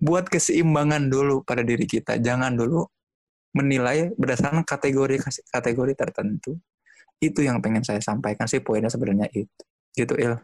Buat 0.00 0.32
keseimbangan 0.32 1.12
dulu 1.12 1.44
pada 1.44 1.60
diri 1.60 1.84
kita, 1.84 2.16
jangan 2.18 2.56
dulu 2.56 2.88
menilai 3.58 4.14
berdasarkan 4.14 4.62
kategori 4.62 5.18
kategori 5.50 5.92
tertentu. 5.98 6.54
Itu 7.18 7.42
yang 7.42 7.58
pengen 7.58 7.82
saya 7.82 7.98
sampaikan 7.98 8.46
sih 8.46 8.62
poinnya 8.62 8.86
sebenarnya 8.86 9.26
itu. 9.34 9.62
Gitu 9.98 10.14
Il. 10.14 10.38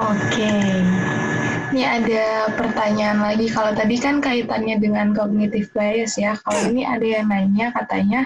Oke. 0.00 0.52
Ini 1.72 1.82
ada 1.82 2.52
pertanyaan 2.56 3.20
lagi. 3.20 3.52
Kalau 3.52 3.76
tadi 3.76 3.96
kan 4.00 4.24
kaitannya 4.24 4.80
dengan 4.80 5.12
cognitive 5.12 5.68
bias 5.76 6.16
ya. 6.16 6.32
Kalau 6.40 6.72
ini 6.72 6.88
ada 6.88 7.04
yang 7.04 7.28
nanya 7.28 7.72
katanya 7.76 8.24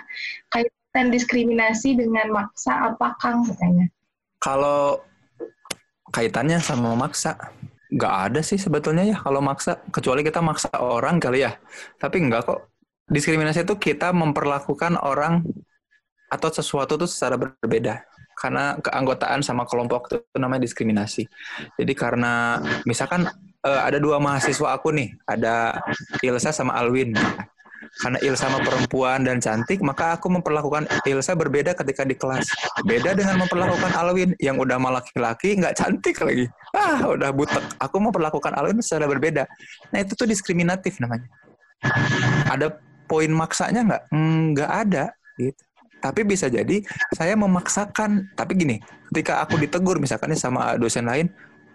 kait 0.54 0.70
dan 0.90 1.10
diskriminasi 1.14 1.94
dengan 1.94 2.30
maksa 2.34 2.94
apa 2.94 3.14
Kang 3.22 3.46
katanya? 3.46 3.86
Kalau 4.42 4.98
kaitannya 6.10 6.58
sama 6.58 6.98
maksa, 6.98 7.38
nggak 7.94 8.14
ada 8.30 8.40
sih 8.42 8.58
sebetulnya 8.58 9.14
ya 9.14 9.16
kalau 9.18 9.38
maksa, 9.38 9.78
kecuali 9.94 10.26
kita 10.26 10.42
maksa 10.42 10.70
orang 10.78 11.22
kali 11.22 11.46
ya. 11.46 11.54
Tapi 11.98 12.26
nggak 12.26 12.42
kok. 12.46 12.60
Diskriminasi 13.10 13.66
itu 13.66 13.74
kita 13.76 14.14
memperlakukan 14.14 14.96
orang 15.02 15.42
atau 16.30 16.48
sesuatu 16.48 16.94
itu 16.94 17.10
secara 17.10 17.34
berbeda. 17.34 18.06
Karena 18.38 18.78
keanggotaan 18.80 19.44
sama 19.44 19.68
kelompok 19.68 20.08
itu 20.08 20.16
namanya 20.40 20.64
diskriminasi. 20.64 21.28
Jadi 21.76 21.92
karena 21.92 22.62
misalkan 22.88 23.28
uh, 23.66 23.80
ada 23.84 24.00
dua 24.00 24.16
mahasiswa 24.16 24.72
aku 24.72 24.94
nih, 24.96 25.12
ada 25.28 25.76
Ilsa 26.24 26.48
sama 26.48 26.72
Alwin 26.78 27.12
karena 27.98 28.18
Ilsa 28.22 28.46
sama 28.46 28.62
perempuan 28.62 29.26
dan 29.26 29.42
cantik, 29.42 29.82
maka 29.82 30.14
aku 30.14 30.30
memperlakukan 30.30 30.86
Ilsa 31.02 31.34
berbeda 31.34 31.74
ketika 31.74 32.06
di 32.06 32.14
kelas. 32.14 32.46
Beda 32.86 33.18
dengan 33.18 33.42
memperlakukan 33.42 33.90
Alwin 33.98 34.30
yang 34.38 34.62
udah 34.62 34.78
malah 34.78 35.02
laki-laki, 35.02 35.58
nggak 35.58 35.74
cantik 35.74 36.16
lagi. 36.22 36.46
Ah, 36.70 37.02
udah 37.10 37.34
butek. 37.34 37.60
Aku 37.82 37.98
memperlakukan 37.98 38.54
Alwin 38.54 38.78
secara 38.78 39.10
berbeda. 39.10 39.44
Nah, 39.90 39.98
itu 40.00 40.14
tuh 40.14 40.28
diskriminatif 40.30 41.02
namanya. 41.02 41.26
Ada 42.46 42.78
poin 43.10 43.30
maksanya 43.34 43.80
nggak? 43.82 44.02
Nggak 44.54 44.70
ada. 44.70 45.04
Gitu. 45.34 45.58
Tapi 45.98 46.20
bisa 46.22 46.46
jadi 46.46 46.78
saya 47.12 47.34
memaksakan. 47.34 48.30
Tapi 48.38 48.52
gini, 48.54 48.76
ketika 49.10 49.42
aku 49.42 49.58
ditegur 49.58 49.98
misalkan 49.98 50.30
sama 50.38 50.78
dosen 50.78 51.10
lain, 51.10 51.26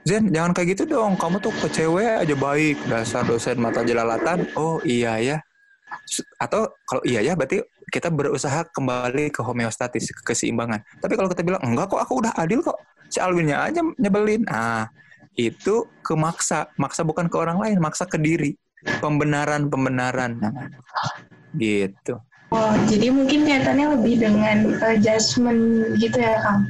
Zen, 0.07 0.31
jangan 0.31 0.55
kayak 0.55 0.79
gitu 0.79 0.95
dong. 0.95 1.19
Kamu 1.19 1.43
tuh 1.43 1.51
ke 1.59 1.67
cewek 1.67 2.23
aja 2.23 2.35
baik. 2.39 2.77
Dasar 2.87 3.27
dosen 3.27 3.59
mata 3.59 3.83
jelalatan. 3.83 4.47
Oh 4.55 4.79
iya 4.87 5.19
ya 5.19 5.37
atau 6.39 6.67
kalau 6.87 7.01
iya 7.07 7.21
ya 7.23 7.33
berarti 7.37 7.63
kita 7.89 8.09
berusaha 8.11 8.67
kembali 8.73 9.31
ke 9.31 9.41
homeostatis 9.41 10.11
ke 10.11 10.33
keseimbangan 10.33 10.81
tapi 10.99 11.13
kalau 11.15 11.29
kita 11.31 11.45
bilang 11.45 11.61
enggak 11.63 11.91
kok 11.91 12.01
aku 12.01 12.25
udah 12.25 12.33
adil 12.35 12.59
kok 12.61 12.77
si 13.07 13.21
Alwinnya 13.21 13.61
aja 13.61 13.81
nyebelin 14.01 14.43
ah 14.49 14.89
itu 15.35 15.87
kemaksa 16.01 16.71
maksa 16.79 17.03
bukan 17.03 17.27
ke 17.27 17.35
orang 17.35 17.59
lain 17.59 17.77
maksa 17.79 18.07
ke 18.07 18.17
diri 18.19 18.55
pembenaran 19.03 19.67
pembenaran 19.67 20.37
nah, 20.39 20.53
gitu. 21.57 22.21
Oh 22.53 22.73
jadi 22.87 23.09
mungkin 23.09 23.43
kaitannya 23.43 23.97
lebih 23.99 24.21
dengan 24.21 24.77
uh, 24.79 24.95
judgement 25.01 25.93
gitu 25.97 26.17
ya 26.21 26.37
kang? 26.39 26.61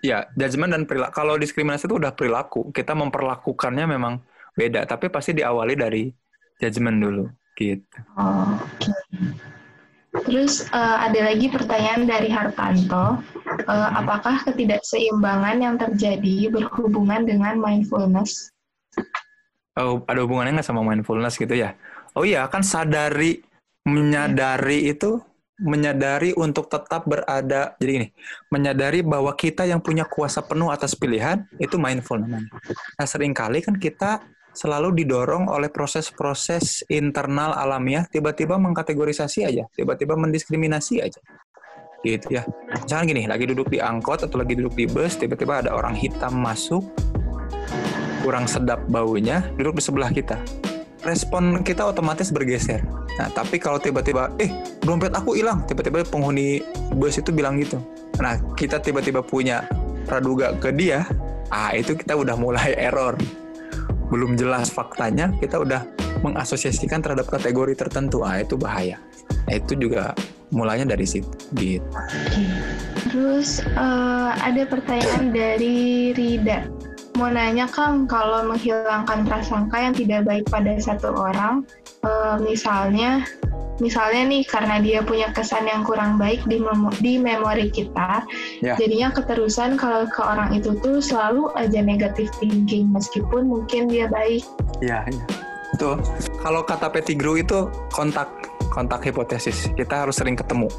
Ya 0.00 0.18
judgement 0.34 0.72
dan 0.72 0.82
perilaku. 0.88 1.12
Kalau 1.14 1.34
diskriminasi 1.36 1.86
itu 1.86 2.00
udah 2.00 2.12
perilaku. 2.16 2.72
Kita 2.72 2.96
memperlakukannya 2.96 3.84
memang 3.84 4.24
beda 4.56 4.88
tapi 4.88 5.12
pasti 5.12 5.36
diawali 5.36 5.74
dari 5.76 6.08
judgement 6.58 6.98
dulu. 6.98 7.24
Gitu. 7.58 7.98
Oh, 8.16 8.54
Okay. 8.78 8.94
Terus 10.24 10.66
uh, 10.72 10.98
ada 11.04 11.30
lagi 11.30 11.52
pertanyaan 11.52 12.08
dari 12.08 12.32
Hartanto, 12.32 13.20
uh, 13.68 13.90
apakah 13.92 14.40
ketidakseimbangan 14.48 15.60
yang 15.60 15.76
terjadi 15.76 16.48
berhubungan 16.48 17.28
dengan 17.28 17.60
mindfulness? 17.60 18.50
Oh, 19.78 20.02
ada 20.10 20.26
hubungannya 20.26 20.58
nggak 20.58 20.66
sama 20.66 20.82
mindfulness 20.82 21.38
gitu 21.38 21.54
ya? 21.54 21.78
Oh 22.18 22.26
iya, 22.26 22.50
kan 22.50 22.66
sadari, 22.66 23.38
menyadari 23.86 24.90
itu, 24.90 25.22
menyadari 25.62 26.34
untuk 26.34 26.66
tetap 26.66 27.06
berada. 27.06 27.78
Jadi 27.78 27.92
ini, 28.02 28.08
menyadari 28.50 29.06
bahwa 29.06 29.30
kita 29.38 29.70
yang 29.70 29.78
punya 29.78 30.02
kuasa 30.02 30.42
penuh 30.42 30.74
atas 30.74 30.98
pilihan 30.98 31.46
itu 31.62 31.78
mindful 31.78 32.18
namanya. 32.18 32.50
Nah, 32.98 33.06
sering 33.06 33.30
kali 33.30 33.62
kan 33.62 33.78
kita 33.78 34.18
selalu 34.50 34.90
didorong 34.98 35.46
oleh 35.46 35.70
proses-proses 35.70 36.82
internal 36.90 37.54
alamiah 37.54 38.02
tiba-tiba 38.10 38.58
mengkategorisasi 38.58 39.46
aja, 39.46 39.62
tiba-tiba 39.78 40.18
mendiskriminasi 40.18 40.98
aja. 40.98 41.22
Gitu 42.02 42.34
ya. 42.34 42.42
Misalnya 42.74 43.04
gini, 43.06 43.22
lagi 43.30 43.44
duduk 43.46 43.70
di 43.70 43.78
angkot 43.78 44.26
atau 44.26 44.42
lagi 44.42 44.58
duduk 44.58 44.74
di 44.74 44.86
bus, 44.90 45.14
tiba-tiba 45.18 45.62
ada 45.62 45.70
orang 45.74 45.94
hitam 45.94 46.34
masuk, 46.38 46.82
kurang 48.22 48.50
sedap 48.50 48.82
baunya, 48.90 49.46
duduk 49.56 49.78
di 49.78 49.82
sebelah 49.84 50.10
kita. 50.10 50.38
respon 51.06 51.62
kita 51.62 51.86
otomatis 51.86 52.34
bergeser. 52.34 52.82
Nah, 53.18 53.30
tapi 53.30 53.58
kalau 53.58 53.78
tiba-tiba, 53.78 54.34
eh, 54.42 54.50
dompet 54.82 55.14
aku 55.14 55.38
hilang, 55.38 55.62
tiba-tiba 55.66 56.02
penghuni 56.06 56.62
bus 56.94 57.18
itu 57.18 57.30
bilang 57.30 57.58
gitu. 57.58 57.78
Nah, 58.18 58.38
kita 58.58 58.82
tiba-tiba 58.82 59.22
punya 59.22 59.66
praduga 60.06 60.54
ke 60.58 60.74
dia, 60.74 61.06
ah 61.54 61.70
itu 61.74 61.94
kita 61.94 62.18
udah 62.18 62.34
mulai 62.34 62.74
error. 62.74 63.14
Belum 64.10 64.34
jelas 64.34 64.68
faktanya, 64.68 65.30
kita 65.38 65.62
udah 65.62 65.86
mengasosiasikan 66.22 66.98
terhadap 66.98 67.30
kategori 67.30 67.78
tertentu, 67.78 68.26
ah 68.26 68.42
itu 68.42 68.58
bahaya. 68.58 68.98
Nah, 69.46 69.54
itu 69.54 69.78
juga 69.78 70.12
mulanya 70.50 70.92
dari 70.92 71.06
situ, 71.06 71.30
gitu. 71.54 71.84
Oke. 71.94 72.44
Terus 73.08 73.64
uh, 73.78 74.36
ada 74.36 74.66
pertanyaan 74.68 75.32
dari 75.32 76.10
Rida 76.12 76.66
mau 77.18 77.28
nanya 77.34 77.66
Kang, 77.66 78.06
kalau 78.06 78.46
menghilangkan 78.46 79.26
prasangka 79.26 79.74
yang 79.74 79.94
tidak 79.98 80.22
baik 80.22 80.46
pada 80.46 80.78
satu 80.78 81.10
orang, 81.10 81.66
uh, 82.06 82.38
misalnya, 82.38 83.26
misalnya 83.82 84.22
nih 84.30 84.42
karena 84.46 84.78
dia 84.78 85.02
punya 85.02 85.34
kesan 85.34 85.66
yang 85.66 85.82
kurang 85.82 86.14
baik 86.14 86.46
di, 86.46 86.62
mem 86.62 86.86
di 87.02 87.18
memori 87.18 87.74
kita, 87.74 88.22
yeah. 88.62 88.78
jadinya 88.78 89.10
keterusan 89.10 89.74
kalau 89.74 90.06
ke 90.06 90.22
orang 90.22 90.54
itu 90.54 90.78
tuh 90.78 91.02
selalu 91.02 91.50
aja 91.58 91.82
negatif 91.82 92.30
thinking 92.38 92.86
meskipun 92.94 93.50
mungkin 93.50 93.90
dia 93.90 94.06
baik. 94.06 94.46
Iya, 94.78 95.02
yeah, 95.02 95.10
iya. 95.10 95.24
Betul. 95.74 96.00
Kalau 96.40 96.64
kata 96.64 96.88
Pettigrew 96.88 97.42
itu 97.42 97.68
kontak 97.92 98.30
kontak 98.72 99.04
hipotesis. 99.04 99.68
Kita 99.74 100.06
harus 100.06 100.16
sering 100.16 100.38
ketemu. 100.38 100.70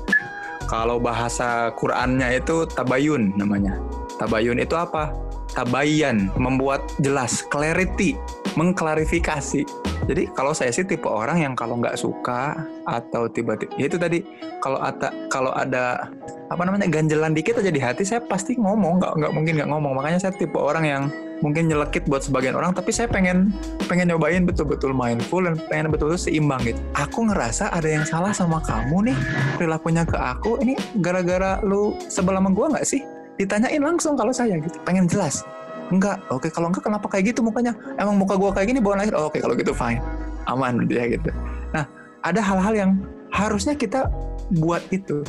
Kalau 0.65 0.97
bahasa 1.01 1.73
Qurannya 1.77 2.41
itu 2.41 2.65
tabayun 2.69 3.35
namanya. 3.37 3.77
Tabayun 4.17 4.57
itu 4.61 4.73
apa? 4.77 5.28
Tabayan, 5.59 6.31
membuat 6.39 6.79
jelas, 7.03 7.43
clarity, 7.51 8.15
mengklarifikasi. 8.55 9.67
Jadi 10.07 10.23
kalau 10.31 10.55
saya 10.55 10.71
sih 10.71 10.87
tipe 10.87 11.05
orang 11.05 11.43
yang 11.43 11.53
kalau 11.53 11.75
nggak 11.75 11.99
suka 11.99 12.55
atau 12.87 13.27
tiba-tiba 13.27 13.75
ya 13.75 13.85
itu 13.91 13.99
tadi 13.99 14.23
kalau 14.63 14.79
ada 14.79 15.11
kalau 15.27 15.51
ada 15.51 16.09
apa 16.49 16.61
namanya 16.65 16.89
ganjelan 16.89 17.35
dikit 17.35 17.59
aja 17.61 17.69
di 17.69 17.77
hati 17.77 18.07
saya 18.07 18.23
pasti 18.23 18.55
ngomong. 18.55 19.03
Nggak 19.03 19.11
nggak 19.19 19.31
mungkin 19.35 19.53
nggak 19.59 19.69
ngomong. 19.69 19.93
Makanya 19.99 20.17
saya 20.23 20.33
tipe 20.33 20.55
orang 20.55 20.87
yang 20.87 21.03
mungkin 21.43 21.67
nyelekit 21.71 22.03
buat 22.07 22.19
sebagian 22.19 22.51
orang 22.55 22.75
tapi 22.75 22.91
saya 22.91 23.07
pengen 23.07 23.51
pengen 23.87 24.11
nyobain 24.11 24.43
betul-betul 24.43 24.91
mindful 24.91 25.39
dan 25.43 25.55
pengen 25.67 25.91
betul-betul 25.91 26.31
seimbang 26.31 26.63
gitu. 26.63 26.79
Aku 26.95 27.27
ngerasa 27.27 27.69
ada 27.75 27.85
yang 27.85 28.07
salah 28.07 28.31
sama 28.31 28.63
kamu 28.63 29.11
nih 29.11 29.17
perilakunya 29.59 30.07
ke 30.07 30.15
aku 30.15 30.57
ini 30.63 30.79
gara-gara 31.03 31.59
lu 31.61 31.95
sebelah 32.07 32.39
sama 32.39 32.49
gua 32.55 32.75
nggak 32.75 32.87
sih 32.87 33.18
ditanyain 33.39 33.79
langsung 33.79 34.19
kalau 34.19 34.35
saya 34.35 34.59
gitu. 34.59 34.75
Pengen 34.83 35.07
jelas. 35.07 35.47
Enggak. 35.89 36.19
Oke 36.29 36.51
kalau 36.51 36.69
enggak 36.69 36.83
kenapa 36.83 37.07
kayak 37.07 37.33
gitu 37.33 37.39
mukanya? 37.41 37.71
Emang 37.95 38.19
muka 38.19 38.35
gua 38.35 38.51
kayak 38.51 38.75
gini 38.75 38.79
bawaan 38.83 39.01
lahir? 39.01 39.15
Oh, 39.15 39.31
oke 39.31 39.39
kalau 39.39 39.55
gitu 39.55 39.71
fine. 39.71 40.03
Aman 40.45 40.85
dia 40.85 41.07
gitu. 41.07 41.31
Nah 41.71 41.87
ada 42.19 42.43
hal-hal 42.43 42.73
yang 42.75 42.91
harusnya 43.31 43.73
kita 43.73 44.11
buat 44.59 44.83
itu. 44.91 45.23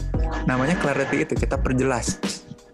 Namanya 0.51 0.75
clarity 0.83 1.23
itu 1.23 1.39
kita 1.39 1.55
perjelas. 1.63 2.19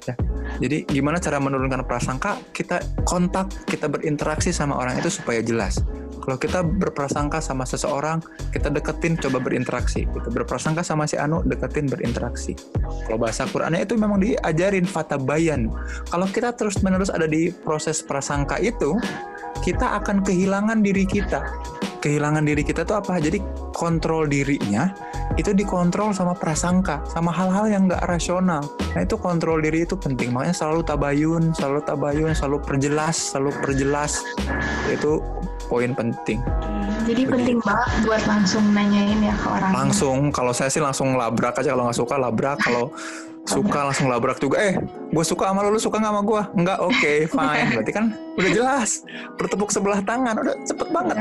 Ya. 0.08 0.16
Jadi 0.56 0.88
gimana 0.88 1.20
cara 1.20 1.36
menurunkan 1.36 1.84
prasangka? 1.84 2.40
Kita 2.56 2.80
kontak 3.04 3.52
kita 3.68 3.92
berinteraksi 3.92 4.50
sama 4.54 4.78
orang 4.80 4.96
itu 4.96 5.12
supaya 5.12 5.44
jelas 5.44 5.84
kalau 6.26 6.42
kita 6.42 6.66
berprasangka 6.66 7.38
sama 7.38 7.62
seseorang, 7.62 8.18
kita 8.50 8.66
deketin, 8.66 9.14
coba 9.14 9.38
berinteraksi. 9.38 10.10
Kita 10.10 10.26
berprasangka 10.26 10.82
sama 10.82 11.06
si 11.06 11.14
Anu, 11.14 11.46
deketin, 11.46 11.86
berinteraksi. 11.86 12.58
Kalau 13.06 13.22
bahasa 13.22 13.46
Qurannya 13.46 13.86
itu 13.86 13.94
memang 13.94 14.18
diajarin 14.18 14.90
fata 14.90 15.22
bayan. 15.22 15.70
Kalau 16.10 16.26
kita 16.26 16.50
terus-menerus 16.58 17.14
ada 17.14 17.30
di 17.30 17.54
proses 17.54 18.02
prasangka 18.02 18.58
itu, 18.58 18.98
kita 19.62 20.02
akan 20.02 20.26
kehilangan 20.26 20.82
diri 20.82 21.06
kita. 21.06 21.46
Kehilangan 21.96 22.44
diri 22.44 22.62
kita 22.62 22.84
itu 22.84 22.94
apa? 22.94 23.18
Jadi 23.18 23.40
kontrol 23.72 24.28
dirinya 24.28 24.92
itu 25.36 25.52
dikontrol 25.52 26.16
sama 26.16 26.32
prasangka, 26.32 27.02
sama 27.10 27.34
hal-hal 27.34 27.68
yang 27.68 27.90
nggak 27.90 28.04
rasional. 28.06 28.62
Nah 28.94 29.00
itu 29.02 29.18
kontrol 29.20 29.60
diri 29.60 29.84
itu 29.84 29.98
penting. 29.98 30.32
Makanya 30.32 30.54
selalu 30.54 30.80
tabayun, 30.86 31.52
selalu 31.52 31.80
tabayun, 31.84 32.32
selalu 32.32 32.58
perjelas, 32.64 33.34
selalu 33.34 33.50
perjelas. 33.60 34.24
Itu 34.88 35.20
poin 35.66 35.92
penting. 35.92 36.40
Jadi 37.06 37.22
Begitu. 37.22 37.34
penting 37.38 37.58
banget 37.62 37.90
buat 38.02 38.22
langsung 38.26 38.64
nanyain 38.74 39.20
ya 39.22 39.34
ke 39.38 39.46
orang. 39.46 39.70
Langsung, 39.70 40.18
kalau 40.34 40.50
saya 40.50 40.70
sih 40.70 40.82
langsung 40.82 41.14
labrak 41.14 41.54
aja 41.58 41.74
kalau 41.74 41.86
nggak 41.86 41.98
suka 41.98 42.14
labrak, 42.18 42.58
kalau 42.58 42.90
suka 43.46 43.78
langsung 43.90 44.10
labrak 44.10 44.42
juga. 44.42 44.58
Eh, 44.60 44.74
gue 45.10 45.24
suka 45.24 45.48
sama 45.48 45.62
lo, 45.62 45.74
lu 45.74 45.80
suka 45.80 46.02
nggak 46.02 46.12
sama 46.12 46.22
gue? 46.26 46.42
Enggak, 46.58 46.78
oke, 46.82 46.94
okay, 46.98 47.18
fine. 47.34 47.68
Berarti 47.78 47.92
kan 47.94 48.04
udah 48.36 48.50
jelas. 48.50 49.06
Bertepuk 49.38 49.70
sebelah 49.70 50.02
tangan, 50.02 50.34
udah 50.36 50.54
cepet 50.66 50.88
banget. 50.90 51.16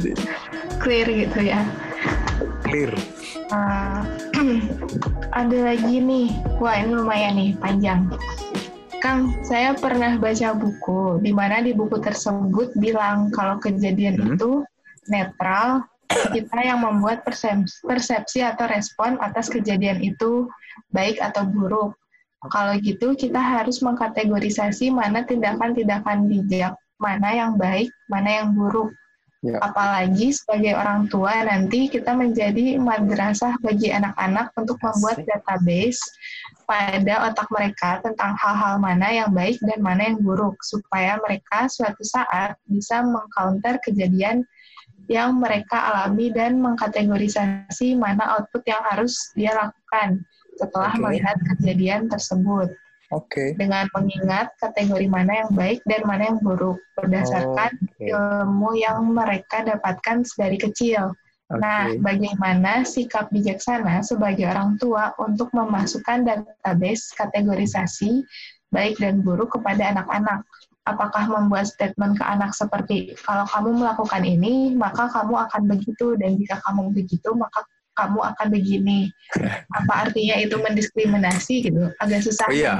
di... 0.00 0.10
Clear 0.80 1.06
gitu 1.06 1.38
ya. 1.44 1.60
Clear. 2.66 2.92
Uh, 3.52 4.00
ada 5.40 5.58
lagi 5.72 6.00
nih, 6.00 6.28
wah 6.58 6.74
ini 6.80 6.92
lumayan 6.96 7.36
nih 7.36 7.50
panjang. 7.60 8.08
Kang, 9.02 9.34
saya 9.42 9.74
pernah 9.74 10.14
baca 10.14 10.54
buku, 10.54 11.18
di 11.20 11.34
mana 11.34 11.58
di 11.58 11.74
buku 11.74 11.98
tersebut 11.98 12.70
bilang 12.78 13.34
kalau 13.34 13.58
kejadian 13.58 14.14
hmm. 14.14 14.28
itu 14.38 14.62
netral, 15.10 15.82
kita 16.32 16.58
yang 16.62 16.80
membuat 16.82 17.24
persepsi, 17.24 18.38
atau 18.42 18.64
respon 18.68 19.20
atas 19.20 19.48
kejadian 19.48 20.00
itu 20.00 20.48
baik 20.92 21.20
atau 21.20 21.44
buruk. 21.48 21.92
Kalau 22.50 22.74
gitu, 22.82 23.14
kita 23.14 23.38
harus 23.38 23.78
mengkategorisasi 23.78 24.90
mana 24.90 25.22
tindakan-tindakan 25.22 26.26
bijak, 26.26 26.74
mana 26.98 27.28
yang 27.34 27.54
baik, 27.54 27.90
mana 28.10 28.42
yang 28.42 28.50
buruk. 28.54 28.90
Ya. 29.42 29.58
Apalagi 29.58 30.30
sebagai 30.30 30.78
orang 30.78 31.10
tua 31.10 31.42
nanti 31.42 31.90
kita 31.90 32.14
menjadi 32.14 32.78
madrasah 32.78 33.58
bagi 33.58 33.90
anak-anak 33.90 34.54
untuk 34.54 34.78
membuat 34.78 35.18
database 35.26 35.98
pada 36.62 37.26
otak 37.26 37.50
mereka 37.50 37.98
tentang 38.06 38.38
hal-hal 38.38 38.78
mana 38.78 39.10
yang 39.10 39.34
baik 39.34 39.58
dan 39.66 39.82
mana 39.82 40.14
yang 40.14 40.22
buruk 40.22 40.54
supaya 40.62 41.18
mereka 41.18 41.66
suatu 41.66 42.06
saat 42.06 42.54
bisa 42.70 43.02
mengcounter 43.02 43.82
kejadian 43.82 44.46
yang 45.10 45.38
mereka 45.38 45.78
alami 45.90 46.30
dan 46.30 46.62
mengkategorisasi 46.62 47.98
mana 47.98 48.38
output 48.38 48.62
yang 48.66 48.82
harus 48.86 49.32
dia 49.34 49.54
lakukan 49.54 50.22
setelah 50.60 50.92
okay. 50.94 51.02
melihat 51.02 51.36
kejadian 51.54 52.06
tersebut. 52.06 52.70
Okay. 53.12 53.52
Dengan 53.60 53.84
mengingat 53.92 54.56
kategori 54.56 55.04
mana 55.04 55.44
yang 55.44 55.52
baik 55.52 55.84
dan 55.84 56.00
mana 56.08 56.32
yang 56.32 56.40
buruk 56.40 56.80
berdasarkan 56.96 57.76
okay. 57.76 58.08
ilmu 58.08 58.72
yang 58.80 59.04
mereka 59.04 59.60
dapatkan 59.68 60.24
dari 60.40 60.56
kecil. 60.56 61.12
Okay. 61.52 61.60
Nah, 61.60 61.92
bagaimana 62.00 62.88
sikap 62.88 63.28
bijaksana 63.28 64.00
sebagai 64.00 64.48
orang 64.48 64.80
tua 64.80 65.12
untuk 65.20 65.52
memasukkan 65.52 66.24
database 66.24 67.12
kategorisasi 67.12 68.24
baik 68.72 68.96
dan 68.96 69.20
buruk 69.20 69.52
kepada 69.60 69.92
anak-anak? 69.92 70.40
Apakah 70.82 71.30
membuat 71.30 71.70
statement 71.70 72.18
ke 72.18 72.24
anak 72.26 72.50
seperti 72.58 73.14
kalau 73.22 73.46
kamu 73.46 73.86
melakukan 73.86 74.22
ini, 74.26 74.74
maka 74.74 75.06
kamu 75.06 75.46
akan 75.46 75.62
begitu 75.70 76.18
dan 76.18 76.34
jika 76.34 76.58
kamu 76.66 76.90
begitu, 76.90 77.30
maka 77.38 77.62
kamu 77.94 78.18
akan 78.18 78.46
begini. 78.50 79.06
Apa 79.78 80.08
artinya 80.08 80.36
itu 80.42 80.58
mendiskriminasi 80.58 81.54
gitu? 81.70 81.86
Agak 82.02 82.26
susah 82.26 82.48
oh, 82.48 82.54
iya. 82.54 82.72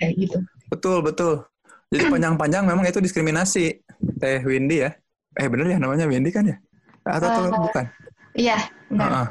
kayak 0.00 0.12
gitu. 0.16 0.38
Betul, 0.72 1.04
betul. 1.04 1.44
Jadi 1.92 2.08
panjang-panjang 2.08 2.64
memang 2.64 2.88
itu 2.88 3.04
diskriminasi. 3.04 3.84
Teh 4.16 4.40
Windy 4.48 4.88
ya. 4.88 4.90
Eh 5.36 5.48
bener 5.48 5.76
ya 5.76 5.78
namanya 5.78 6.08
Windy 6.08 6.32
kan 6.32 6.48
ya? 6.48 6.56
Atau 7.04 7.28
uh, 7.28 7.68
bukan? 7.68 7.84
Iya, 8.32 8.58
benar. 8.88 9.08
Uh 9.08 9.12
-uh. 9.12 9.28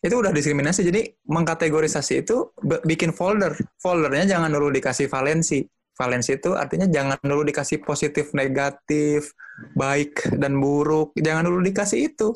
Itu 0.00 0.16
udah 0.16 0.32
diskriminasi, 0.32 0.80
jadi 0.88 1.12
mengkategorisasi 1.28 2.24
itu 2.24 2.56
bikin 2.88 3.12
folder. 3.12 3.52
Foldernya 3.76 4.36
jangan 4.36 4.48
dulu 4.48 4.72
dikasih 4.72 5.12
valensi. 5.12 5.60
Valensi 6.00 6.40
itu 6.40 6.56
artinya 6.56 6.88
jangan 6.88 7.20
dulu 7.20 7.44
dikasih 7.44 7.84
positif, 7.84 8.32
negatif, 8.32 9.36
baik, 9.76 10.32
dan 10.40 10.56
buruk. 10.56 11.12
Jangan 11.12 11.44
dulu 11.44 11.60
dikasih 11.60 12.08
itu. 12.08 12.32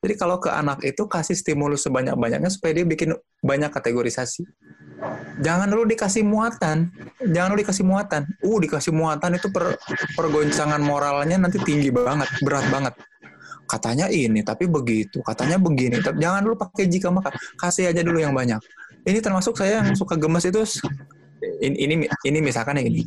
Jadi 0.00 0.16
kalau 0.16 0.40
ke 0.40 0.48
anak 0.48 0.80
itu 0.80 1.04
kasih 1.04 1.36
stimulus 1.36 1.84
sebanyak-banyaknya 1.84 2.48
supaya 2.48 2.80
dia 2.80 2.88
bikin 2.88 3.12
banyak 3.44 3.68
kategorisasi. 3.68 4.48
Jangan 5.44 5.68
dulu 5.68 5.84
dikasih 5.92 6.24
muatan. 6.24 6.88
Jangan 7.20 7.52
dulu 7.52 7.60
dikasih 7.60 7.84
muatan. 7.84 8.22
Uh, 8.40 8.58
dikasih 8.58 8.96
muatan 8.96 9.36
itu 9.36 9.52
per, 9.52 9.76
pergoncangan 10.16 10.80
moralnya 10.80 11.36
nanti 11.36 11.60
tinggi 11.60 11.92
banget, 11.92 12.32
berat 12.40 12.64
banget 12.72 12.96
katanya 13.72 14.12
ini 14.12 14.44
tapi 14.44 14.68
begitu 14.68 15.24
katanya 15.24 15.56
begini 15.56 15.96
jangan 16.20 16.44
dulu 16.44 16.60
pakai 16.60 16.84
jika 16.92 17.08
maka 17.08 17.32
kasih 17.56 17.88
aja 17.88 18.04
dulu 18.04 18.20
yang 18.20 18.36
banyak 18.36 18.60
ini 19.08 19.18
termasuk 19.24 19.56
saya 19.56 19.80
yang 19.80 19.96
suka 19.96 20.20
gemes 20.20 20.44
itu 20.44 20.60
ini 21.42 21.76
ini, 21.76 21.94
ini 22.06 22.38
misalkan 22.38 22.78
yang 22.78 22.88
ini 22.88 23.02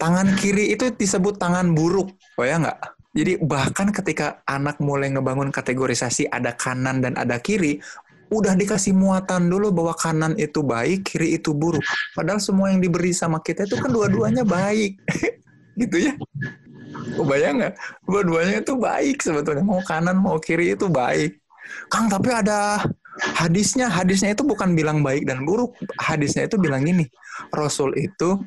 tangan 0.00 0.34
kiri 0.38 0.72
itu 0.72 0.88
disebut 0.94 1.36
tangan 1.36 1.74
buruk 1.74 2.14
oh 2.38 2.46
ya 2.46 2.58
nggak 2.58 2.78
jadi 3.12 3.32
bahkan 3.42 3.90
ketika 3.90 4.40
anak 4.46 4.78
mulai 4.78 5.10
ngebangun 5.10 5.50
kategorisasi 5.50 6.30
ada 6.30 6.54
kanan 6.54 7.02
dan 7.02 7.18
ada 7.18 7.36
kiri 7.42 7.82
udah 8.28 8.52
dikasih 8.52 8.92
muatan 8.92 9.48
dulu 9.48 9.72
bahwa 9.72 9.96
kanan 9.96 10.36
itu 10.36 10.60
baik 10.60 11.08
kiri 11.08 11.40
itu 11.40 11.56
buruk 11.56 11.82
padahal 12.12 12.38
semua 12.38 12.68
yang 12.68 12.80
diberi 12.84 13.16
sama 13.16 13.40
kita 13.40 13.64
itu 13.64 13.80
kan 13.80 13.88
dua-duanya 13.88 14.44
baik 14.44 15.00
gitu 15.80 16.08
ya 16.10 16.14
Oh, 17.18 17.26
bayang 17.26 17.62
nggak? 17.62 17.74
Dua-duanya 18.06 18.62
itu 18.62 18.74
baik 18.74 19.22
sebetulnya. 19.22 19.62
Mau 19.62 19.82
kanan 19.84 20.18
mau 20.18 20.38
kiri 20.40 20.74
itu 20.74 20.86
baik. 20.90 21.38
Kang, 21.92 22.08
tapi 22.08 22.32
ada 22.32 22.80
hadisnya. 23.20 23.90
Hadisnya 23.90 24.34
itu 24.34 24.42
bukan 24.46 24.74
bilang 24.74 25.02
baik 25.02 25.26
dan 25.26 25.42
buruk. 25.42 25.74
Hadisnya 25.98 26.46
itu 26.46 26.56
bilang 26.58 26.84
gini. 26.86 27.06
Rasul 27.54 27.94
itu 27.98 28.38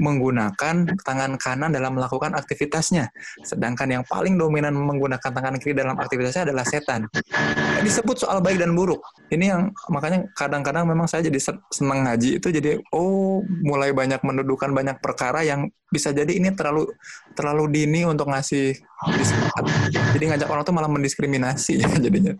menggunakan 0.00 0.88
tangan 1.04 1.36
kanan 1.36 1.70
dalam 1.70 1.94
melakukan 1.94 2.32
aktivitasnya. 2.32 3.12
Sedangkan 3.44 4.00
yang 4.00 4.04
paling 4.08 4.40
dominan 4.40 4.72
menggunakan 4.74 5.30
tangan 5.30 5.60
kiri 5.60 5.76
dalam 5.76 5.94
aktivitasnya 6.00 6.48
adalah 6.48 6.64
setan. 6.64 7.06
Disebut 7.84 8.24
soal 8.24 8.40
baik 8.40 8.58
dan 8.58 8.72
buruk. 8.72 9.04
Ini 9.28 9.44
yang 9.52 9.62
makanya 9.92 10.26
kadang-kadang 10.32 10.88
memang 10.88 11.04
saya 11.04 11.28
jadi 11.28 11.38
senang 11.70 12.08
ngaji 12.08 12.40
itu 12.40 12.48
jadi 12.48 12.80
oh 12.96 13.44
mulai 13.60 13.92
banyak 13.92 14.24
mendudukan 14.24 14.72
banyak 14.72 14.96
perkara 15.04 15.44
yang 15.44 15.68
bisa 15.90 16.14
jadi 16.14 16.30
ini 16.30 16.54
terlalu 16.54 16.86
terlalu 17.34 17.66
dini 17.66 18.06
untuk 18.06 18.30
ngasih 18.30 18.78
jadi 20.14 20.24
ngajak 20.30 20.48
orang 20.48 20.62
tuh 20.62 20.70
malah 20.70 20.86
mendiskriminasi 20.86 21.82
ya 21.82 21.90
jadinya 22.04 22.38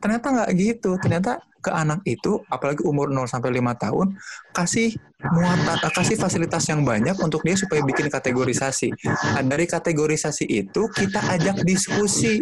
ternyata 0.00 0.26
nggak 0.32 0.50
gitu 0.56 0.96
ternyata 0.96 1.44
ke 1.60 1.70
anak 1.72 2.00
itu 2.06 2.40
apalagi 2.46 2.84
umur 2.86 3.10
0 3.10 3.26
sampai 3.26 3.58
5 3.58 3.82
tahun 3.82 4.06
kasih 4.54 4.94
muatan 5.20 5.76
eh, 5.80 5.92
kasih 5.92 6.16
fasilitas 6.20 6.64
yang 6.68 6.84
banyak 6.86 7.16
untuk 7.18 7.42
dia 7.42 7.56
supaya 7.56 7.82
bikin 7.82 8.06
kategorisasi 8.12 8.92
nah, 9.08 9.42
dari 9.42 9.66
kategorisasi 9.66 10.44
itu 10.46 10.82
kita 10.92 11.18
ajak 11.36 11.66
diskusi 11.66 12.38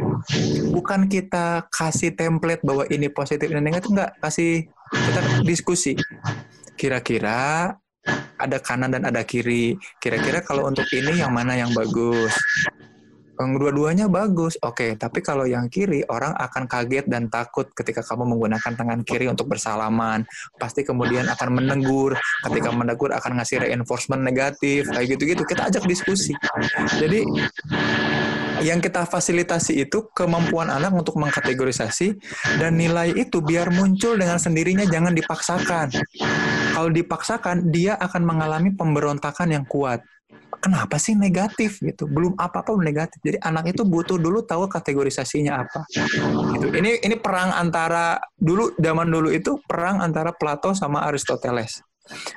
bukan 0.71 1.07
kita 1.09 1.67
kasih 1.71 2.13
template 2.13 2.61
bahwa 2.67 2.85
ini 2.91 3.09
positif 3.09 3.49
ini 3.49 3.63
negatif 3.63 3.95
enggak 3.95 4.13
kasih 4.21 4.69
kita 4.93 5.21
diskusi 5.47 5.93
kira-kira 6.75 7.73
ada 8.37 8.59
kanan 8.61 8.93
dan 8.93 9.09
ada 9.09 9.25
kiri. 9.25 9.79
Kira-kira 9.97 10.45
kalau 10.45 10.69
untuk 10.69 10.85
ini 10.93 11.25
yang 11.25 11.33
mana 11.33 11.57
yang 11.57 11.73
bagus? 11.73 12.35
Dua-duanya 13.35 14.07
bagus, 14.07 14.55
oke. 14.63 14.75
Okay. 14.75 14.91
Tapi 14.95 15.19
kalau 15.21 15.45
yang 15.45 15.67
kiri, 15.67 16.07
orang 16.07 16.35
akan 16.39 16.71
kaget 16.71 17.07
dan 17.11 17.27
takut 17.27 17.67
ketika 17.75 18.07
kamu 18.07 18.35
menggunakan 18.35 18.73
tangan 18.75 19.01
kiri 19.03 19.27
untuk 19.27 19.51
bersalaman. 19.51 20.23
Pasti 20.57 20.87
kemudian 20.87 21.27
akan 21.27 21.49
menegur. 21.59 22.15
Ketika 22.47 22.71
menegur 22.71 23.11
akan 23.11 23.43
ngasih 23.43 23.67
reinforcement 23.67 24.23
negatif, 24.23 24.87
kayak 24.87 25.19
gitu-gitu. 25.19 25.43
Kita 25.43 25.67
ajak 25.67 25.85
diskusi. 25.87 26.33
Jadi 26.99 27.27
yang 28.63 28.79
kita 28.79 29.05
fasilitasi 29.05 29.83
itu 29.83 30.09
kemampuan 30.15 30.71
anak 30.71 30.95
untuk 30.95 31.19
mengkategorisasi 31.19 32.17
dan 32.63 32.79
nilai 32.79 33.13
itu 33.13 33.43
biar 33.43 33.69
muncul 33.75 34.15
dengan 34.15 34.39
sendirinya 34.39 34.87
jangan 34.87 35.13
dipaksakan. 35.13 35.91
Kalau 36.73 36.91
dipaksakan 36.91 37.69
dia 37.75 37.99
akan 37.99 38.23
mengalami 38.23 38.71
pemberontakan 38.73 39.53
yang 39.53 39.67
kuat. 39.67 40.01
Kenapa 40.65 40.97
sih 40.97 41.13
negatif 41.13 41.77
gitu? 41.85 42.09
Belum 42.09 42.33
apa-apa 42.41 42.73
negatif. 42.81 43.21
Jadi 43.21 43.37
anak 43.45 43.77
itu 43.77 43.85
butuh 43.85 44.17
dulu 44.17 44.41
tahu 44.49 44.65
kategorisasinya 44.65 45.61
apa. 45.61 45.85
Gitu. 45.93 46.73
Ini 46.73 47.05
ini 47.05 47.17
perang 47.21 47.53
antara 47.53 48.17
dulu 48.33 48.73
zaman 48.81 49.13
dulu 49.13 49.29
itu 49.29 49.61
perang 49.69 50.01
antara 50.01 50.33
Plato 50.33 50.73
sama 50.73 51.05
Aristoteles. 51.05 51.85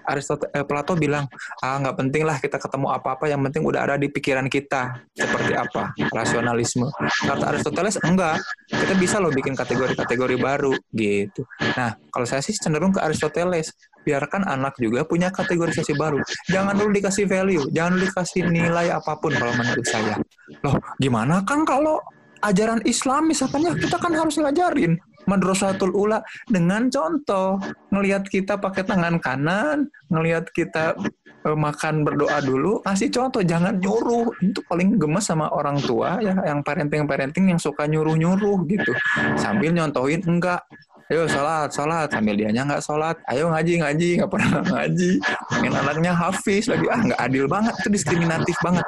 Aristoteles 0.07 0.51
eh, 0.55 0.63
Plato 0.63 0.95
bilang 0.95 1.27
ah 1.59 1.75
nggak 1.79 1.95
penting 1.99 2.23
lah 2.23 2.39
kita 2.39 2.55
ketemu 2.55 2.87
apa-apa 2.87 3.27
yang 3.27 3.43
penting 3.43 3.67
udah 3.67 3.83
ada 3.83 3.95
di 3.99 4.07
pikiran 4.07 4.47
kita 4.47 5.03
seperti 5.11 5.59
apa 5.59 5.91
rasionalisme 6.15 6.87
kata 7.27 7.51
Aristoteles 7.51 7.99
enggak 7.99 8.39
kita 8.71 8.95
bisa 8.95 9.19
loh 9.19 9.27
bikin 9.27 9.59
kategori-kategori 9.59 10.39
baru 10.39 10.71
gitu 10.95 11.43
nah 11.75 11.99
kalau 12.15 12.23
saya 12.23 12.39
sih 12.39 12.55
cenderung 12.55 12.95
ke 12.95 13.03
Aristoteles 13.03 13.75
biarkan 14.07 14.47
anak 14.47 14.79
juga 14.79 15.03
punya 15.03 15.27
kategorisasi 15.27 15.99
baru. 15.99 16.23
Jangan 16.47 16.79
dulu 16.79 16.95
dikasih 16.95 17.27
value 17.27 17.67
jangan 17.75 17.99
dulu 17.99 18.03
dikasih 18.07 18.41
nilai 18.47 18.87
apa 18.95 19.19
pun 19.19 19.35
kalau 19.35 19.51
menurut 19.59 19.83
saya. 19.83 20.15
Loh 20.63 20.79
gimana 21.03 21.43
kan 21.43 21.67
kalau 21.67 21.99
ajaran 22.45 22.79
Islam 22.87 23.27
misalnya 23.27 23.75
kita 23.75 23.97
kan 23.99 24.13
harus 24.15 24.39
ngajarin. 24.39 24.95
Madrasatul 25.27 25.91
ula 25.91 26.23
dengan 26.47 26.87
contoh 26.87 27.59
ngelihat 27.91 28.31
kita 28.31 28.55
pakai 28.55 28.87
tangan 28.87 29.19
kanan 29.19 29.91
ngelihat 30.07 30.47
kita 30.55 30.95
uh, 31.43 31.57
makan 31.57 32.07
berdoa 32.07 32.39
dulu 32.39 32.79
kasih 32.79 33.11
contoh 33.11 33.43
jangan 33.43 33.75
nyuruh. 33.75 34.31
Itu 34.39 34.63
paling 34.71 34.95
gemes 34.95 35.27
sama 35.27 35.51
orang 35.51 35.83
tua 35.83 36.23
ya 36.23 36.31
yang 36.47 36.63
parenting 36.63 37.03
parenting 37.03 37.51
yang 37.51 37.59
suka 37.59 37.83
nyuruh 37.91 38.15
nyuruh 38.15 38.63
gitu. 38.71 38.95
Sambil 39.35 39.75
nyontohin 39.75 40.23
enggak 40.23 40.63
ayo 41.07 41.23
sholat 41.27 41.69
sholat. 41.71 42.07
Sambil 42.11 42.35
dianya 42.35 42.63
nggak 42.67 42.83
sholat. 42.83 43.15
Ayo 43.27 43.51
ngaji 43.51 43.73
ngaji. 43.83 44.09
Nggak 44.21 44.31
pernah 44.31 44.61
ngaji. 44.73 45.11
Pengen 45.51 45.73
anaknya 45.75 46.11
hafiz 46.15 46.67
lagi. 46.67 46.85
Ah 46.91 47.01
nggak 47.01 47.21
adil 47.21 47.45
banget. 47.47 47.73
Itu 47.83 47.89
diskriminatif 47.91 48.57
banget. 48.63 48.85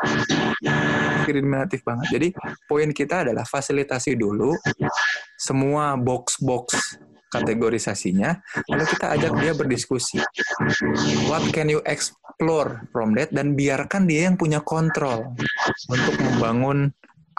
Diskriminatif 1.23 1.79
banget. 1.83 2.07
Jadi 2.11 2.27
poin 2.67 2.89
kita 2.91 3.27
adalah 3.27 3.43
fasilitasi 3.47 4.15
dulu 4.19 4.55
semua 5.39 5.95
box-box 5.95 6.99
kategorisasinya, 7.29 8.41
lalu 8.67 8.83
kita 8.89 9.05
ajak 9.15 9.31
dia 9.37 9.53
berdiskusi. 9.53 10.17
What 11.29 11.45
can 11.53 11.69
you 11.69 11.79
explore 11.85 12.89
from 12.89 13.13
that? 13.15 13.29
Dan 13.29 13.53
biarkan 13.53 14.09
dia 14.09 14.27
yang 14.27 14.35
punya 14.35 14.59
kontrol 14.65 15.37
untuk 15.87 16.15
membangun 16.17 16.89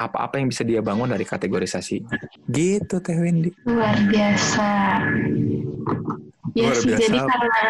apa-apa 0.01 0.41
yang 0.41 0.49
bisa 0.49 0.65
dia 0.65 0.81
bangun 0.81 1.13
dari 1.13 1.29
kategorisasi. 1.29 2.01
Gitu 2.49 2.97
Teh 3.05 3.17
Wendy. 3.21 3.53
Luar 3.69 3.97
biasa. 4.09 4.69
Ya 6.57 6.73
Luar 6.73 6.77
sih, 6.81 6.89
biasa. 6.89 7.03
jadi 7.05 7.19
karena 7.21 7.61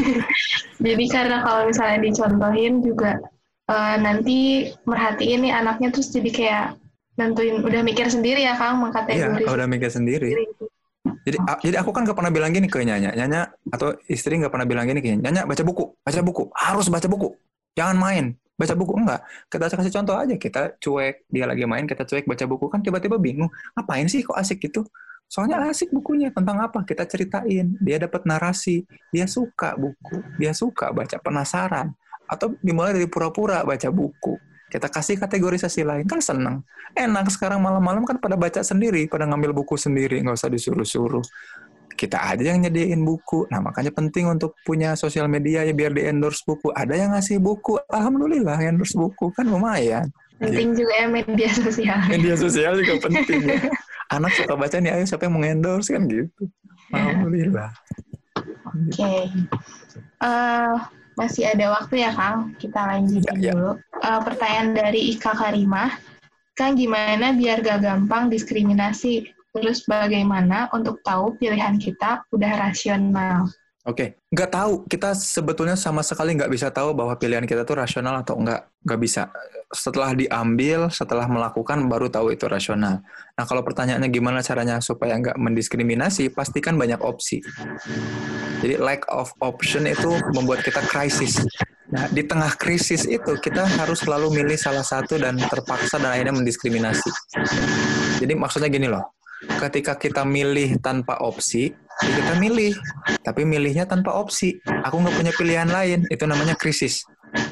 jadi 0.86 1.04
karena 1.10 1.36
kalau 1.42 1.62
misalnya 1.68 1.98
dicontohin 2.00 2.74
juga 2.80 3.18
uh, 3.68 3.96
nanti 3.98 4.70
merhatiin 4.86 5.44
nih 5.44 5.52
anaknya 5.52 5.92
terus 5.92 6.08
jadi 6.14 6.30
kayak 6.32 6.66
nentuin 7.16 7.60
udah 7.60 7.80
mikir 7.82 8.06
sendiri 8.08 8.44
ya 8.44 8.54
Kang 8.54 8.80
mengkategorisasi. 8.80 9.44
Iya, 9.44 9.52
udah 9.52 9.66
mikir 9.66 9.90
sendiri. 9.90 10.30
Jadi, 11.26 11.38
jadi 11.62 11.76
aku 11.82 11.90
kan 11.90 12.06
gak 12.06 12.18
pernah 12.18 12.30
bilang 12.30 12.54
gini 12.54 12.66
ke 12.70 12.82
Nyanya, 12.82 13.14
Nyanya 13.14 13.50
atau 13.70 13.94
istri 14.06 14.38
gak 14.38 14.50
pernah 14.50 14.66
bilang 14.66 14.86
gini 14.86 15.02
ke 15.02 15.14
Nyanya, 15.14 15.42
baca 15.46 15.62
buku, 15.62 15.94
baca 16.02 16.20
buku, 16.22 16.50
harus 16.54 16.86
baca 16.86 17.06
buku, 17.10 17.34
jangan 17.74 17.98
main, 17.98 18.24
baca 18.56 18.74
buku? 18.74 18.92
Enggak. 18.96 19.20
Kita 19.52 19.64
kasih 19.68 19.92
contoh 20.00 20.16
aja. 20.16 20.34
Kita 20.34 20.60
cuek 20.80 21.28
dia 21.28 21.44
lagi 21.44 21.62
main 21.68 21.84
kita 21.84 22.02
cuek 22.08 22.24
baca 22.24 22.44
buku. 22.48 22.66
Kan 22.72 22.80
tiba-tiba 22.80 23.20
bingung 23.20 23.52
ngapain 23.76 24.08
sih 24.08 24.24
kok 24.24 24.34
asik 24.34 24.64
gitu? 24.64 24.82
Soalnya 25.28 25.58
asik 25.68 25.90
bukunya 25.92 26.30
tentang 26.30 26.62
apa? 26.62 26.82
Kita 26.82 27.04
ceritain. 27.04 27.76
Dia 27.78 27.96
dapat 28.00 28.24
narasi. 28.24 28.86
Dia 29.12 29.28
suka 29.28 29.76
buku. 29.76 30.22
Dia 30.40 30.56
suka 30.56 30.90
baca. 30.94 31.18
Penasaran. 31.20 31.92
Atau 32.26 32.58
dimulai 32.64 32.96
dari 32.96 33.06
pura-pura 33.10 33.62
baca 33.66 33.88
buku. 33.90 34.38
Kita 34.66 34.90
kasih 34.90 35.18
kategorisasi 35.18 35.82
lain. 35.82 36.06
Kan 36.06 36.22
seneng. 36.22 36.62
Enak. 36.94 37.26
Sekarang 37.30 37.58
malam-malam 37.58 38.06
kan 38.06 38.22
pada 38.22 38.38
baca 38.38 38.62
sendiri. 38.62 39.10
Pada 39.10 39.26
ngambil 39.26 39.50
buku 39.50 39.74
sendiri. 39.74 40.22
Nggak 40.22 40.38
usah 40.38 40.50
disuruh-suruh 40.50 41.26
kita 41.96 42.20
aja 42.20 42.52
yang 42.52 42.62
nyediain 42.62 43.00
buku. 43.02 43.48
Nah, 43.48 43.64
makanya 43.64 43.90
penting 43.90 44.28
untuk 44.28 44.54
punya 44.62 44.92
sosial 44.94 45.26
media 45.26 45.64
ya 45.64 45.72
biar 45.72 45.96
di 45.96 46.04
endorse 46.04 46.44
buku. 46.44 46.70
Ada 46.76 46.94
yang 46.94 47.10
ngasih 47.16 47.40
buku, 47.40 47.80
alhamdulillah 47.88 48.60
endorse 48.60 48.94
buku 48.94 49.32
kan 49.32 49.48
lumayan. 49.48 50.06
Penting 50.36 50.76
gitu. 50.76 50.84
juga 50.84 50.94
ya 51.00 51.06
media 51.08 51.50
sosial. 51.56 51.98
Media 52.12 52.34
sosial 52.36 52.72
juga 52.76 52.94
penting 53.08 53.40
ya. 53.48 53.60
Anak 54.12 54.36
suka 54.36 54.54
baca 54.54 54.76
nih, 54.76 54.92
ayo 54.92 55.04
siapa 55.08 55.26
yang 55.26 55.34
mau 55.34 55.42
endorse 55.42 55.88
kan 55.90 56.04
gitu. 56.06 56.44
Alhamdulillah. 56.92 57.72
Oke. 58.36 58.92
Okay. 58.92 59.20
Uh, 60.20 60.28
eh, 60.28 60.74
masih 61.16 61.48
ada 61.48 61.72
waktu 61.72 62.04
ya 62.04 62.12
Kang, 62.12 62.52
kita 62.60 62.80
lanjutin 62.84 63.40
ya, 63.40 63.50
ya. 63.50 63.52
dulu. 63.56 63.72
Uh, 64.04 64.20
pertanyaan 64.20 64.76
dari 64.76 65.16
Ika 65.16 65.32
Karimah, 65.32 65.96
Kang 66.52 66.76
gimana 66.76 67.32
biar 67.32 67.64
gak 67.64 67.80
gampang 67.84 68.28
diskriminasi 68.28 69.35
Terus 69.56 69.88
bagaimana 69.88 70.68
untuk 70.76 71.00
tahu 71.00 71.32
pilihan 71.40 71.80
kita 71.80 72.28
udah 72.28 72.52
rasional? 72.60 73.48
Oke, 73.86 74.02
okay. 74.02 74.08
nggak 74.34 74.50
tahu. 74.52 74.72
Kita 74.84 75.14
sebetulnya 75.16 75.78
sama 75.78 76.02
sekali 76.02 76.36
nggak 76.36 76.50
bisa 76.52 76.68
tahu 76.74 76.92
bahwa 76.92 77.16
pilihan 77.16 77.46
kita 77.46 77.64
tuh 77.64 77.80
rasional 77.80 78.20
atau 78.20 78.36
nggak. 78.36 78.84
Nggak 78.84 79.00
bisa. 79.00 79.22
Setelah 79.72 80.12
diambil, 80.12 80.92
setelah 80.92 81.24
melakukan, 81.30 81.86
baru 81.88 82.10
tahu 82.12 82.36
itu 82.36 82.50
rasional. 82.50 83.00
Nah, 83.38 83.44
kalau 83.46 83.62
pertanyaannya 83.62 84.10
gimana 84.12 84.44
caranya 84.44 84.82
supaya 84.82 85.16
nggak 85.16 85.38
mendiskriminasi, 85.38 86.34
pastikan 86.34 86.76
banyak 86.76 86.98
opsi. 86.98 87.40
Jadi, 88.60 88.76
lack 88.76 89.06
of 89.06 89.30
option 89.38 89.86
itu 89.88 90.18
membuat 90.34 90.66
kita 90.66 90.82
krisis. 90.84 91.46
Nah, 91.86 92.10
di 92.10 92.26
tengah 92.26 92.58
krisis 92.58 93.06
itu, 93.06 93.38
kita 93.38 93.64
harus 93.64 94.02
selalu 94.02 94.34
milih 94.34 94.58
salah 94.58 94.84
satu 94.84 95.16
dan 95.16 95.38
terpaksa 95.38 96.02
dan 96.02 96.10
akhirnya 96.10 96.34
mendiskriminasi. 96.34 97.10
Jadi, 98.18 98.34
maksudnya 98.34 98.66
gini 98.66 98.90
loh 98.90 99.15
ketika 99.44 99.96
kita 100.00 100.22
milih 100.24 100.80
tanpa 100.80 101.20
opsi, 101.20 101.72
ya 101.76 102.10
kita 102.16 102.32
milih, 102.40 102.72
tapi 103.20 103.44
milihnya 103.44 103.84
tanpa 103.84 104.16
opsi. 104.16 104.56
Aku 104.64 105.00
nggak 105.00 105.16
punya 105.16 105.32
pilihan 105.36 105.68
lain, 105.68 106.08
itu 106.08 106.24
namanya 106.24 106.56
krisis. 106.56 107.04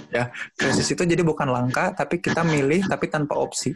Ya, 0.09 0.31
krisis 0.57 0.89
itu 0.89 1.03
jadi 1.05 1.21
bukan 1.21 1.51
langka, 1.51 1.93
tapi 1.93 2.23
kita 2.23 2.47
milih 2.47 2.87
tapi 2.89 3.11
tanpa 3.11 3.37
opsi. 3.37 3.75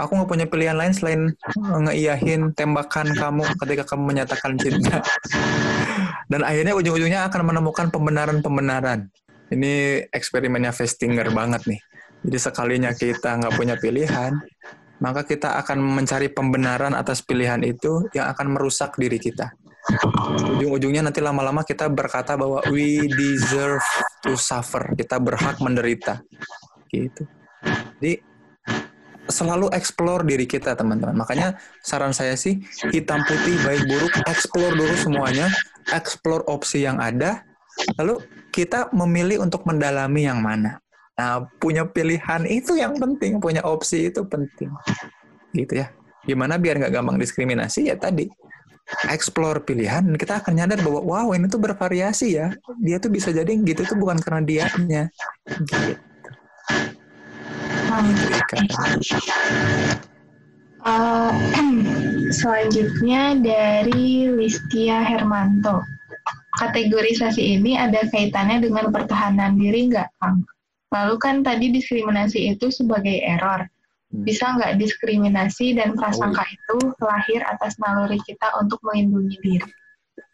Aku 0.00 0.16
nggak 0.16 0.30
punya 0.30 0.46
pilihan 0.48 0.74
lain 0.74 0.92
selain 0.94 1.22
ngeiyahin 1.58 2.56
tembakan 2.56 3.12
kamu 3.14 3.44
ketika 3.66 3.84
kamu 3.94 4.02
menyatakan 4.16 4.56
cinta. 4.58 4.98
Dan 6.32 6.44
akhirnya 6.44 6.76
ujung-ujungnya 6.76 7.24
akan 7.28 7.54
menemukan 7.54 7.88
pembenaran-pembenaran. 7.88 9.08
Ini 9.48 10.04
eksperimennya 10.12 10.76
Festinger 10.76 11.32
banget 11.32 11.64
nih 11.64 11.80
Jadi 12.20 12.36
sekalinya 12.36 12.92
kita 12.92 13.40
nggak 13.40 13.54
punya 13.56 13.80
pilihan, 13.80 14.36
maka 14.98 15.22
kita 15.22 15.58
akan 15.62 15.78
mencari 15.78 16.30
pembenaran 16.30 16.94
atas 16.94 17.22
pilihan 17.22 17.62
itu 17.62 18.06
yang 18.14 18.30
akan 18.30 18.54
merusak 18.58 18.94
diri 18.98 19.18
kita. 19.18 19.50
Ujung-ujungnya 20.58 21.08
nanti 21.08 21.24
lama-lama 21.24 21.64
kita 21.64 21.88
berkata 21.88 22.36
bahwa 22.36 22.60
we 22.68 23.08
deserve 23.08 23.84
to 24.20 24.36
suffer, 24.36 24.92
kita 24.98 25.16
berhak 25.16 25.56
menderita. 25.62 26.20
Gitu. 26.92 27.24
Jadi 27.98 28.20
selalu 29.28 29.68
explore 29.76 30.24
diri 30.24 30.48
kita 30.48 30.74
teman-teman. 30.74 31.16
Makanya 31.16 31.60
saran 31.84 32.16
saya 32.16 32.34
sih 32.34 32.60
hitam 32.90 33.22
putih 33.28 33.56
baik 33.64 33.84
buruk 33.86 34.12
explore 34.26 34.74
dulu 34.76 34.94
semuanya, 34.96 35.46
explore 35.92 36.44
opsi 36.48 36.84
yang 36.84 36.98
ada, 36.98 37.44
lalu 38.00 38.18
kita 38.50 38.90
memilih 38.90 39.44
untuk 39.44 39.62
mendalami 39.68 40.26
yang 40.26 40.40
mana. 40.40 40.80
Nah, 41.18 41.50
punya 41.58 41.82
pilihan 41.82 42.46
itu 42.46 42.78
yang 42.78 42.94
penting, 42.94 43.42
punya 43.42 43.58
opsi 43.66 44.06
itu 44.06 44.22
penting. 44.22 44.70
Gitu 45.50 45.82
ya. 45.82 45.90
Gimana 46.22 46.54
biar 46.62 46.78
nggak 46.78 46.94
gampang 46.94 47.18
diskriminasi 47.18 47.90
ya 47.90 47.98
tadi. 47.98 48.30
Explore 49.10 49.66
pilihan 49.66 50.14
kita 50.16 50.40
akan 50.40 50.62
nyadar 50.62 50.80
bahwa 50.80 51.02
wow 51.02 51.28
ini 51.34 51.50
tuh 51.50 51.58
bervariasi 51.58 52.38
ya. 52.38 52.54
Dia 52.78 53.02
tuh 53.02 53.10
bisa 53.10 53.34
jadi 53.34 53.50
gitu 53.50 53.82
tuh 53.82 53.98
bukan 53.98 54.22
karena 54.22 54.46
dianya. 54.46 55.02
Gitu. 55.44 55.90
Uh, 60.86 61.34
selanjutnya 62.38 63.34
dari 63.42 64.30
Listia 64.38 65.02
Hermanto. 65.02 65.82
Kategorisasi 66.62 67.58
ini 67.58 67.74
ada 67.74 68.06
kaitannya 68.06 68.62
dengan 68.70 68.94
pertahanan 68.94 69.58
diri 69.58 69.90
nggak, 69.90 70.08
Kang? 70.22 70.46
Lalu 70.88 71.14
kan 71.20 71.44
tadi 71.44 71.68
diskriminasi 71.72 72.56
itu 72.56 72.72
sebagai 72.72 73.20
error. 73.20 73.68
Hmm. 74.08 74.24
Bisa 74.24 74.56
nggak 74.56 74.80
diskriminasi 74.80 75.76
dan 75.76 75.92
prasangka 75.92 76.44
oh. 76.44 76.48
itu 76.48 76.78
lahir 77.04 77.40
atas 77.44 77.76
naluri 77.76 78.16
kita 78.24 78.48
untuk 78.56 78.80
melindungi 78.80 79.36
diri? 79.44 79.70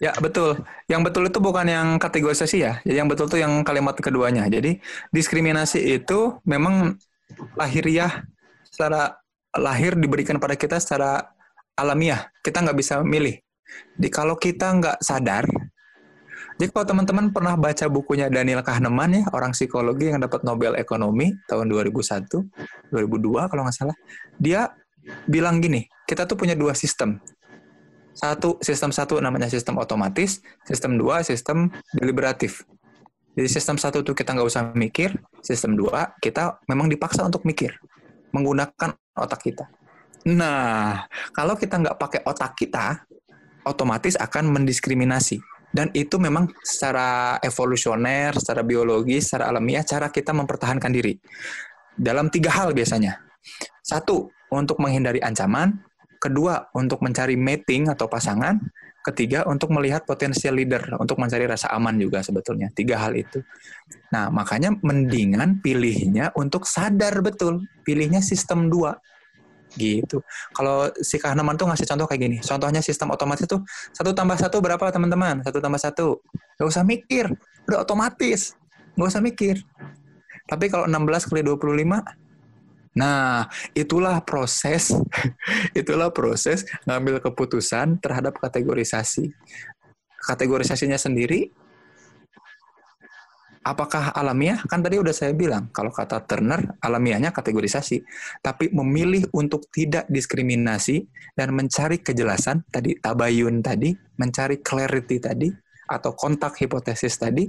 Ya, 0.02 0.14
betul. 0.18 0.59
Yang 0.90 1.02
betul 1.11 1.22
itu 1.30 1.38
bukan 1.38 1.66
yang 1.70 1.88
kategorisasi 2.02 2.57
ya. 2.62 2.72
Jadi 2.82 2.96
yang 2.98 3.11
betul 3.11 3.30
itu 3.30 3.38
yang 3.42 3.62
kalimat 3.62 3.94
keduanya. 3.98 4.46
Jadi 4.50 4.78
diskriminasi 5.14 6.00
itu 6.00 6.38
memang 6.46 6.98
lahiriah 7.55 8.24
secara 8.66 9.18
lahir 9.55 9.94
diberikan 9.94 10.38
pada 10.42 10.59
kita 10.59 10.82
secara 10.82 11.30
alamiah. 11.78 12.30
Kita 12.42 12.62
nggak 12.62 12.78
bisa 12.78 13.02
milih. 13.02 13.38
Jadi 13.98 14.09
kalau 14.11 14.34
kita 14.38 14.66
nggak 14.76 14.98
sadar, 15.02 15.46
jadi 16.55 16.70
kalau 16.70 16.86
teman-teman 16.86 17.34
pernah 17.34 17.59
baca 17.59 17.90
bukunya 17.90 18.30
Daniel 18.30 18.62
Kahneman 18.62 19.11
ya, 19.11 19.22
orang 19.34 19.50
psikologi 19.50 20.14
yang 20.14 20.22
dapat 20.22 20.46
Nobel 20.46 20.78
Ekonomi 20.78 21.34
tahun 21.50 21.66
2001, 21.66 22.30
2002 22.94 23.50
kalau 23.50 23.62
nggak 23.66 23.74
salah, 23.74 23.96
dia 24.38 24.70
bilang 25.26 25.59
gini, 25.59 25.82
kita 26.07 26.30
tuh 26.30 26.38
punya 26.38 26.55
dua 26.55 26.70
sistem. 26.78 27.18
Satu, 28.14 28.62
sistem 28.62 28.94
satu 28.94 29.18
namanya 29.18 29.50
sistem 29.50 29.82
otomatis, 29.82 30.38
sistem 30.62 30.94
dua, 30.94 31.26
sistem 31.26 31.74
deliberatif. 31.90 32.62
Jadi 33.34 33.48
sistem 33.50 33.74
satu 33.74 34.07
itu 34.07 34.14
kita 34.14 34.30
nggak 34.30 34.46
usah 34.46 34.70
mikir, 34.78 35.11
sistem 35.42 35.74
dua 35.74 36.14
kita 36.22 36.62
memang 36.70 36.86
dipaksa 36.86 37.26
untuk 37.26 37.42
mikir, 37.42 37.74
menggunakan 38.30 38.94
otak 39.18 39.42
kita. 39.42 39.66
Nah, 40.30 41.11
kalau 41.34 41.59
kita 41.59 41.82
nggak 41.82 41.98
pakai 41.98 42.20
otak 42.22 42.55
kita, 42.55 43.02
otomatis 43.66 44.14
akan 44.14 44.55
mendiskriminasi. 44.55 45.42
Dan 45.75 45.91
itu 45.91 46.22
memang 46.22 46.47
secara 46.62 47.43
evolusioner, 47.43 48.31
secara 48.39 48.62
biologis, 48.62 49.27
secara 49.27 49.51
alamiah, 49.51 49.83
cara 49.83 50.07
kita 50.07 50.31
mempertahankan 50.31 50.95
diri. 50.95 51.18
Dalam 51.99 52.31
tiga 52.31 52.55
hal 52.55 52.70
biasanya. 52.70 53.18
Satu, 53.83 54.31
untuk 54.55 54.79
menghindari 54.79 55.18
ancaman. 55.18 55.83
Kedua, 56.22 56.70
untuk 56.72 57.03
mencari 57.03 57.35
mating 57.35 57.91
atau 57.91 58.07
pasangan. 58.07 58.57
Ketiga, 59.05 59.45
untuk 59.45 59.68
melihat 59.77 60.09
potensial 60.09 60.57
leader, 60.57 60.97
untuk 60.97 61.20
mencari 61.20 61.45
rasa 61.45 61.68
aman 61.77 62.01
juga 62.01 62.25
sebetulnya. 62.25 62.72
Tiga 62.72 62.97
hal 62.97 63.12
itu. 63.12 63.45
Nah, 64.09 64.33
makanya 64.33 64.72
mendingan 64.81 65.61
pilihnya 65.61 66.33
untuk 66.39 66.64
sadar 66.64 67.20
betul. 67.20 67.61
Pilihnya 67.85 68.25
sistem 68.25 68.72
dua. 68.72 68.97
Gitu. 69.75 70.22
Kalau 70.55 70.91
si 71.03 71.18
Kahneman 71.18 71.59
tuh 71.59 71.66
ngasih 71.70 71.87
contoh 71.87 72.07
kayak 72.07 72.20
gini. 72.22 72.37
Contohnya 72.41 72.81
sistem 72.81 73.11
otomatis 73.11 73.47
tuh, 73.47 73.61
satu 73.91 74.14
tambah 74.14 74.39
satu 74.39 74.62
berapa 74.62 74.83
teman-teman? 74.91 75.43
Satu 75.43 75.59
tambah 75.59 75.81
satu. 75.81 76.22
Gak 76.59 76.68
usah 76.68 76.87
mikir. 76.87 77.31
Udah 77.66 77.83
otomatis. 77.83 78.55
Gak 78.95 79.09
usah 79.11 79.22
mikir. 79.22 79.62
Tapi 80.45 80.68
kalau 80.68 80.87
16 80.87 81.29
kali 81.31 81.41
25, 81.43 82.25
Nah, 82.95 83.51
itulah 83.75 84.22
proses 84.22 84.95
itulah 85.81 86.14
proses 86.14 86.62
ngambil 86.87 87.18
keputusan 87.18 87.99
terhadap 87.99 88.39
kategorisasi. 88.39 89.35
Kategorisasinya 90.25 90.95
sendiri 90.95 91.51
apakah 93.64 94.12
alamiah? 94.12 94.60
Kan 94.68 94.84
tadi 94.84 95.00
udah 95.00 95.10
saya 95.16 95.32
bilang, 95.32 95.72
kalau 95.72 95.88
kata 95.88 96.22
Turner, 96.28 96.76
alamiahnya 96.84 97.32
kategorisasi. 97.32 98.04
Tapi 98.44 98.70
memilih 98.70 99.26
untuk 99.32 99.66
tidak 99.72 100.04
diskriminasi 100.12 101.08
dan 101.32 101.56
mencari 101.56 102.04
kejelasan, 102.04 102.62
tadi 102.68 103.00
tabayun 103.00 103.64
tadi, 103.64 103.96
mencari 104.20 104.60
clarity 104.60 105.16
tadi, 105.18 105.48
atau 105.88 106.12
kontak 106.12 106.60
hipotesis 106.60 107.16
tadi, 107.16 107.48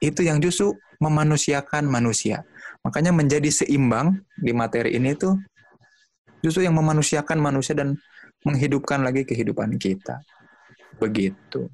itu 0.00 0.20
yang 0.20 0.38
justru 0.38 0.76
memanusiakan 1.00 1.88
manusia. 1.88 2.44
Makanya 2.84 3.16
menjadi 3.16 3.48
seimbang 3.48 4.20
di 4.36 4.52
materi 4.52 4.92
ini 4.96 5.16
tuh 5.16 5.40
justru 6.44 6.68
yang 6.68 6.76
memanusiakan 6.76 7.40
manusia 7.40 7.72
dan 7.72 7.96
menghidupkan 8.44 9.00
lagi 9.00 9.24
kehidupan 9.24 9.80
kita. 9.80 10.20
Begitu. 11.00 11.72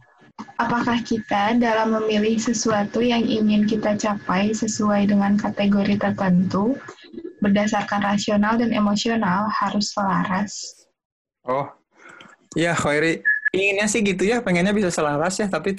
Apakah 0.61 1.01
kita 1.03 1.57
dalam 1.57 1.97
memilih 1.97 2.37
sesuatu 2.37 3.01
yang 3.01 3.25
ingin 3.25 3.65
kita 3.65 3.97
capai 3.97 4.53
sesuai 4.53 5.09
dengan 5.09 5.37
kategori 5.41 5.97
tertentu, 5.97 6.77
berdasarkan 7.41 8.05
rasional 8.05 8.61
dan 8.61 8.71
emosional 8.77 9.49
harus 9.49 9.97
selaras? 9.97 10.53
Oh, 11.49 11.69
ya 12.53 12.77
Khairi, 12.77 13.25
inginnya 13.57 13.89
sih 13.89 14.05
gitu 14.05 14.29
ya, 14.29 14.45
pengennya 14.45 14.77
bisa 14.77 14.93
selaras 14.93 15.41
ya, 15.41 15.49
tapi 15.49 15.77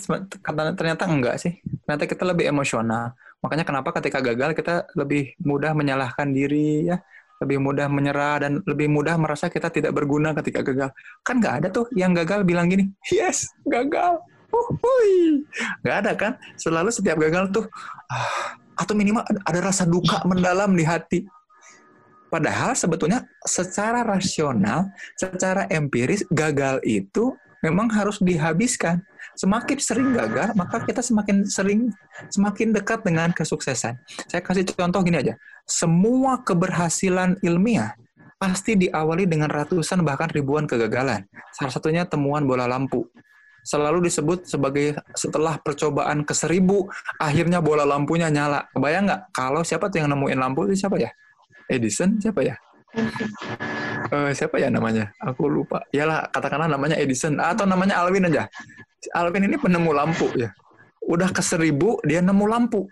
ternyata 0.76 1.06
enggak 1.06 1.38
sih. 1.38 1.62
Ternyata 1.86 2.10
kita 2.10 2.24
lebih 2.26 2.50
emosional. 2.50 3.14
Makanya 3.42 3.66
kenapa 3.66 3.90
ketika 3.98 4.22
gagal 4.22 4.54
kita 4.54 4.86
lebih 4.94 5.34
mudah 5.42 5.74
menyalahkan 5.74 6.30
diri 6.30 6.90
ya, 6.90 7.02
lebih 7.42 7.58
mudah 7.58 7.90
menyerah 7.90 8.46
dan 8.46 8.62
lebih 8.70 8.86
mudah 8.86 9.18
merasa 9.18 9.50
kita 9.50 9.74
tidak 9.74 9.98
berguna 9.98 10.30
ketika 10.38 10.62
gagal. 10.62 10.94
Kan 11.26 11.42
nggak 11.42 11.56
ada 11.58 11.68
tuh 11.74 11.90
yang 11.98 12.14
gagal 12.14 12.46
bilang 12.46 12.70
gini, 12.70 12.94
yes, 13.10 13.50
gagal. 13.66 14.22
Uhuy. 14.52 15.48
Nggak 15.82 15.96
ada 16.06 16.12
kan? 16.14 16.32
Selalu 16.60 16.92
setiap 16.92 17.18
gagal 17.18 17.50
tuh, 17.56 17.66
ah, 18.12 18.60
atau 18.76 18.94
minimal 18.94 19.24
ada 19.48 19.60
rasa 19.64 19.88
duka 19.88 20.22
mendalam 20.28 20.76
di 20.76 20.84
hati. 20.84 21.20
Padahal 22.32 22.72
sebetulnya 22.80 23.28
secara 23.44 24.08
rasional, 24.08 24.88
secara 25.20 25.68
empiris, 25.68 26.24
gagal 26.32 26.80
itu 26.88 27.36
memang 27.60 27.92
harus 27.92 28.24
dihabiskan. 28.24 29.04
Semakin 29.36 29.78
sering 29.80 30.10
gagal, 30.16 30.56
maka 30.56 30.84
kita 30.84 31.04
semakin 31.04 31.48
sering, 31.48 31.92
semakin 32.32 32.72
dekat 32.76 33.04
dengan 33.04 33.32
kesuksesan. 33.32 34.00
Saya 34.28 34.42
kasih 34.44 34.64
contoh 34.76 35.04
gini 35.04 35.20
aja. 35.20 35.34
Semua 35.68 36.40
keberhasilan 36.44 37.40
ilmiah 37.44 37.96
pasti 38.42 38.74
diawali 38.74 39.30
dengan 39.30 39.54
ratusan 39.54 40.02
bahkan 40.02 40.32
ribuan 40.34 40.66
kegagalan. 40.66 41.28
Salah 41.54 41.70
satunya 41.70 42.04
temuan 42.10 42.44
bola 42.50 42.66
lampu. 42.66 43.06
Selalu 43.62 44.10
disebut 44.10 44.50
sebagai 44.50 44.98
setelah 45.14 45.62
percobaan 45.62 46.26
ke 46.26 46.34
seribu, 46.34 46.90
akhirnya 47.22 47.62
bola 47.62 47.86
lampunya 47.86 48.28
nyala. 48.28 48.66
Kebayang 48.74 49.06
nggak? 49.06 49.22
Kalau 49.34 49.62
siapa 49.62 49.88
tuh 49.94 50.02
yang 50.02 50.10
nemuin 50.10 50.40
lampu 50.42 50.66
itu 50.66 50.86
siapa 50.86 50.98
ya? 50.98 51.14
Edison 51.70 52.18
siapa 52.18 52.42
ya? 52.44 52.56
uh, 54.12 54.32
siapa 54.38 54.60
ya 54.60 54.68
namanya? 54.68 55.14
Aku 55.22 55.48
lupa. 55.48 55.86
Yalah, 55.96 56.28
katakanlah 56.34 56.68
namanya 56.68 57.00
Edison 57.00 57.40
atau 57.40 57.64
namanya 57.64 58.02
Alvin 58.04 58.28
aja. 58.28 58.50
Alvin 59.16 59.48
ini 59.48 59.58
penemu 59.58 59.92
lampu 59.94 60.28
ya. 60.36 60.52
Udah 61.06 61.30
ke 61.34 61.42
seribu 61.42 61.98
dia 62.06 62.22
nemu 62.22 62.46
lampu. 62.46 62.86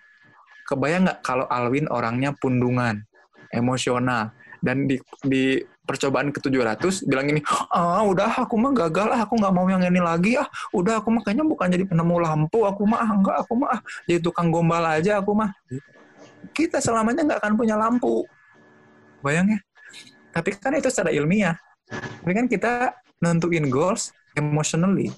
Kebayang 0.70 1.09
nggak 1.09 1.20
kalau 1.26 1.49
Alvin 1.49 1.89
orangnya 1.89 2.30
pundungan, 2.38 3.01
emosional, 3.49 4.30
dan 4.61 4.86
di, 4.86 5.01
di 5.26 5.57
percobaan 5.90 6.30
ke-700 6.30 7.10
bilang 7.10 7.26
ini, 7.34 7.42
ah 7.74 8.06
udah 8.06 8.46
aku 8.46 8.54
mah 8.62 8.70
gagal, 8.78 9.10
ah, 9.10 9.26
aku 9.26 9.42
nggak 9.42 9.54
mau 9.58 9.66
yang 9.66 9.82
ini 9.82 9.98
lagi, 9.98 10.38
ah 10.38 10.46
udah 10.70 11.02
aku 11.02 11.10
mah 11.10 11.26
kayaknya 11.26 11.50
bukan 11.50 11.66
jadi 11.74 11.90
penemu 11.90 12.16
lampu, 12.22 12.62
aku 12.62 12.86
mah 12.86 13.02
ah, 13.02 13.10
enggak, 13.10 13.36
aku 13.42 13.54
mah 13.58 13.70
ah, 13.74 13.80
jadi 14.06 14.22
tukang 14.22 14.54
gombal 14.54 14.86
aja 14.86 15.18
aku 15.18 15.34
mah. 15.34 15.50
Kita 16.54 16.78
selamanya 16.78 17.26
nggak 17.26 17.40
akan 17.42 17.54
punya 17.58 17.74
lampu. 17.74 18.22
Bayangnya, 19.26 19.60
tapi 20.30 20.54
kan 20.54 20.78
itu 20.78 20.88
secara 20.94 21.10
ilmiah. 21.10 21.58
Tapi 21.90 22.32
kan 22.38 22.46
kita 22.46 22.94
nentuin 23.18 23.66
goals 23.68 24.14
emotionally, 24.38 25.10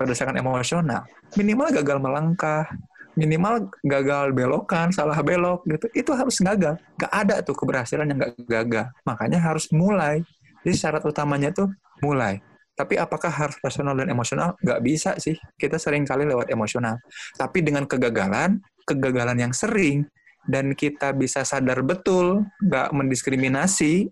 berdasarkan 0.00 0.40
emosional. 0.40 1.04
Minimal 1.36 1.70
gagal 1.70 2.00
melangkah, 2.00 2.66
minimal 3.14 3.70
gagal 3.82 4.34
belokan, 4.34 4.90
salah 4.90 5.18
belok 5.22 5.62
gitu. 5.66 5.86
Itu 5.94 6.10
harus 6.14 6.38
gagal. 6.42 6.78
Gak 6.98 7.12
ada 7.12 7.40
tuh 7.40 7.54
keberhasilan 7.54 8.06
yang 8.10 8.18
gak 8.20 8.34
gagal. 8.46 8.86
Makanya 9.06 9.38
harus 9.40 9.70
mulai. 9.70 10.22
Jadi 10.66 10.74
syarat 10.74 11.02
utamanya 11.06 11.54
tuh 11.54 11.70
mulai. 12.02 12.42
Tapi 12.74 12.98
apakah 12.98 13.30
harus 13.30 13.54
rasional 13.62 13.94
dan 13.94 14.10
emosional? 14.10 14.58
Gak 14.58 14.82
bisa 14.82 15.14
sih. 15.22 15.38
Kita 15.54 15.78
sering 15.78 16.02
kali 16.02 16.26
lewat 16.26 16.50
emosional. 16.50 16.98
Tapi 17.38 17.62
dengan 17.62 17.86
kegagalan, 17.86 18.58
kegagalan 18.82 19.38
yang 19.38 19.54
sering, 19.54 20.10
dan 20.44 20.74
kita 20.76 21.14
bisa 21.14 21.46
sadar 21.46 21.80
betul, 21.80 22.44
gak 22.60 22.90
mendiskriminasi, 22.92 24.10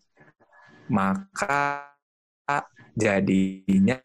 maka 0.89 1.91
jadinya 2.93 4.01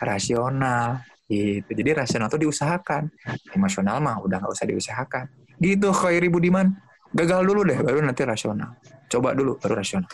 rasional 0.00 1.02
gitu. 1.32 1.70
Jadi 1.72 1.90
rasional 1.96 2.28
tuh 2.28 2.44
diusahakan, 2.44 3.08
emosional 3.56 3.96
mah 4.04 4.20
udah 4.20 4.36
nggak 4.44 4.52
usah 4.52 4.68
diusahakan. 4.68 5.24
Gitu 5.56 5.88
Khairi 5.88 6.28
Budiman. 6.28 6.76
Gagal 7.12 7.44
dulu 7.44 7.64
deh, 7.68 7.76
baru 7.80 8.00
nanti 8.04 8.24
rasional. 8.24 8.76
Coba 9.08 9.36
dulu, 9.36 9.60
baru 9.60 9.80
rasional. 9.80 10.08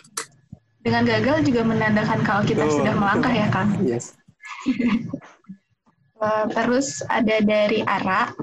Dengan 0.82 1.06
gagal 1.06 1.46
juga 1.46 1.62
menandakan 1.66 2.22
kalau 2.26 2.42
kita 2.42 2.66
tuh, 2.66 2.82
sudah 2.82 2.94
melangkah 2.94 3.30
ya 3.30 3.46
Kang. 3.50 3.70
Yes. 3.82 4.14
Eh, 6.18 6.46
terus 6.50 6.98
ada 7.06 7.38
dari 7.38 7.78
Ara, 7.86 8.34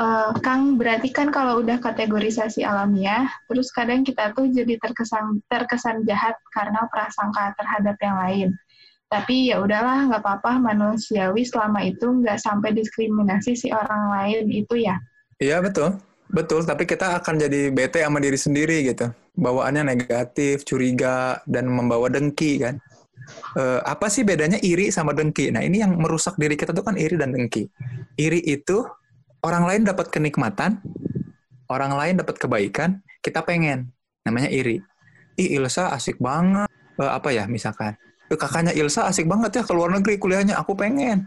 uh, 0.00 0.32
Kang 0.40 0.80
berarti 0.80 1.12
kan 1.12 1.28
kalau 1.28 1.60
udah 1.60 1.76
kategorisasi 1.76 2.64
alamiah, 2.64 3.28
terus 3.52 3.68
kadang 3.68 4.00
kita 4.00 4.32
tuh 4.32 4.48
jadi 4.48 4.80
terkesan 4.80 5.44
terkesan 5.44 6.08
jahat 6.08 6.40
karena 6.56 6.88
prasangka 6.88 7.52
terhadap 7.60 8.00
yang 8.00 8.16
lain 8.16 8.48
tapi 9.08 9.48
ya 9.48 9.64
udahlah 9.64 10.12
nggak 10.12 10.20
apa-apa 10.20 10.60
manusiawi 10.60 11.40
selama 11.40 11.80
itu 11.80 12.04
nggak 12.04 12.36
sampai 12.36 12.76
diskriminasi 12.76 13.56
si 13.56 13.68
orang 13.72 14.12
lain 14.12 14.44
itu 14.52 14.84
ya. 14.84 15.00
Iya 15.40 15.64
betul. 15.64 15.96
Betul 16.28 16.68
tapi 16.68 16.84
kita 16.84 17.16
akan 17.16 17.40
jadi 17.40 17.72
bete 17.72 18.04
sama 18.04 18.20
diri 18.20 18.36
sendiri 18.36 18.84
gitu. 18.84 19.08
Bawaannya 19.32 19.96
negatif 19.96 20.68
curiga 20.68 21.40
dan 21.48 21.72
membawa 21.72 22.12
dengki 22.12 22.60
kan? 22.60 22.76
E, 23.56 23.80
apa 23.80 24.12
sih 24.12 24.28
bedanya 24.28 24.60
iri 24.60 24.92
sama 24.92 25.16
dengki? 25.16 25.48
Nah 25.48 25.64
ini 25.64 25.80
yang 25.80 25.96
merusak 25.96 26.36
diri 26.36 26.52
kita 26.52 26.76
tuh 26.76 26.84
kan 26.84 27.00
iri 27.00 27.16
dan 27.16 27.32
dengki. 27.32 27.64
Iri 28.20 28.44
itu 28.44 28.84
orang 29.40 29.64
lain 29.64 29.82
dapat 29.88 30.12
kenikmatan 30.12 30.84
orang 31.72 31.96
lain 31.96 32.14
dapat 32.20 32.36
kebaikan 32.36 33.00
kita 33.24 33.40
pengen. 33.40 33.88
Namanya 34.28 34.52
iri. 34.52 34.84
Ih 35.40 35.56
Ilsa 35.56 35.96
asik 35.96 36.20
banget. 36.20 36.68
E, 37.00 37.08
apa 37.08 37.32
ya 37.32 37.48
misalkan 37.48 37.96
kakaknya 38.36 38.76
Ilsa 38.76 39.08
asik 39.08 39.24
banget 39.24 39.60
ya 39.60 39.62
ke 39.64 39.72
luar 39.72 39.94
negeri 39.94 40.20
kuliahnya, 40.20 40.60
aku 40.60 40.76
pengen. 40.76 41.24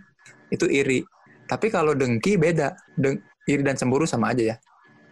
Itu 0.53 0.69
iri. 0.69 1.01
Tapi 1.49 1.73
kalau 1.73 1.97
dengki 1.97 2.37
beda. 2.37 2.77
Deng 2.93 3.23
iri 3.49 3.65
dan 3.65 3.73
cemburu 3.79 4.05
sama 4.05 4.35
aja 4.35 4.53
ya. 4.53 4.55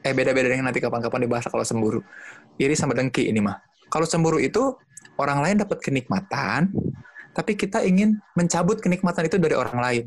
Eh 0.06 0.14
beda-beda 0.14 0.54
dengan 0.54 0.70
nanti 0.70 0.78
kapan-kapan 0.84 1.26
dibahas 1.26 1.50
kalau 1.50 1.66
cemburu. 1.66 2.00
Iri 2.62 2.78
sama 2.78 2.94
dengki 2.94 3.26
ini 3.26 3.42
mah. 3.42 3.58
Kalau 3.90 4.06
cemburu 4.06 4.38
itu 4.38 4.78
orang 5.18 5.42
lain 5.42 5.56
dapat 5.66 5.82
kenikmatan, 5.82 6.70
tapi 7.34 7.58
kita 7.58 7.82
ingin 7.82 8.22
mencabut 8.38 8.78
kenikmatan 8.80 9.26
itu 9.26 9.42
dari 9.42 9.58
orang 9.58 9.80
lain. 9.82 10.04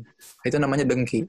Itu 0.47 0.57
namanya 0.57 0.87
dengki 0.87 1.27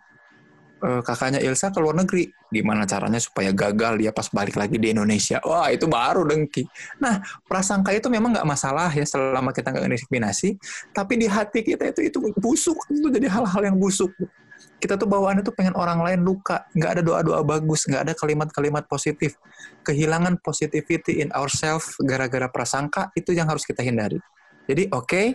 uh, 0.85 1.01
kakaknya 1.01 1.41
Ilsa 1.41 1.73
ke 1.73 1.81
luar 1.81 1.97
negeri. 1.97 2.29
Gimana 2.53 2.85
caranya 2.85 3.17
supaya 3.17 3.51
gagal 3.51 3.99
dia 3.99 4.13
pas 4.13 4.29
balik 4.29 4.61
lagi 4.61 4.77
di 4.77 4.93
Indonesia? 4.93 5.41
Wah, 5.43 5.73
itu 5.73 5.89
baru 5.89 6.29
dengki. 6.29 6.69
Nah, 7.01 7.25
prasangka 7.49 7.91
itu 7.97 8.07
memang 8.13 8.37
nggak 8.37 8.47
masalah 8.47 8.93
ya 8.93 9.09
selama 9.09 9.51
kita 9.51 9.73
nggak 9.73 9.89
diskriminasi, 9.89 10.61
tapi 10.93 11.17
di 11.17 11.27
hati 11.27 11.65
kita 11.65 11.91
itu 11.91 12.13
itu 12.13 12.19
busuk, 12.37 12.77
itu 12.93 13.09
jadi 13.09 13.33
hal-hal 13.33 13.73
yang 13.73 13.77
busuk. 13.81 14.13
Kita 14.79 15.01
tuh 15.01 15.09
bawaannya 15.09 15.41
tuh 15.41 15.57
pengen 15.57 15.73
orang 15.81 16.05
lain 16.05 16.21
luka, 16.21 16.69
nggak 16.77 17.01
ada 17.01 17.03
doa-doa 17.03 17.41
bagus, 17.41 17.89
nggak 17.89 18.03
ada 18.11 18.13
kalimat-kalimat 18.13 18.85
positif. 18.85 19.41
Kehilangan 19.81 20.39
positivity 20.45 21.25
in 21.25 21.33
ourselves 21.33 21.97
gara-gara 22.05 22.47
prasangka 22.53 23.09
itu 23.17 23.33
yang 23.33 23.49
harus 23.49 23.65
kita 23.65 23.81
hindari. 23.81 24.21
Jadi 24.69 24.89
oke, 24.93 25.09
okay, 25.09 25.27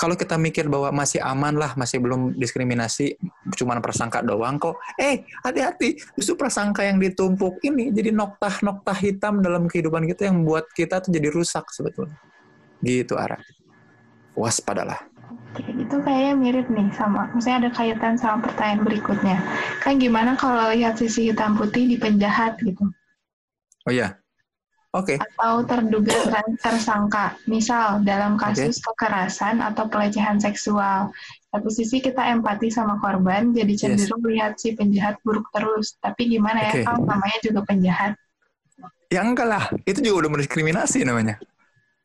kalau 0.00 0.16
kita 0.16 0.40
mikir 0.40 0.64
bahwa 0.72 0.88
masih 0.96 1.20
aman 1.20 1.60
lah, 1.60 1.76
masih 1.76 2.00
belum 2.00 2.32
diskriminasi, 2.40 3.20
cuma 3.52 3.76
prasangka 3.84 4.24
doang 4.24 4.56
kok. 4.56 4.80
Eh, 4.96 5.28
hati-hati, 5.44 6.00
justru 6.16 6.40
prasangka 6.40 6.80
yang 6.88 6.96
ditumpuk 6.96 7.60
ini 7.60 7.92
jadi 7.92 8.08
noktah-noktah 8.08 8.96
hitam 8.96 9.44
dalam 9.44 9.68
kehidupan 9.68 10.08
kita 10.08 10.32
yang 10.32 10.40
buat 10.48 10.64
kita 10.72 11.04
tuh 11.04 11.12
jadi 11.12 11.28
rusak 11.28 11.68
sebetulnya. 11.68 12.16
Gitu 12.80 13.12
arah. 13.12 13.44
Waspadalah. 14.32 15.04
Oke, 15.52 15.68
itu 15.68 15.96
kayaknya 16.00 16.32
mirip 16.32 16.66
nih 16.72 16.88
sama, 16.96 17.28
maksudnya 17.36 17.68
ada 17.68 17.70
kaitan 17.74 18.14
sama 18.16 18.48
pertanyaan 18.48 18.80
berikutnya. 18.86 19.36
Kan 19.84 20.00
gimana 20.00 20.32
kalau 20.32 20.72
lihat 20.72 20.96
sisi 20.96 21.28
hitam 21.28 21.60
putih 21.60 21.90
di 21.90 22.00
penjahat 22.00 22.56
gitu? 22.64 22.88
Oh 23.84 23.92
iya, 23.92 24.16
Oke. 24.90 25.14
Okay. 25.14 25.18
Atau 25.22 25.62
terduga 25.70 26.18
tersangka. 26.58 27.38
Misal 27.46 28.02
dalam 28.02 28.34
kasus 28.34 28.82
okay. 28.82 28.86
kekerasan 28.90 29.62
atau 29.62 29.86
pelecehan 29.86 30.42
seksual. 30.42 31.14
Satu 31.50 31.70
sisi 31.70 32.02
kita 32.02 32.26
empati 32.30 32.70
sama 32.74 32.98
korban, 32.98 33.54
jadi 33.54 33.70
cenderung 33.74 34.22
yes. 34.26 34.30
lihat 34.34 34.52
si 34.58 34.74
penjahat 34.74 35.18
buruk 35.22 35.46
terus. 35.54 35.94
Tapi 36.02 36.34
gimana 36.34 36.66
okay. 36.66 36.82
ya, 36.82 36.90
kalau 36.90 37.06
namanya 37.06 37.38
juga 37.38 37.60
penjahat. 37.62 38.12
Ya 39.10 39.22
enggak 39.26 39.46
lah, 39.46 39.64
itu 39.86 39.98
juga 40.02 40.26
udah 40.26 40.30
mendiskriminasi 40.38 41.02
namanya. 41.02 41.38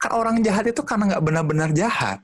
Kan 0.01 0.11
orang 0.13 0.41
jahat 0.45 0.69
itu 0.69 0.81
karena 0.81 1.13
nggak 1.13 1.23
benar-benar 1.25 1.69
jahat. 1.73 2.21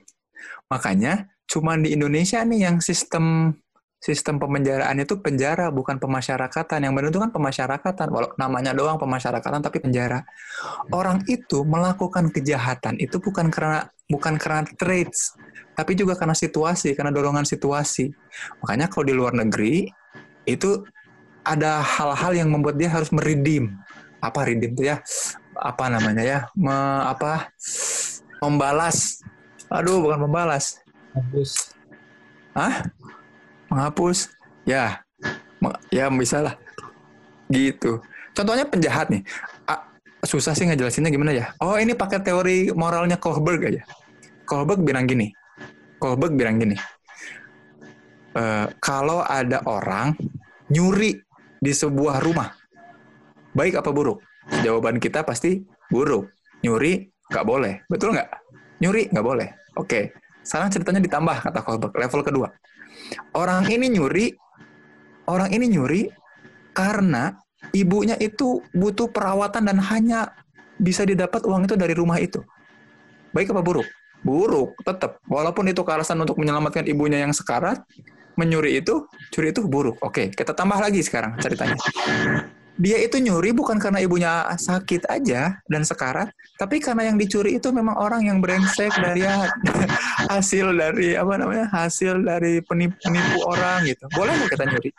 Makanya 0.69 1.29
cuma 1.49 1.77
di 1.77 1.93
Indonesia 1.93 2.41
nih 2.41 2.69
yang 2.69 2.77
sistem 2.81 3.57
sistem 4.01 4.41
pemenjaraan 4.41 4.97
itu 4.97 5.21
penjara 5.21 5.69
bukan 5.69 6.01
pemasyarakatan. 6.01 6.89
Yang 6.89 6.93
benar 6.97 7.09
itu 7.13 7.21
kan 7.21 7.31
pemasyarakatan. 7.31 8.07
Walau 8.09 8.33
namanya 8.35 8.73
doang 8.73 8.97
pemasyarakatan 8.97 9.61
tapi 9.61 9.77
penjara. 9.77 10.25
Orang 10.89 11.21
itu 11.29 11.61
melakukan 11.61 12.33
kejahatan 12.33 12.97
itu 12.97 13.21
bukan 13.21 13.53
karena 13.53 13.85
bukan 14.09 14.35
karena 14.35 14.67
traits, 14.75 15.37
tapi 15.77 15.95
juga 15.95 16.19
karena 16.19 16.35
situasi, 16.35 16.97
karena 16.97 17.13
dorongan 17.13 17.47
situasi. 17.47 18.11
Makanya 18.59 18.91
kalau 18.91 19.05
di 19.07 19.13
luar 19.15 19.37
negeri 19.37 19.87
itu 20.49 20.83
ada 21.45 21.79
hal-hal 21.79 22.33
yang 22.35 22.49
membuat 22.49 22.75
dia 22.75 22.89
harus 22.89 23.13
meridim. 23.13 23.77
Apa 24.21 24.45
redeem 24.45 24.73
itu 24.77 24.85
ya? 24.85 25.01
Apa 25.57 25.89
namanya 25.89 26.21
ya? 26.21 26.39
Me, 26.53 26.73
apa? 27.05 27.49
Membalas. 28.41 29.21
Aduh, 29.71 30.03
bukan 30.05 30.27
membalas. 30.27 30.81
Hapus. 31.15 31.73
Hah? 32.53 32.85
Menghapus. 33.71 34.27
Ya. 34.67 34.99
Ya 35.89 36.11
bisa 36.11 36.43
lah. 36.43 36.55
Gitu. 37.47 38.03
Contohnya 38.35 38.67
penjahat 38.67 39.07
nih. 39.07 39.23
Susah 40.21 40.53
sih 40.53 40.69
ngejelasinnya 40.69 41.09
gimana 41.09 41.33
ya? 41.33 41.49
Oh 41.57 41.79
ini 41.81 41.97
pakai 41.97 42.21
teori 42.21 42.69
moralnya 42.75 43.17
Kohlberg 43.17 43.73
aja. 43.73 43.81
Kohlberg 44.45 44.85
bilang 44.85 45.09
gini. 45.09 45.33
Kohlberg 45.97 46.37
bilang 46.37 46.61
gini. 46.61 46.77
E, 48.31 48.43
kalau 48.77 49.25
ada 49.25 49.65
orang 49.65 50.13
nyuri 50.69 51.17
di 51.57 51.73
sebuah 51.73 52.23
rumah 52.23 52.47
baik 53.51 53.75
apa 53.75 53.91
buruk 53.91 54.23
jawaban 54.63 55.01
kita 55.01 55.25
pasti 55.25 55.65
buruk. 55.89 56.29
Nyuri 56.61 57.09
nggak 57.27 57.45
boleh. 57.45 57.73
Betul 57.89 58.13
nggak? 58.13 58.29
Nyuri 58.85 59.09
nggak 59.09 59.25
boleh. 59.25 59.49
Oke. 59.73 60.13
Sekarang 60.45 60.69
ceritanya 60.69 61.01
ditambah 61.01 61.37
kata 61.49 61.59
Kohlberg. 61.65 61.93
Level 61.97 62.21
kedua 62.21 62.47
Orang 63.35 63.67
ini 63.67 63.87
nyuri, 63.91 64.31
orang 65.27 65.49
ini 65.51 65.65
nyuri 65.71 66.01
karena 66.71 67.35
ibunya 67.75 68.15
itu 68.19 68.63
butuh 68.71 69.11
perawatan 69.11 69.67
dan 69.67 69.77
hanya 69.79 70.31
bisa 70.79 71.05
didapat 71.05 71.43
uang 71.45 71.67
itu 71.67 71.75
dari 71.77 71.93
rumah 71.95 72.17
itu. 72.17 72.41
Baik 73.31 73.55
apa 73.55 73.61
buruk? 73.63 73.87
Buruk, 74.21 74.77
tetap. 74.85 75.17
Walaupun 75.25 75.69
itu 75.71 75.81
alasan 75.87 76.21
untuk 76.21 76.37
menyelamatkan 76.37 76.85
ibunya 76.85 77.23
yang 77.25 77.33
sekarat, 77.33 77.81
menyuri 78.37 78.77
itu, 78.79 79.07
curi 79.33 79.49
itu 79.49 79.65
buruk. 79.65 79.97
Oke, 80.05 80.29
kita 80.29 80.53
tambah 80.53 80.77
lagi 80.77 81.01
sekarang 81.01 81.35
ceritanya 81.41 81.77
dia 82.79 82.97
itu 83.03 83.19
nyuri 83.19 83.51
bukan 83.51 83.77
karena 83.77 83.99
ibunya 83.99 84.47
sakit 84.55 85.05
aja 85.11 85.59
dan 85.67 85.81
sekarat, 85.83 86.31
tapi 86.55 86.79
karena 86.79 87.11
yang 87.11 87.19
dicuri 87.19 87.59
itu 87.59 87.67
memang 87.69 87.99
orang 87.99 88.25
yang 88.25 88.39
brengsek 88.39 88.95
ya, 89.17 89.51
hasil 90.31 90.71
dari 90.75 91.19
apa 91.19 91.33
namanya 91.35 91.67
hasil 91.67 92.23
dari 92.23 92.63
penipu, 92.63 92.95
penipu 93.03 93.37
orang 93.43 93.83
gitu. 93.85 94.07
Boleh 94.15 94.33
nggak 94.33 94.51
kita 94.55 94.65
nyuri? 94.71 94.91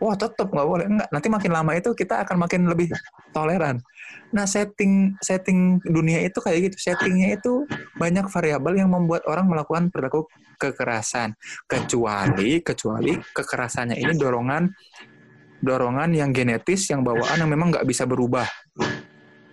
Wah 0.00 0.16
tetap 0.16 0.48
nggak 0.48 0.66
boleh. 0.66 0.86
Enggak. 0.88 1.08
Nanti 1.12 1.28
makin 1.28 1.52
lama 1.52 1.72
itu 1.76 1.92
kita 1.92 2.24
akan 2.24 2.36
makin 2.40 2.64
lebih 2.66 2.88
toleran. 3.36 3.84
Nah 4.32 4.48
setting 4.48 5.12
setting 5.20 5.76
dunia 5.84 6.24
itu 6.24 6.40
kayak 6.40 6.72
gitu. 6.72 6.90
Settingnya 6.90 7.36
itu 7.36 7.68
banyak 8.00 8.26
variabel 8.32 8.80
yang 8.80 8.90
membuat 8.90 9.28
orang 9.28 9.44
melakukan 9.44 9.92
perilaku 9.92 10.24
kekerasan. 10.56 11.36
Kecuali 11.68 12.64
kecuali 12.64 13.12
kekerasannya 13.16 14.00
ini 14.00 14.12
dorongan 14.16 14.72
dorongan 15.60 16.16
yang 16.16 16.32
genetis 16.32 16.88
yang 16.88 17.04
bawaan 17.04 17.36
yang 17.36 17.50
memang 17.50 17.72
nggak 17.72 17.86
bisa 17.86 18.08
berubah. 18.08 18.48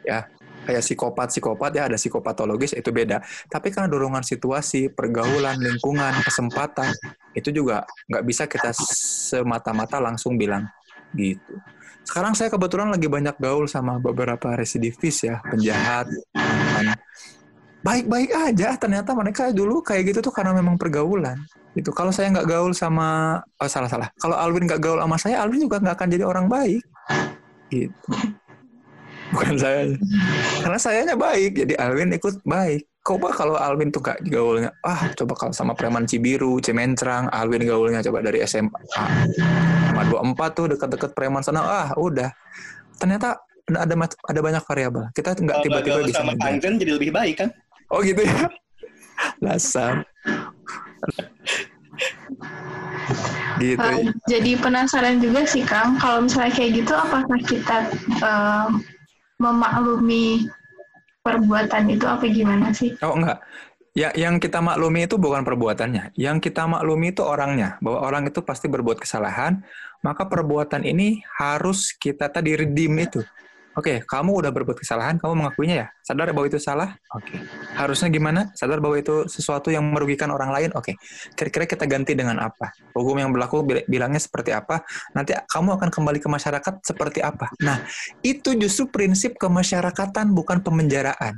Ya 0.08 0.28
kayak 0.68 0.84
psikopat 0.84 1.32
psikopat 1.32 1.72
ya 1.80 1.88
ada 1.88 1.95
psikopatologis 1.95 2.76
itu 2.76 2.91
beda. 2.91 3.24
Tapi 3.47 3.72
karena 3.72 3.88
dorongan 3.88 4.28
situasi 4.28 4.91
pergaulan 4.91 5.55
lingkungan 5.55 6.12
kesempatan 6.28 6.91
itu 7.32 7.55
juga 7.55 7.88
nggak 8.12 8.24
bisa 8.28 8.43
kita 8.51 8.76
semata-mata 8.76 10.03
langsung 10.03 10.36
bilang 10.36 10.68
gitu. 11.16 11.55
Sekarang 12.03 12.36
saya 12.36 12.47
kebetulan 12.47 12.91
lagi 12.91 13.08
banyak 13.08 13.36
gaul 13.36 13.68
sama 13.68 13.99
beberapa 13.99 14.55
residivis 14.55 15.28
ya, 15.28 15.43
penjahat, 15.43 16.08
mantan. 16.32 16.95
Baik-baik 17.88 18.31
aja, 18.35 18.75
ternyata 18.75 19.15
mereka 19.15 19.47
dulu 19.55 19.79
kayak 19.79 20.11
gitu 20.11 20.19
tuh 20.19 20.33
karena 20.35 20.51
memang 20.51 20.75
pergaulan. 20.75 21.39
Gitu. 21.71 21.88
Kalau 21.95 22.11
saya 22.11 22.35
nggak 22.35 22.43
gaul 22.51 22.75
sama, 22.75 23.39
oh 23.63 23.69
salah 23.71 23.88
salah. 23.88 24.11
Kalau 24.19 24.35
Alvin 24.35 24.67
nggak 24.67 24.83
gaul 24.83 24.99
sama 24.99 25.15
saya, 25.15 25.39
Alvin 25.39 25.63
juga 25.63 25.79
nggak 25.79 25.95
akan 25.95 26.07
jadi 26.11 26.23
orang 26.27 26.51
baik. 26.51 26.83
Gitu. 27.71 28.09
Bukan 29.31 29.55
saya. 29.55 29.95
Karena 30.59 30.79
sayanya 30.79 31.15
baik, 31.15 31.63
jadi 31.63 31.73
Alvin 31.79 32.11
ikut 32.11 32.43
baik. 32.43 32.83
Coba 33.07 33.31
kalau 33.31 33.55
Alvin 33.55 33.88
tuh 33.88 34.03
gak 34.03 34.19
gaulnya, 34.27 34.67
ah 34.83 35.07
coba 35.15 35.31
kalau 35.39 35.55
sama 35.55 35.71
preman 35.71 36.03
Cibiru, 36.03 36.59
Cemencrang, 36.59 37.31
Alvin 37.31 37.63
gaulnya 37.63 38.03
coba 38.03 38.19
dari 38.19 38.43
SMA. 38.43 38.75
Sama 39.88 40.03
24 40.11 40.35
tuh 40.51 40.65
dekat-dekat 40.75 41.15
preman 41.15 41.39
sana, 41.39 41.63
ah 41.63 41.89
udah. 41.95 42.27
Ternyata 42.99 43.39
ada 43.67 43.95
ada 44.03 44.39
banyak 44.43 44.63
variabel. 44.63 45.07
Kita 45.15 45.39
nggak 45.39 45.57
tiba-tiba 45.63 45.99
bisa 46.03 46.19
sama 46.19 46.35
jadi 46.35 46.91
lebih 46.99 47.11
baik 47.15 47.35
kan? 47.39 47.49
Oh 47.91 48.03
gitu 48.03 48.21
ya. 48.23 48.51
Dasar. 49.39 50.03
gitu. 53.57 53.81
Uh, 53.81 54.13
jadi 54.29 54.51
penasaran 54.59 55.17
juga 55.17 55.47
sih 55.47 55.65
Kang, 55.65 55.97
kalau 55.97 56.25
misalnya 56.25 56.53
kayak 56.53 56.71
gitu 56.83 56.93
apakah 56.93 57.39
kita 57.41 57.89
uh, 58.21 58.69
memaklumi 59.41 60.45
perbuatan 61.25 61.83
itu 61.91 62.05
apa 62.05 62.23
gimana 62.29 62.71
sih? 62.71 62.93
Oh 63.01 63.17
enggak. 63.17 63.41
Ya, 63.97 64.13
yang 64.13 64.38
kita 64.38 64.61
maklumi 64.61 65.09
itu 65.09 65.17
bukan 65.17 65.41
perbuatannya. 65.41 66.13
Yang 66.13 66.38
kita 66.49 66.69
maklumi 66.69 67.17
itu 67.17 67.25
orangnya. 67.25 67.81
Bahwa 67.81 68.05
orang 68.05 68.29
itu 68.29 68.45
pasti 68.45 68.69
berbuat 68.69 69.01
kesalahan, 69.01 69.65
maka 70.05 70.29
perbuatan 70.29 70.85
ini 70.85 71.25
harus 71.41 71.97
kita 71.97 72.29
tadi 72.29 72.53
redeem 72.53 72.93
itu. 73.01 73.25
Oke, 73.78 74.01
okay, 74.01 74.09
kamu 74.09 74.41
udah 74.41 74.49
berbuat 74.49 74.82
kesalahan, 74.82 75.21
kamu 75.21 75.38
mengakuinya 75.38 75.86
ya? 75.86 75.88
Sadar 76.01 76.34
bahwa 76.34 76.49
itu 76.49 76.57
salah? 76.57 76.97
Oke. 77.13 77.30
Okay. 77.30 77.45
Harusnya 77.78 78.09
gimana? 78.09 78.49
Sadar 78.57 78.82
bahwa 78.82 78.97
itu 78.97 79.30
sesuatu 79.30 79.69
yang 79.69 79.86
merugikan 79.86 80.34
orang 80.34 80.49
lain? 80.49 80.73
Oke. 80.73 80.97
Okay. 80.97 81.34
Kira-kira 81.38 81.69
kita 81.69 81.86
ganti 81.86 82.17
dengan 82.17 82.41
apa? 82.41 82.73
Hukum 82.97 83.21
yang 83.21 83.30
berlaku 83.30 83.61
bilangnya 83.86 84.17
seperti 84.17 84.49
apa? 84.49 84.82
Nanti 85.13 85.38
kamu 85.38 85.78
akan 85.78 85.93
kembali 85.93 86.17
ke 86.17 86.25
masyarakat 86.25 86.73
seperti 86.82 87.21
apa? 87.21 87.53
Nah, 87.61 87.86
itu 88.25 88.57
justru 88.57 88.89
prinsip 88.89 89.38
kemasyarakatan, 89.38 90.34
bukan 90.34 90.65
pemenjaraan. 90.65 91.38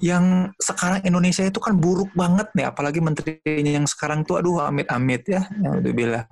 Yang 0.00 0.56
sekarang 0.56 1.04
Indonesia 1.04 1.44
itu 1.44 1.60
kan 1.60 1.76
buruk 1.76 2.08
banget 2.16 2.48
nih, 2.56 2.72
apalagi 2.72 3.04
menterinya 3.04 3.84
yang 3.84 3.84
sekarang 3.84 4.24
tuh, 4.24 4.40
aduh 4.40 4.64
amit-amit 4.64 5.28
ya, 5.28 5.44
yang 5.60 5.76
udah 5.84 5.92
bilang. 5.92 6.26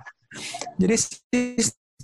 Jadi 0.81 0.95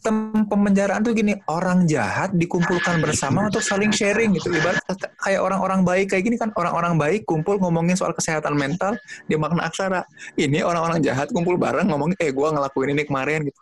sistem 0.04 0.44
pemenjaraan 0.52 1.00
tuh 1.00 1.16
gini, 1.16 1.32
orang 1.48 1.88
jahat 1.88 2.36
dikumpulkan 2.36 3.00
bersama 3.00 3.40
untuk 3.48 3.64
saling 3.64 3.88
sharing 3.96 4.36
gitu. 4.36 4.52
Ibarat 4.52 4.84
kayak 5.16 5.40
orang-orang 5.40 5.88
baik 5.88 6.12
kayak 6.12 6.28
gini 6.28 6.36
kan, 6.36 6.52
orang-orang 6.60 7.00
baik 7.00 7.24
kumpul 7.24 7.56
ngomongin 7.56 7.96
soal 7.96 8.12
kesehatan 8.12 8.60
mental 8.60 9.00
di 9.32 9.40
makna 9.40 9.64
aksara. 9.64 10.04
Ini 10.36 10.60
orang-orang 10.60 11.00
jahat 11.00 11.32
kumpul 11.32 11.56
bareng 11.56 11.88
ngomongin, 11.88 12.20
eh 12.20 12.36
gue 12.36 12.48
ngelakuin 12.52 12.92
ini 12.92 13.08
kemarin 13.08 13.48
gitu. 13.48 13.56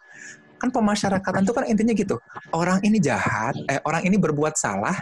Kan 0.58 0.74
pemasyarakatan 0.74 1.46
tuh 1.46 1.54
kan 1.54 1.70
intinya 1.70 1.94
gitu. 1.94 2.18
Orang 2.50 2.82
ini 2.82 2.98
jahat, 2.98 3.54
eh 3.70 3.78
orang 3.86 4.02
ini 4.10 4.18
berbuat 4.18 4.58
salah, 4.58 4.98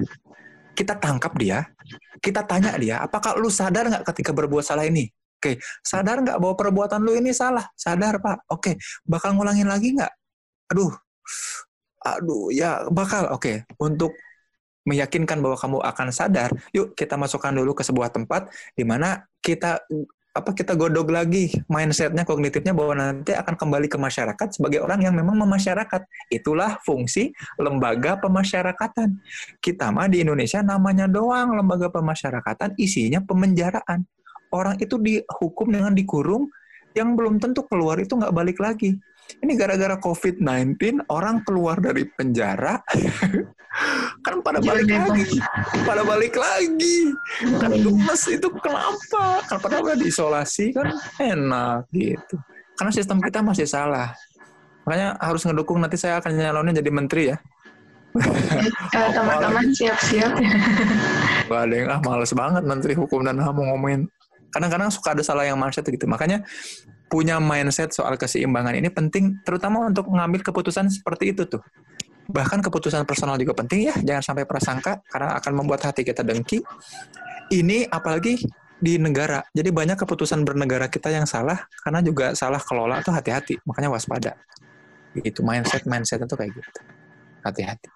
kita 0.75 0.99
tangkap 0.99 1.31
dia, 1.39 1.63
kita 2.19 2.43
tanya 2.43 2.75
dia, 2.75 2.99
apakah 2.99 3.39
lu 3.39 3.47
sadar 3.47 3.87
nggak 3.87 4.03
ketika 4.11 4.35
berbuat 4.35 4.67
salah 4.67 4.83
ini? 4.83 5.07
Oke, 5.39 5.55
sadar 5.87 6.19
nggak 6.19 6.35
bahwa 6.35 6.51
perbuatan 6.59 6.99
lu 6.99 7.15
ini 7.15 7.31
salah? 7.31 7.63
Sadar, 7.79 8.19
Pak. 8.19 8.51
Oke, 8.51 8.75
bakal 9.07 9.39
ngulangin 9.39 9.71
lagi 9.71 9.95
nggak? 9.95 10.11
Aduh, 10.75 10.91
aduh 11.99 12.47
ya 12.53 12.87
bakal 12.89 13.27
oke. 13.35 13.43
Okay. 13.43 13.57
untuk 13.81 14.15
meyakinkan 14.87 15.43
bahwa 15.43 15.59
kamu 15.59 15.77
akan 15.83 16.07
sadar 16.09 16.49
yuk 16.71 16.95
kita 16.95 17.19
masukkan 17.19 17.51
dulu 17.51 17.75
ke 17.75 17.83
sebuah 17.83 18.09
tempat 18.09 18.49
di 18.73 18.87
mana 18.87 19.27
kita 19.43 19.83
apa 20.29 20.55
kita 20.55 20.77
godok 20.77 21.09
lagi 21.11 21.51
mindsetnya 21.67 22.23
kognitifnya 22.23 22.71
bahwa 22.71 22.95
nanti 22.95 23.35
akan 23.35 23.57
kembali 23.59 23.91
ke 23.91 23.97
masyarakat 23.97 24.47
sebagai 24.55 24.79
orang 24.79 25.01
yang 25.03 25.17
memang 25.17 25.35
memasyarakat. 25.41 26.05
Itulah 26.31 26.77
fungsi 26.85 27.33
lembaga 27.57 28.15
pemasyarakatan. 28.21 29.19
Kita 29.57 29.89
mah 29.89 30.07
di 30.07 30.21
Indonesia 30.21 30.61
namanya 30.61 31.09
doang 31.09 31.57
lembaga 31.57 31.89
pemasyarakatan 31.89 32.77
isinya 32.77 33.19
pemenjaraan. 33.25 34.05
Orang 34.53 34.77
itu 34.77 35.01
dihukum 35.01 35.73
dengan 35.73 35.97
dikurung 35.97 36.47
yang 36.93 37.17
belum 37.17 37.41
tentu 37.41 37.65
keluar 37.65 37.97
itu 38.01 38.17
nggak 38.17 38.33
balik 38.33 38.57
lagi 38.61 38.97
ini 39.39 39.53
gara-gara 39.55 39.95
COVID-19 40.01 41.05
orang 41.13 41.45
keluar 41.45 41.77
dari 41.79 42.05
penjara 42.09 42.81
kan 44.25 44.41
pada 44.41 44.59
balik 44.59 44.89
lagi, 44.89 45.39
pada 45.85 46.01
balik 46.03 46.35
lagi. 46.35 47.13
Kan 47.61 47.71
gemes 47.79 48.23
itu 48.27 48.47
kenapa? 48.59 49.45
Kan 49.45 49.57
pada 49.61 49.79
udah 49.79 49.95
diisolasi 49.95 50.73
kan 50.75 50.91
enak 51.21 51.87
gitu. 51.93 52.35
Karena 52.75 52.91
sistem 52.91 53.21
kita 53.21 53.39
masih 53.45 53.69
salah. 53.69 54.11
Makanya 54.83 55.15
harus 55.21 55.45
ngedukung 55.45 55.79
nanti 55.79 55.95
saya 56.01 56.17
akan 56.17 56.33
nyalonin 56.33 56.75
jadi 56.75 56.91
menteri 56.91 57.23
ya. 57.29 57.37
Teman-teman 59.13 59.69
siap-siap. 59.69 60.33
Gak 61.45 61.61
ada 61.69 61.75
yang 61.77 61.89
ah 61.93 62.01
males 62.01 62.33
banget 62.33 62.63
menteri 62.65 62.93
hukum 62.97 63.21
dan 63.21 63.37
HAM 63.37 63.53
mau 63.53 63.69
ngomongin 63.73 64.09
kadang-kadang 64.49 64.89
suka 64.89 65.13
ada 65.13 65.21
salah 65.21 65.45
yang 65.45 65.61
mindset 65.61 65.85
gitu. 65.85 66.09
Makanya 66.09 66.41
punya 67.09 67.41
mindset 67.41 67.91
soal 67.91 68.15
keseimbangan 68.15 68.77
ini 68.77 68.87
penting, 68.93 69.41
terutama 69.41 69.89
untuk 69.89 70.07
mengambil 70.07 70.45
keputusan 70.45 70.87
seperti 70.93 71.33
itu 71.35 71.49
tuh. 71.49 71.59
Bahkan 72.29 72.61
keputusan 72.61 73.03
personal 73.09 73.41
juga 73.41 73.57
penting 73.57 73.89
ya, 73.89 73.95
jangan 74.05 74.21
sampai 74.21 74.45
prasangka 74.45 75.01
karena 75.09 75.33
akan 75.41 75.51
membuat 75.57 75.89
hati 75.89 76.05
kita 76.05 76.21
dengki. 76.21 76.61
Ini 77.49 77.89
apalagi 77.89 78.37
di 78.79 78.95
negara. 79.01 79.41
Jadi 79.51 79.73
banyak 79.73 79.97
keputusan 79.99 80.45
bernegara 80.45 80.87
kita 80.87 81.09
yang 81.09 81.25
salah 81.25 81.57
karena 81.81 81.99
juga 82.05 82.37
salah 82.37 82.61
kelola 82.61 83.01
tuh 83.01 83.11
hati-hati. 83.11 83.57
Makanya 83.65 83.89
waspada. 83.89 84.37
Itu 85.17 85.41
mindset 85.41 85.89
mindset 85.89 86.21
itu 86.23 86.35
kayak 86.37 86.53
gitu. 86.53 86.79
Hati-hati. 87.41 87.89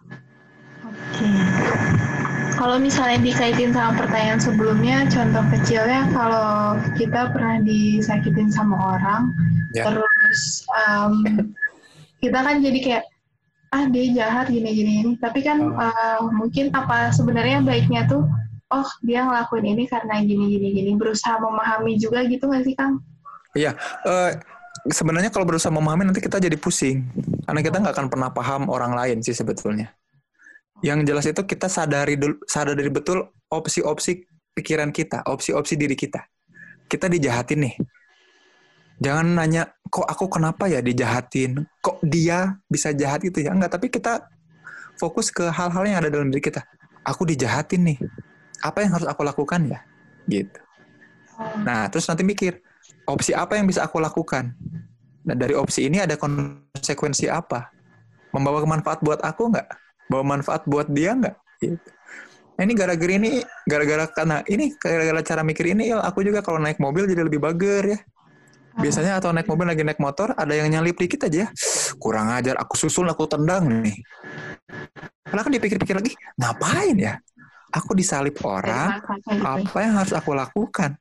Oke 0.83 2.12
kalau 2.55 2.77
misalnya 2.77 3.19
dikaitin 3.21 3.73
sama 3.73 3.97
pertanyaan 3.97 4.41
sebelumnya, 4.41 5.05
contoh 5.09 5.43
kecilnya 5.53 6.09
kalau 6.13 6.77
kita 6.95 7.33
pernah 7.33 7.61
disakitin 7.61 8.49
sama 8.49 8.97
orang, 8.97 9.33
yeah. 9.73 9.85
terus 9.89 10.65
um, 10.73 11.23
kita 12.23 12.39
kan 12.39 12.61
jadi 12.61 12.79
kayak 12.79 13.03
ah 13.73 13.89
dia 13.89 14.05
jahat 14.13 14.53
gini-gini 14.53 15.01
ini, 15.01 15.11
tapi 15.17 15.41
kan 15.41 15.57
oh. 15.61 15.81
uh, 15.81 16.19
mungkin 16.29 16.69
apa 16.77 17.09
sebenarnya 17.09 17.65
baiknya 17.65 18.05
tuh, 18.05 18.25
oh 18.69 18.89
dia 19.01 19.25
ngelakuin 19.25 19.73
ini 19.73 19.83
karena 19.89 20.21
gini-gini 20.21 20.77
gini, 20.77 20.91
berusaha 20.93 21.41
memahami 21.41 21.97
juga 21.97 22.21
gitu 22.29 22.45
nggak 22.45 22.63
sih 22.69 22.75
Kang? 22.77 23.01
Iya. 23.57 23.73
Uh, 24.05 24.37
sebenarnya 24.89 25.29
kalau 25.29 25.45
berusaha 25.47 25.71
memahami 25.71 26.09
nanti 26.09 26.19
kita 26.19 26.41
jadi 26.41 26.57
pusing 26.59 27.07
karena 27.45 27.61
kita 27.61 27.77
nggak 27.79 27.93
akan 27.93 28.07
pernah 28.09 28.29
paham 28.33 28.67
orang 28.67 28.97
lain 28.97 29.23
sih 29.23 29.31
sebetulnya 29.31 29.93
yang 30.83 31.07
jelas 31.07 31.23
itu 31.23 31.39
kita 31.47 31.71
sadari 31.71 32.19
dulu, 32.19 32.43
sadari 32.43 32.91
betul 32.91 33.31
opsi-opsi 33.47 34.27
pikiran 34.51 34.91
kita, 34.91 35.23
opsi-opsi 35.23 35.79
diri 35.79 35.95
kita. 35.95 36.19
Kita 36.91 37.07
dijahatin 37.07 37.63
nih. 37.63 37.75
Jangan 38.99 39.39
nanya, 39.39 39.63
kok 39.87 40.05
aku 40.05 40.27
kenapa 40.27 40.67
ya 40.67 40.83
dijahatin? 40.83 41.63
Kok 41.79 42.03
dia 42.03 42.59
bisa 42.67 42.91
jahat 42.91 43.23
itu 43.23 43.39
ya? 43.41 43.55
Enggak, 43.55 43.79
tapi 43.79 43.87
kita 43.87 44.27
fokus 44.99 45.31
ke 45.31 45.47
hal-hal 45.49 45.83
yang 45.87 45.97
ada 46.03 46.11
dalam 46.11 46.29
diri 46.29 46.43
kita. 46.43 46.61
Aku 47.07 47.23
dijahatin 47.23 47.95
nih. 47.95 47.97
Apa 48.59 48.83
yang 48.83 48.99
harus 48.99 49.07
aku 49.07 49.23
lakukan 49.23 49.63
ya? 49.71 49.79
Gitu. 50.27 50.59
Nah, 51.63 51.87
terus 51.89 52.05
nanti 52.11 52.27
mikir, 52.27 52.59
opsi 53.07 53.31
apa 53.31 53.55
yang 53.55 53.65
bisa 53.65 53.87
aku 53.87 54.03
lakukan? 54.03 54.51
Nah, 55.23 55.35
dari 55.35 55.55
opsi 55.55 55.87
ini 55.87 56.03
ada 56.03 56.19
konsekuensi 56.19 57.31
apa? 57.31 57.71
Membawa 58.35 58.59
kemanfaat 58.59 58.99
buat 58.99 59.23
aku 59.23 59.51
nggak? 59.51 59.67
Bawa 60.07 60.23
manfaat 60.37 60.63
buat 60.67 60.87
dia 60.91 61.15
nggak? 61.15 61.35
Gitu. 61.61 61.89
Nah, 62.53 62.61
ini 62.69 62.73
gara-gara 62.77 63.13
ini 63.17 63.31
gara-gara 63.65 64.05
karena 64.13 64.37
ini 64.45 64.65
gara-gara 64.77 65.21
cara 65.25 65.41
mikir 65.41 65.73
ini 65.73 65.89
ya 65.89 66.05
aku 66.05 66.21
juga 66.21 66.45
kalau 66.45 66.61
naik 66.61 66.77
mobil 66.77 67.09
jadi 67.09 67.25
lebih 67.25 67.41
bager 67.41 67.97
ya. 67.97 67.99
Biasanya 68.73 69.21
atau 69.21 69.33
naik 69.33 69.49
mobil 69.49 69.69
lagi 69.69 69.81
naik 69.85 70.01
motor 70.01 70.33
ada 70.33 70.53
yang 70.53 70.69
nyalip 70.69 70.97
dikit 70.97 71.29
aja 71.29 71.49
kurang 71.97 72.29
ajar 72.33 72.57
aku 72.57 72.77
susul 72.77 73.09
aku 73.09 73.25
tendang 73.25 73.81
nih. 73.81 73.97
Karena 75.25 75.41
kan 75.41 75.51
dipikir-pikir 75.53 75.97
lagi 75.97 76.13
ngapain 76.37 76.97
ya? 76.97 77.13
Aku 77.73 77.97
disalip 77.97 78.37
orang 78.45 79.01
apa 79.41 79.77
yang 79.81 79.93
harus 79.97 80.13
aku 80.13 80.37
lakukan? 80.37 80.93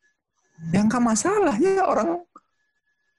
Yang 0.72 0.84
gak 0.88 1.04
masalah 1.04 1.56
ya 1.60 1.84
orang 1.84 2.24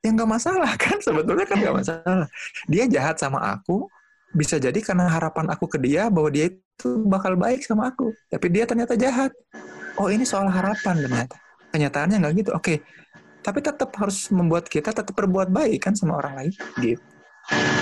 yang 0.01 0.17
gak 0.17 0.31
masalah 0.41 0.73
kan? 0.83 0.97
Sebetulnya 0.97 1.45
kan 1.45 1.57
gak 1.61 1.75
masalah. 1.85 2.27
Dia 2.65 2.89
jahat 2.89 3.21
sama 3.21 3.45
aku 3.45 3.85
bisa 4.33 4.57
jadi 4.57 4.75
karena 4.81 5.05
harapan 5.07 5.45
aku 5.53 5.69
ke 5.69 5.77
dia 5.77 6.09
bahwa 6.09 6.33
dia 6.33 6.49
itu 6.49 6.89
bakal 7.05 7.37
baik 7.37 7.61
sama 7.61 7.93
aku 7.93 8.09
tapi 8.27 8.49
dia 8.49 8.65
ternyata 8.65 8.97
jahat 8.97 9.29
oh 10.01 10.09
ini 10.09 10.25
soal 10.25 10.49
harapan 10.49 11.05
ternyata 11.05 11.37
kenyataannya 11.69 12.17
nggak 12.17 12.33
gitu 12.41 12.51
oke 12.57 12.75
tapi 13.43 13.59
tetap 13.61 13.93
harus 13.99 14.33
membuat 14.33 14.65
kita 14.65 14.89
tetap 14.89 15.13
berbuat 15.13 15.53
baik 15.53 15.85
kan 15.85 15.93
sama 15.93 16.17
orang 16.17 16.33
lain 16.43 16.53
gitu 16.81 17.03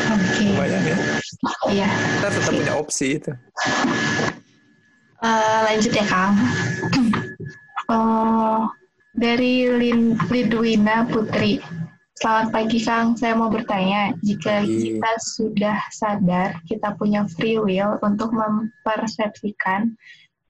Oke. 0.10 0.58
Lumayan 0.58 0.82
ya. 0.82 0.98
Iya. 1.70 1.88
Kita 2.18 2.28
tetap 2.34 2.54
punya 2.58 2.74
opsi 2.82 3.08
itu. 3.22 3.32
Eh, 5.22 5.60
lanjut 5.70 5.94
ya 5.94 6.06
Kang. 6.10 6.34
Oh, 7.86 8.66
dari 9.22 9.70
Lin 9.70 10.18
Lidwina 10.34 11.06
Putri. 11.06 11.62
Selamat 12.22 12.54
pagi 12.54 12.78
Kang, 12.86 13.18
saya 13.18 13.34
mau 13.34 13.50
bertanya, 13.50 14.14
jika 14.22 14.62
kita 14.62 15.12
sudah 15.26 15.82
sadar 15.90 16.62
kita 16.70 16.94
punya 16.94 17.26
free 17.26 17.58
will 17.58 17.98
untuk 18.06 18.30
mempersepsikan 18.30 19.98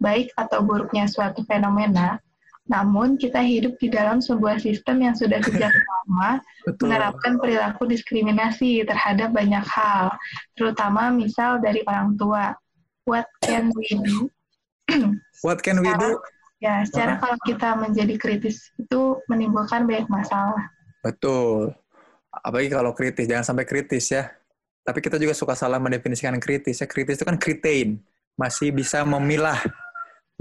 baik 0.03 0.36
atau 0.36 0.67
buruknya 0.67 1.07
suatu 1.07 1.47
fenomena, 1.47 2.19
namun 2.67 3.15
kita 3.15 3.39
hidup 3.39 3.80
di 3.80 3.88
dalam 3.88 4.19
sebuah 4.19 4.59
sistem 4.59 4.99
yang 4.99 5.15
sudah 5.15 5.39
sejak 5.47 5.72
lama 5.95 6.43
menerapkan 6.84 7.39
perilaku 7.39 7.88
diskriminasi 7.88 8.84
terhadap 8.84 9.32
banyak 9.32 9.63
hal, 9.63 10.11
terutama 10.59 11.07
misal 11.07 11.63
dari 11.63 11.88
orang 11.88 12.19
tua. 12.19 12.51
What 13.07 13.32
can 13.47 13.72
we 13.80 13.88
do? 13.95 14.28
What 15.47 15.63
can 15.63 15.80
we 15.80 15.88
do? 15.88 16.19
Ya, 16.59 16.84
secara 16.84 17.15
kalau 17.15 17.39
kita 17.47 17.80
menjadi 17.80 18.19
kritis 18.19 18.59
itu 18.76 19.24
menimbulkan 19.32 19.88
banyak 19.88 20.11
masalah. 20.11 20.67
Betul. 21.01 21.73
Apalagi 22.31 22.69
kalau 22.71 22.95
kritis, 22.95 23.27
jangan 23.27 23.43
sampai 23.43 23.65
kritis 23.67 24.13
ya. 24.13 24.31
Tapi 24.81 24.97
kita 25.03 25.21
juga 25.21 25.35
suka 25.35 25.53
salah 25.53 25.77
mendefinisikan 25.77 26.37
kritis. 26.41 26.81
Ya, 26.81 26.87
kritis 26.89 27.21
itu 27.21 27.25
kan 27.27 27.37
kritain, 27.37 28.01
masih 28.39 28.73
bisa 28.73 29.03
memilah. 29.05 29.59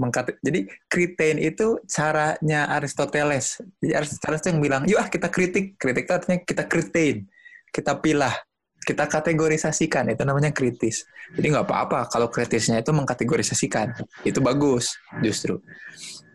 Mengkate- 0.01 0.41
Jadi 0.41 0.65
kritain 0.89 1.37
itu 1.37 1.77
caranya 1.85 2.65
Aristoteles. 2.73 3.61
Jadi 3.77 3.93
Aristoteles 3.93 4.41
yang 4.49 4.57
bilang, 4.57 4.81
yuk 4.89 4.97
ah 4.97 5.05
kita 5.11 5.29
kritik. 5.29 5.77
Kritik 5.77 6.09
itu 6.09 6.13
artinya 6.15 6.37
kita 6.41 6.63
kritain, 6.65 7.29
kita 7.69 7.93
pilah, 8.01 8.33
kita 8.81 9.05
kategorisasikan. 9.05 10.09
Itu 10.09 10.25
namanya 10.25 10.49
kritis. 10.49 11.05
Jadi 11.37 11.53
nggak 11.53 11.69
apa-apa 11.69 12.09
kalau 12.09 12.33
kritisnya 12.33 12.81
itu 12.81 12.89
mengkategorisasikan. 12.89 13.93
Itu 14.25 14.41
bagus 14.41 14.97
justru 15.21 15.61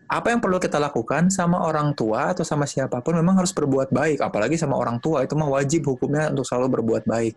apa 0.07 0.31
yang 0.31 0.39
perlu 0.39 0.55
kita 0.55 0.79
lakukan 0.79 1.27
sama 1.27 1.67
orang 1.67 1.91
tua 1.91 2.31
atau 2.31 2.47
sama 2.47 2.63
siapa 2.63 3.03
pun 3.03 3.19
memang 3.19 3.43
harus 3.43 3.51
berbuat 3.51 3.91
baik 3.91 4.23
apalagi 4.23 4.55
sama 4.55 4.79
orang 4.79 5.03
tua. 5.03 5.27
Itu 5.27 5.35
mah 5.35 5.51
wajib 5.51 5.83
hukumnya 5.83 6.31
untuk 6.31 6.47
selalu 6.47 6.79
berbuat 6.79 7.03
baik. 7.03 7.35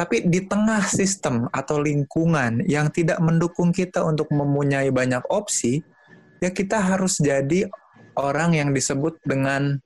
Tapi 0.00 0.24
di 0.24 0.48
tengah 0.48 0.80
sistem 0.88 1.44
atau 1.52 1.76
lingkungan 1.76 2.64
yang 2.64 2.88
tidak 2.88 3.20
mendukung 3.20 3.68
kita 3.68 4.00
untuk 4.00 4.32
mempunyai 4.32 4.88
banyak 4.88 5.20
opsi 5.28 5.84
ya 6.40 6.48
kita 6.48 6.80
harus 6.80 7.20
jadi 7.20 7.68
orang 8.16 8.56
yang 8.56 8.72
disebut 8.72 9.20
dengan 9.22 9.76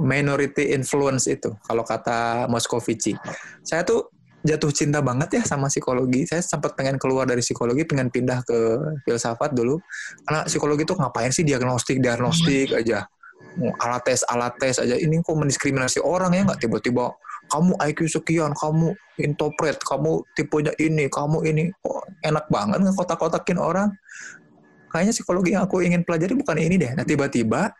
minority 0.00 0.72
influence 0.72 1.28
itu 1.28 1.52
kalau 1.60 1.84
kata 1.84 2.48
Moscovici 2.48 3.12
saya 3.60 3.84
tuh 3.84 4.08
jatuh 4.40 4.72
cinta 4.72 5.04
banget 5.04 5.40
ya 5.40 5.42
sama 5.44 5.68
psikologi. 5.68 6.24
Saya 6.24 6.40
sempat 6.40 6.72
pengen 6.72 6.96
keluar 6.96 7.28
dari 7.28 7.44
psikologi, 7.44 7.84
pengen 7.84 8.08
pindah 8.08 8.40
ke 8.44 8.58
filsafat 9.04 9.52
dulu. 9.52 9.76
Karena 10.24 10.48
psikologi 10.48 10.82
itu 10.88 10.94
ngapain 10.96 11.32
sih 11.32 11.44
diagnostik, 11.44 12.00
diagnostik 12.00 12.72
aja. 12.72 13.04
Alat 13.82 14.02
tes, 14.06 14.24
alat 14.24 14.54
tes 14.56 14.80
aja. 14.80 14.96
Ini 14.96 15.20
kok 15.20 15.36
mendiskriminasi 15.36 16.00
orang 16.00 16.32
ya 16.32 16.42
nggak 16.46 16.60
tiba-tiba 16.60 17.12
kamu 17.50 17.74
IQ 17.82 18.06
sekian, 18.06 18.54
kamu 18.54 18.94
interpret, 19.18 19.82
kamu 19.82 20.22
tipenya 20.38 20.72
ini, 20.78 21.10
kamu 21.10 21.42
ini. 21.50 21.64
Kok 21.82 22.22
enak 22.22 22.46
banget 22.46 22.78
ngekotak-kotakin 22.86 23.58
orang. 23.58 23.90
Kayaknya 24.90 25.12
psikologi 25.14 25.50
yang 25.54 25.66
aku 25.66 25.82
ingin 25.82 26.02
pelajari 26.06 26.34
bukan 26.38 26.56
ini 26.58 26.74
deh. 26.78 26.90
Nah 26.94 27.04
tiba-tiba 27.06 27.74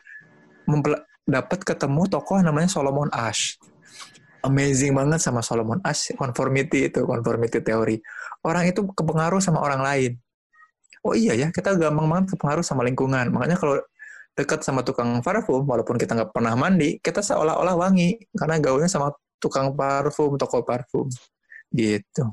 dapat 1.26 1.62
ketemu 1.62 2.06
tokoh 2.10 2.42
namanya 2.42 2.66
Solomon 2.70 3.10
Ash 3.14 3.58
amazing 4.44 4.92
banget 4.96 5.20
sama 5.22 5.40
Solomon 5.44 5.80
Ash 5.84 6.12
conformity 6.16 6.88
itu 6.88 7.04
conformity 7.04 7.60
teori. 7.60 7.96
Orang 8.44 8.68
itu 8.68 8.84
kepengaruh 8.92 9.40
sama 9.42 9.60
orang 9.60 9.82
lain. 9.84 10.12
Oh 11.00 11.16
iya 11.16 11.32
ya 11.32 11.48
kita 11.48 11.76
gampang 11.80 12.06
banget 12.08 12.36
kepengaruh 12.36 12.64
sama 12.64 12.84
lingkungan. 12.84 13.32
Makanya 13.32 13.56
kalau 13.56 13.80
dekat 14.36 14.60
sama 14.64 14.80
tukang 14.86 15.20
parfum 15.20 15.64
walaupun 15.66 16.00
kita 16.00 16.16
nggak 16.16 16.32
pernah 16.32 16.54
mandi 16.54 16.96
kita 17.02 17.20
seolah-olah 17.20 17.74
wangi 17.76 18.16
karena 18.32 18.56
gaulnya 18.62 18.88
sama 18.88 19.12
tukang 19.40 19.72
parfum 19.74 20.36
toko 20.36 20.60
parfum. 20.64 21.08
Gitu. 21.72 22.24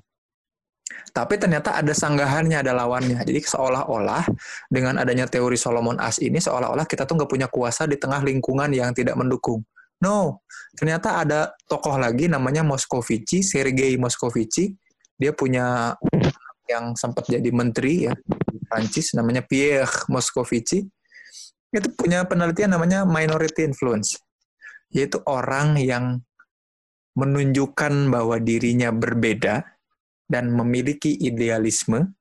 Tapi 1.11 1.35
ternyata 1.35 1.75
ada 1.75 1.91
sanggahannya, 1.91 2.63
ada 2.63 2.71
lawannya. 2.71 3.19
Jadi 3.27 3.43
seolah-olah 3.43 4.23
dengan 4.71 4.99
adanya 5.01 5.27
teori 5.27 5.59
Solomon 5.59 5.99
Ash 5.99 6.19
ini, 6.23 6.39
seolah-olah 6.39 6.87
kita 6.87 7.03
tuh 7.03 7.19
nggak 7.19 7.31
punya 7.31 7.47
kuasa 7.51 7.83
di 7.89 7.99
tengah 7.99 8.23
lingkungan 8.23 8.71
yang 8.71 8.95
tidak 8.95 9.19
mendukung. 9.19 9.63
No, 9.97 10.45
ternyata 10.77 11.25
ada 11.25 11.49
tokoh 11.65 11.97
lagi 11.97 12.29
namanya 12.29 12.61
Moscovici, 12.61 13.41
Sergei 13.41 13.97
Moscovici. 13.97 14.69
Dia 15.17 15.33
punya 15.33 15.97
yang 16.69 16.93
sempat 16.93 17.25
jadi 17.25 17.49
menteri 17.49 18.05
ya 18.05 18.13
di 18.27 18.61
Prancis, 18.61 19.17
namanya 19.17 19.41
Pierre 19.41 19.89
Moscovici. 20.13 20.85
Itu 21.73 21.89
punya 21.97 22.23
penelitian 22.29 22.77
namanya 22.77 23.03
minority 23.09 23.65
influence, 23.65 24.21
yaitu 24.93 25.17
orang 25.25 25.81
yang 25.81 26.21
menunjukkan 27.17 28.13
bahwa 28.13 28.37
dirinya 28.37 28.93
berbeda 28.93 29.65
dan 30.29 30.53
memiliki 30.53 31.17
idealisme 31.17 32.13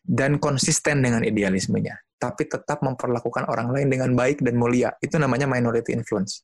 dan 0.00 0.40
konsisten 0.40 1.04
dengan 1.04 1.20
idealismenya, 1.20 2.00
tapi 2.16 2.48
tetap 2.48 2.80
memperlakukan 2.80 3.44
orang 3.52 3.68
lain 3.68 3.92
dengan 3.92 4.16
baik 4.16 4.40
dan 4.40 4.56
mulia. 4.56 4.96
Itu 5.04 5.20
namanya 5.20 5.44
minority 5.44 5.92
influence. 5.92 6.40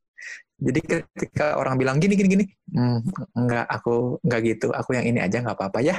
Jadi 0.61 0.81
ketika 0.85 1.57
orang 1.57 1.81
bilang 1.81 1.97
gini 1.97 2.13
gini 2.13 2.29
gini, 2.29 2.45
hmm, 2.77 2.99
enggak 3.33 3.65
aku 3.65 4.21
enggak 4.21 4.41
gitu, 4.45 4.69
aku 4.77 4.93
yang 4.93 5.09
ini 5.09 5.19
aja 5.25 5.41
nggak 5.41 5.57
apa-apa 5.57 5.81
ya. 5.81 5.97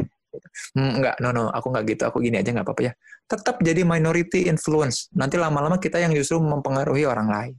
Hmm, 0.77 1.01
enggak, 1.01 1.17
no 1.17 1.33
no, 1.33 1.49
aku 1.49 1.73
nggak 1.73 1.85
gitu, 1.97 2.03
aku 2.05 2.17
gini 2.21 2.37
aja 2.37 2.53
nggak 2.53 2.65
apa-apa 2.69 2.83
ya. 2.87 2.93
Tetap 3.25 3.57
jadi 3.65 3.81
minority 3.81 4.45
influence. 4.45 5.09
Nanti 5.17 5.41
lama-lama 5.41 5.81
kita 5.81 5.97
yang 5.97 6.13
justru 6.13 6.37
mempengaruhi 6.37 7.09
orang 7.09 7.27
lain. 7.27 7.55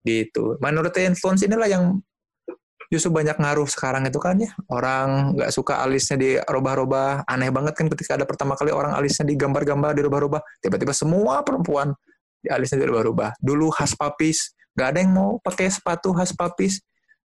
Gitu. 0.00 0.56
Minority 0.64 1.04
influence 1.04 1.44
inilah 1.44 1.68
yang 1.68 2.00
justru 2.88 3.12
banyak 3.12 3.36
ngaruh 3.36 3.68
sekarang 3.68 4.08
itu 4.08 4.16
kan 4.16 4.40
ya. 4.40 4.50
Orang 4.72 5.36
nggak 5.36 5.52
suka 5.52 5.84
alisnya 5.84 6.16
dirubah-rubah. 6.16 7.28
Aneh 7.28 7.52
banget 7.52 7.76
kan 7.76 7.86
ketika 7.92 8.16
ada 8.16 8.24
pertama 8.24 8.56
kali 8.56 8.72
orang 8.72 8.96
alisnya 8.96 9.28
digambar-gambar, 9.28 9.92
dirubah-rubah. 9.92 10.40
Tiba-tiba 10.64 10.96
semua 10.96 11.44
perempuan 11.44 11.92
di 12.40 12.48
alisnya 12.48 12.80
dirubah-rubah. 12.80 13.36
Dulu 13.38 13.68
khas 13.70 13.92
papis, 13.92 14.56
nggak 14.78 14.94
ada 14.94 14.98
yang 15.02 15.10
mau 15.10 15.42
pakai 15.42 15.66
sepatu 15.66 16.14
khas 16.14 16.30
papis. 16.30 16.78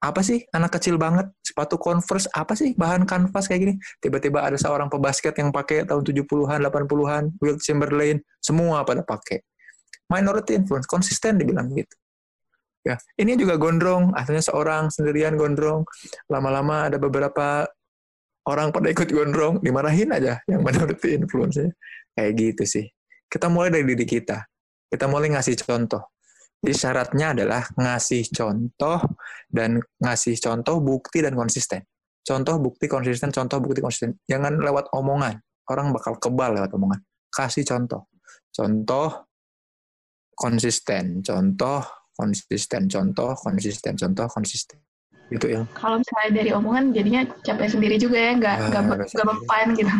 Apa 0.04 0.20
sih? 0.20 0.44
Anak 0.52 0.76
kecil 0.78 1.00
banget. 1.00 1.32
Sepatu 1.40 1.80
Converse. 1.80 2.28
Apa 2.36 2.52
sih? 2.54 2.76
Bahan 2.76 3.08
kanvas 3.08 3.48
kayak 3.48 3.60
gini. 3.64 3.74
Tiba-tiba 3.98 4.44
ada 4.44 4.54
seorang 4.54 4.86
pebasket 4.92 5.34
yang 5.40 5.48
pakai 5.50 5.88
tahun 5.88 6.04
70-an 6.04 6.60
80-an 6.68 7.24
Will 7.40 7.56
Chamberlain. 7.58 8.20
Semua 8.38 8.84
pada 8.84 9.02
pakai. 9.02 9.42
Minority 10.12 10.60
influence. 10.60 10.86
Konsisten 10.86 11.40
dibilang 11.40 11.72
gitu. 11.72 11.96
Ya 12.86 12.94
ini 13.18 13.34
juga 13.34 13.58
gondrong. 13.58 14.14
Asalnya 14.14 14.44
seorang 14.44 14.92
sendirian 14.92 15.34
gondrong. 15.34 15.82
Lama-lama 16.30 16.86
ada 16.86 17.00
beberapa 17.00 17.66
orang 18.46 18.70
pada 18.70 18.94
ikut 18.94 19.08
gondrong. 19.10 19.58
Dimarahin 19.64 20.14
aja 20.14 20.38
yang 20.46 20.62
minority 20.62 21.18
influence 21.18 21.58
kayak 22.14 22.32
gitu 22.38 22.62
sih. 22.68 22.86
Kita 23.26 23.50
mulai 23.50 23.74
dari 23.74 23.82
diri 23.82 24.06
kita. 24.06 24.46
Kita 24.86 25.10
mulai 25.10 25.34
ngasih 25.34 25.58
contoh 25.58 26.17
jadi 26.58 26.74
syaratnya 26.74 27.26
adalah 27.38 27.62
ngasih 27.78 28.34
contoh 28.34 28.98
dan 29.46 29.78
ngasih 30.02 30.34
contoh 30.42 30.82
bukti 30.82 31.22
dan 31.22 31.38
konsisten. 31.38 31.86
Contoh 32.26 32.58
bukti 32.58 32.90
konsisten 32.90 33.30
contoh 33.30 33.62
bukti 33.62 33.78
konsisten. 33.78 34.18
Jangan 34.26 34.58
lewat 34.58 34.90
omongan. 34.90 35.38
Orang 35.70 35.94
bakal 35.94 36.18
kebal 36.18 36.58
lewat 36.58 36.74
omongan. 36.74 37.00
Kasih 37.30 37.62
contoh. 37.62 38.10
Contoh 38.50 39.30
konsisten. 40.34 41.22
Contoh 41.22 42.10
konsisten. 42.10 42.90
Contoh 42.90 43.38
konsisten. 43.38 43.94
Contoh 43.94 44.26
konsisten. 44.26 44.82
Itu 45.28 45.46
ya 45.46 45.62
Kalau 45.76 46.00
misalnya 46.02 46.42
dari 46.42 46.50
omongan 46.56 46.90
jadinya 46.90 47.22
capek 47.44 47.68
sendiri 47.68 48.00
juga 48.00 48.16
ya, 48.16 48.32
nggak 48.34 48.56
Ah, 48.56 48.68
nggak 48.72 48.82
nggak 49.12 49.28
mempan 49.28 49.66
gitu. 49.76 49.94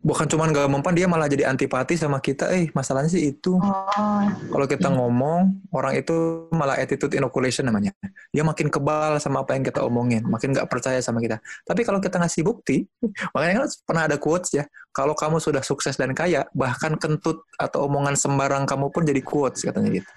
Bukan 0.00 0.24
cuma 0.24 0.48
gak 0.48 0.64
mempan 0.72 0.96
dia 0.96 1.04
malah 1.04 1.28
jadi 1.28 1.48
antipati 1.52 1.92
sama 1.96 2.18
kita. 2.24 2.48
Eh 2.56 2.72
masalahnya 2.72 3.12
sih 3.12 3.36
itu. 3.36 3.60
Oh, 3.60 4.24
kalau 4.52 4.64
kita 4.64 4.88
Iya. 4.88 4.96
ngomong 4.96 5.40
orang 5.76 5.92
itu 6.00 6.48
malah 6.56 6.80
attitude 6.80 7.12
inoculation 7.12 7.68
namanya. 7.68 7.92
Dia 8.32 8.40
makin 8.40 8.72
kebal 8.72 9.20
sama 9.20 9.44
apa 9.44 9.54
yang 9.56 9.64
kita 9.64 9.84
omongin 9.84 10.24
makin 10.24 10.56
nggak 10.56 10.68
percaya 10.72 10.98
sama 11.04 11.20
kita. 11.20 11.36
Tapi 11.68 11.84
kalau 11.84 12.00
kita 12.00 12.16
ngasih 12.16 12.40
bukti 12.42 12.88
makanya 13.36 13.64
kan 13.64 13.68
pernah 13.84 14.02
ada 14.08 14.16
quotes 14.16 14.56
ya 14.56 14.64
kalau 14.90 15.12
kamu 15.12 15.36
sudah 15.36 15.60
sukses 15.60 15.94
dan 16.00 16.16
kaya 16.16 16.48
bahkan 16.56 16.96
kentut 16.96 17.44
atau 17.60 17.84
omongan 17.84 18.16
sembarang 18.16 18.64
kamu 18.64 18.88
pun 18.88 19.04
jadi 19.04 19.20
quotes 19.20 19.62
katanya 19.62 20.00
gitu. 20.00 20.10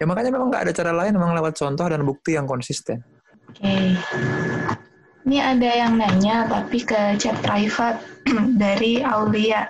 Ya 0.00 0.04
makanya 0.08 0.32
memang 0.32 0.48
nggak 0.48 0.64
ada 0.64 0.72
cara 0.72 0.92
lain 0.96 1.12
memang 1.12 1.36
lewat 1.36 1.54
contoh 1.60 1.86
dan 1.86 2.00
bukti 2.02 2.34
yang 2.40 2.48
konsisten. 2.48 3.04
Oke. 3.52 4.00
Ini 5.24 5.38
ada 5.40 5.70
yang 5.72 5.96
nanya 5.96 6.44
tapi 6.44 6.84
ke 6.84 7.16
chat 7.16 7.32
private 7.40 7.96
dari 8.62 9.00
Aulia. 9.00 9.64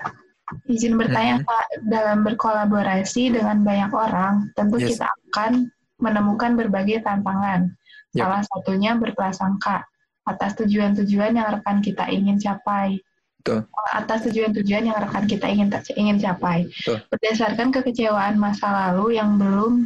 Izin 0.69 0.99
bertanya 1.01 1.41
Mhm. 1.41 1.47
Pak, 1.47 1.65
dalam 1.89 2.19
berkolaborasi 2.27 3.33
dengan 3.33 3.65
banyak 3.65 3.91
orang, 3.95 4.51
tentu 4.59 4.77
Yes. 4.83 4.99
kita 4.99 5.07
akan 5.31 5.71
menemukan 6.03 6.59
berbagai 6.59 7.01
tantangan. 7.07 7.71
Yep. 8.13 8.19
Salah 8.19 8.43
satunya 8.45 8.93
berprasangka. 8.99 9.87
atas 10.25 10.57
tujuan-tujuan 10.57 11.37
yang 11.37 11.53
rekan 11.53 11.85
kita 11.85 12.09
ingin 12.09 12.41
capai. 12.41 12.97
Betul. 13.45 13.69
Atas 13.93 14.25
tujuan-tujuan 14.25 14.89
yang 14.89 14.97
rekan 14.97 15.29
kita 15.29 15.53
ingin 15.53 15.69
ingin 16.01 16.17
capai. 16.17 16.65
Betul. 16.65 17.05
Berdasarkan 17.13 17.69
kekecewaan 17.69 18.41
masa 18.41 18.73
lalu 18.73 19.21
yang 19.21 19.37
belum 19.37 19.85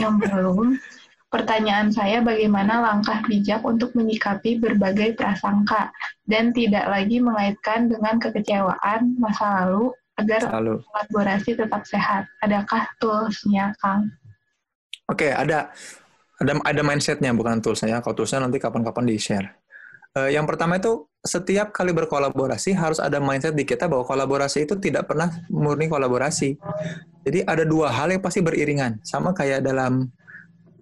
yang 0.00 0.16
belum 0.16 0.80
Pertanyaan 1.26 1.90
saya 1.90 2.22
bagaimana 2.22 2.78
langkah 2.78 3.18
bijak 3.26 3.66
untuk 3.66 3.90
menyikapi 3.98 4.62
berbagai 4.62 5.18
prasangka 5.18 5.90
dan 6.22 6.54
tidak 6.54 6.86
lagi 6.86 7.18
mengaitkan 7.18 7.90
dengan 7.90 8.22
kekecewaan 8.22 9.18
masa 9.18 9.66
lalu 9.66 9.90
agar 10.16 10.40
Lalu. 10.62 10.80
kolaborasi 10.86 11.58
tetap 11.58 11.82
sehat. 11.84 12.24
Adakah 12.40 12.88
toolsnya, 13.02 13.74
Kang? 13.82 14.08
Oke, 15.10 15.34
ada 15.34 15.70
ada 16.40 16.52
ada 16.62 16.82
mindsetnya 16.86 17.34
bukan 17.34 17.60
toolsnya. 17.60 18.00
Kalau 18.00 18.16
toolsnya 18.16 18.46
nanti 18.46 18.62
kapan-kapan 18.62 19.04
di 19.06 19.16
share. 19.20 19.48
Eh, 20.16 20.32
yang 20.32 20.48
pertama 20.48 20.80
itu 20.80 21.04
setiap 21.20 21.74
kali 21.76 21.92
berkolaborasi 21.92 22.72
harus 22.72 22.96
ada 22.96 23.20
mindset 23.20 23.52
di 23.52 23.68
kita 23.68 23.84
bahwa 23.84 24.06
kolaborasi 24.08 24.64
itu 24.64 24.78
tidak 24.80 25.10
pernah 25.10 25.28
murni 25.52 25.92
kolaborasi. 25.92 26.56
Jadi 27.26 27.44
ada 27.44 27.66
dua 27.68 27.92
hal 27.92 28.14
yang 28.14 28.22
pasti 28.24 28.40
beriringan. 28.40 29.02
Sama 29.04 29.36
kayak 29.36 29.60
dalam 29.60 30.08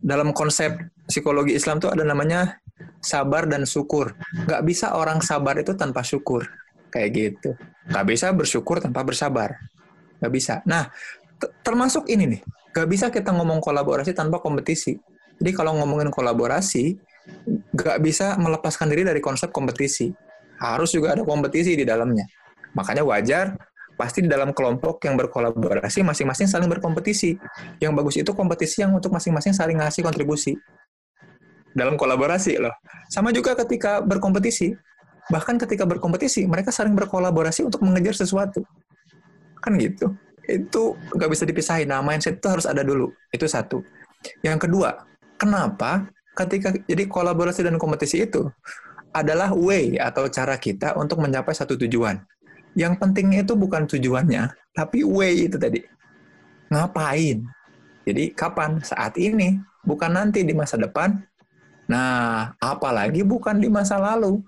dalam 0.05 0.37
konsep 0.37 0.77
psikologi 1.09 1.57
Islam 1.57 1.81
tuh 1.81 1.89
ada 1.89 2.05
namanya 2.05 2.61
sabar 3.01 3.49
dan 3.49 3.65
syukur. 3.65 4.13
Gak 4.45 4.61
bisa 4.69 4.93
orang 4.93 5.25
sabar 5.25 5.57
itu 5.57 5.73
tanpa 5.73 6.05
syukur. 6.05 6.45
Kayak 6.93 7.11
gitu. 7.17 7.51
Gak 7.89 8.05
bisa 8.05 8.29
bersyukur 8.37 8.85
tanpa 8.85 9.01
bersabar. 9.01 9.57
Gak 10.21 10.29
bisa. 10.29 10.61
Nah, 10.69 10.93
termasuk 11.65 12.05
ini 12.13 12.37
nih. 12.37 12.41
Gak 12.77 12.89
bisa 12.93 13.09
kita 13.09 13.33
ngomong 13.33 13.65
kolaborasi 13.65 14.13
tanpa 14.13 14.45
kompetisi. 14.45 14.93
Jadi 15.41 15.51
kalau 15.57 15.73
ngomongin 15.81 16.13
kolaborasi, 16.13 17.01
gak 17.73 17.99
bisa 18.05 18.37
melepaskan 18.37 18.93
diri 18.93 19.09
dari 19.09 19.25
konsep 19.25 19.49
kompetisi. 19.49 20.13
Harus 20.61 20.93
juga 20.93 21.17
ada 21.17 21.25
kompetisi 21.25 21.75
di 21.75 21.89
dalamnya. 21.89 22.29
Makanya 22.77 23.03
wajar 23.09 23.57
pasti 23.95 24.27
di 24.27 24.29
dalam 24.31 24.51
kelompok 24.51 25.03
yang 25.07 25.15
berkolaborasi 25.15 26.03
masing-masing 26.03 26.51
saling 26.51 26.67
berkompetisi. 26.71 27.39
Yang 27.79 27.93
bagus 27.95 28.15
itu 28.19 28.31
kompetisi 28.35 28.83
yang 28.83 28.95
untuk 28.95 29.15
masing-masing 29.15 29.55
saling 29.55 29.79
ngasih 29.79 30.03
kontribusi. 30.03 30.59
Dalam 31.75 31.99
kolaborasi 31.99 32.59
loh. 32.59 32.75
Sama 33.11 33.35
juga 33.35 33.59
ketika 33.59 34.03
berkompetisi. 34.03 34.75
Bahkan 35.25 35.57
ketika 35.57 35.89
berkompetisi, 35.89 36.45
mereka 36.45 36.69
saling 36.71 36.95
berkolaborasi 36.95 37.67
untuk 37.67 37.83
mengejar 37.83 38.15
sesuatu. 38.15 38.63
Kan 39.59 39.81
gitu. 39.81 40.15
Itu 40.45 40.95
nggak 41.17 41.31
bisa 41.33 41.49
dipisahin. 41.49 41.89
Nah, 41.89 42.05
mindset 42.05 42.39
itu 42.39 42.47
harus 42.47 42.69
ada 42.69 42.85
dulu. 42.85 43.11
Itu 43.33 43.49
satu. 43.49 43.81
Yang 44.45 44.69
kedua, 44.69 45.03
kenapa 45.41 46.07
ketika 46.37 46.75
jadi 46.87 47.09
kolaborasi 47.09 47.65
dan 47.65 47.81
kompetisi 47.81 48.27
itu 48.27 48.47
adalah 49.15 49.55
way 49.55 49.95
atau 49.95 50.27
cara 50.27 50.59
kita 50.59 50.99
untuk 50.99 51.23
mencapai 51.23 51.55
satu 51.55 51.79
tujuan 51.79 52.19
yang 52.75 52.99
pentingnya 52.99 53.47
itu 53.47 53.55
bukan 53.55 53.87
tujuannya, 53.87 54.51
tapi 54.75 55.07
way 55.07 55.47
itu 55.47 55.57
tadi. 55.59 55.83
Ngapain? 56.71 57.47
Jadi 58.05 58.35
kapan? 58.35 58.83
Saat 58.83 59.17
ini, 59.17 59.59
bukan 59.87 60.11
nanti 60.13 60.43
di 60.43 60.53
masa 60.53 60.75
depan. 60.77 61.17
Nah, 61.87 62.53
apalagi 62.59 63.23
bukan 63.23 63.61
di 63.63 63.71
masa 63.71 63.97
lalu. 63.97 64.43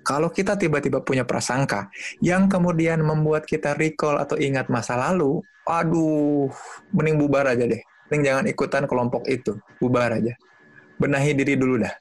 Kalau 0.00 0.32
kita 0.32 0.56
tiba-tiba 0.56 1.04
punya 1.04 1.28
prasangka 1.28 1.92
yang 2.24 2.48
kemudian 2.48 3.04
membuat 3.04 3.44
kita 3.44 3.76
recall 3.76 4.16
atau 4.16 4.40
ingat 4.40 4.72
masa 4.72 4.96
lalu, 4.96 5.44
aduh, 5.68 6.48
mending 6.88 7.20
bubar 7.20 7.52
aja 7.52 7.68
deh. 7.68 7.80
Mending 8.08 8.22
jangan 8.24 8.44
ikutan 8.48 8.84
kelompok 8.88 9.28
itu, 9.28 9.60
bubar 9.76 10.16
aja. 10.16 10.32
Benahi 10.96 11.36
diri 11.36 11.52
dulu 11.52 11.84
dah. 11.84 11.92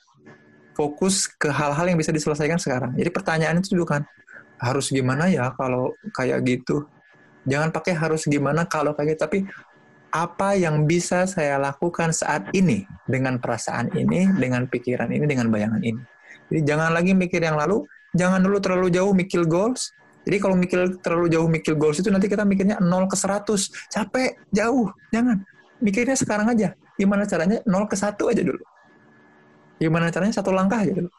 Fokus 0.80 1.28
ke 1.28 1.52
hal-hal 1.52 1.92
yang 1.92 2.00
bisa 2.00 2.16
diselesaikan 2.16 2.56
sekarang. 2.56 2.96
Jadi 2.96 3.12
pertanyaan 3.12 3.60
itu 3.60 3.76
juga 3.76 4.00
kan, 4.00 4.04
harus 4.60 4.92
gimana 4.92 5.32
ya 5.32 5.56
kalau 5.56 5.96
kayak 6.12 6.44
gitu. 6.46 6.86
Jangan 7.48 7.72
pakai 7.72 7.96
harus 7.96 8.28
gimana 8.28 8.68
kalau 8.68 8.94
kayak 8.94 9.16
gitu, 9.16 9.22
tapi 9.26 9.40
apa 10.12 10.58
yang 10.60 10.86
bisa 10.86 11.26
saya 11.26 11.56
lakukan 11.58 12.12
saat 12.12 12.52
ini 12.52 12.84
dengan 13.08 13.40
perasaan 13.40 13.90
ini, 13.96 14.28
dengan 14.36 14.68
pikiran 14.68 15.10
ini, 15.10 15.26
dengan 15.26 15.48
bayangan 15.50 15.82
ini. 15.82 16.02
Jadi 16.52 16.62
jangan 16.68 16.92
lagi 16.94 17.16
mikir 17.16 17.42
yang 17.42 17.58
lalu, 17.58 17.88
jangan 18.14 18.44
dulu 18.44 18.58
terlalu 18.60 18.88
jauh 18.92 19.16
mikir 19.16 19.48
goals. 19.48 19.96
Jadi 20.28 20.38
kalau 20.38 20.56
mikir 20.60 21.00
terlalu 21.00 21.32
jauh 21.32 21.48
mikir 21.48 21.74
goals 21.80 21.98
itu 22.04 22.12
nanti 22.12 22.28
kita 22.30 22.44
mikirnya 22.44 22.78
0 22.78 23.10
ke 23.10 23.18
100. 23.18 23.72
Capek, 23.90 24.38
jauh. 24.52 24.92
Jangan. 25.10 25.42
Mikirnya 25.80 26.14
sekarang 26.20 26.54
aja. 26.54 26.76
Gimana 27.00 27.24
caranya 27.26 27.64
0 27.66 27.88
ke 27.90 27.96
1 27.96 28.30
aja 28.30 28.42
dulu. 28.44 28.62
Gimana 29.80 30.12
caranya 30.12 30.36
satu 30.36 30.52
langkah 30.52 30.84
aja 30.84 30.92
dulu 30.92 31.10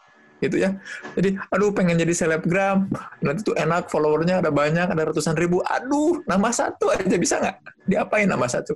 gitu 0.41 0.57
ya. 0.57 0.75
Jadi, 1.15 1.37
aduh 1.53 1.71
pengen 1.71 2.01
jadi 2.01 2.17
selebgram, 2.17 2.89
nanti 3.21 3.41
tuh 3.45 3.55
enak 3.55 3.93
followernya 3.93 4.41
ada 4.41 4.51
banyak, 4.51 4.89
ada 4.89 5.13
ratusan 5.13 5.37
ribu. 5.37 5.61
Aduh, 5.69 6.25
nama 6.25 6.49
satu 6.51 6.91
aja 6.91 7.17
bisa 7.21 7.39
nggak? 7.39 7.57
Diapain 7.87 8.27
nama 8.27 8.49
satu? 8.49 8.73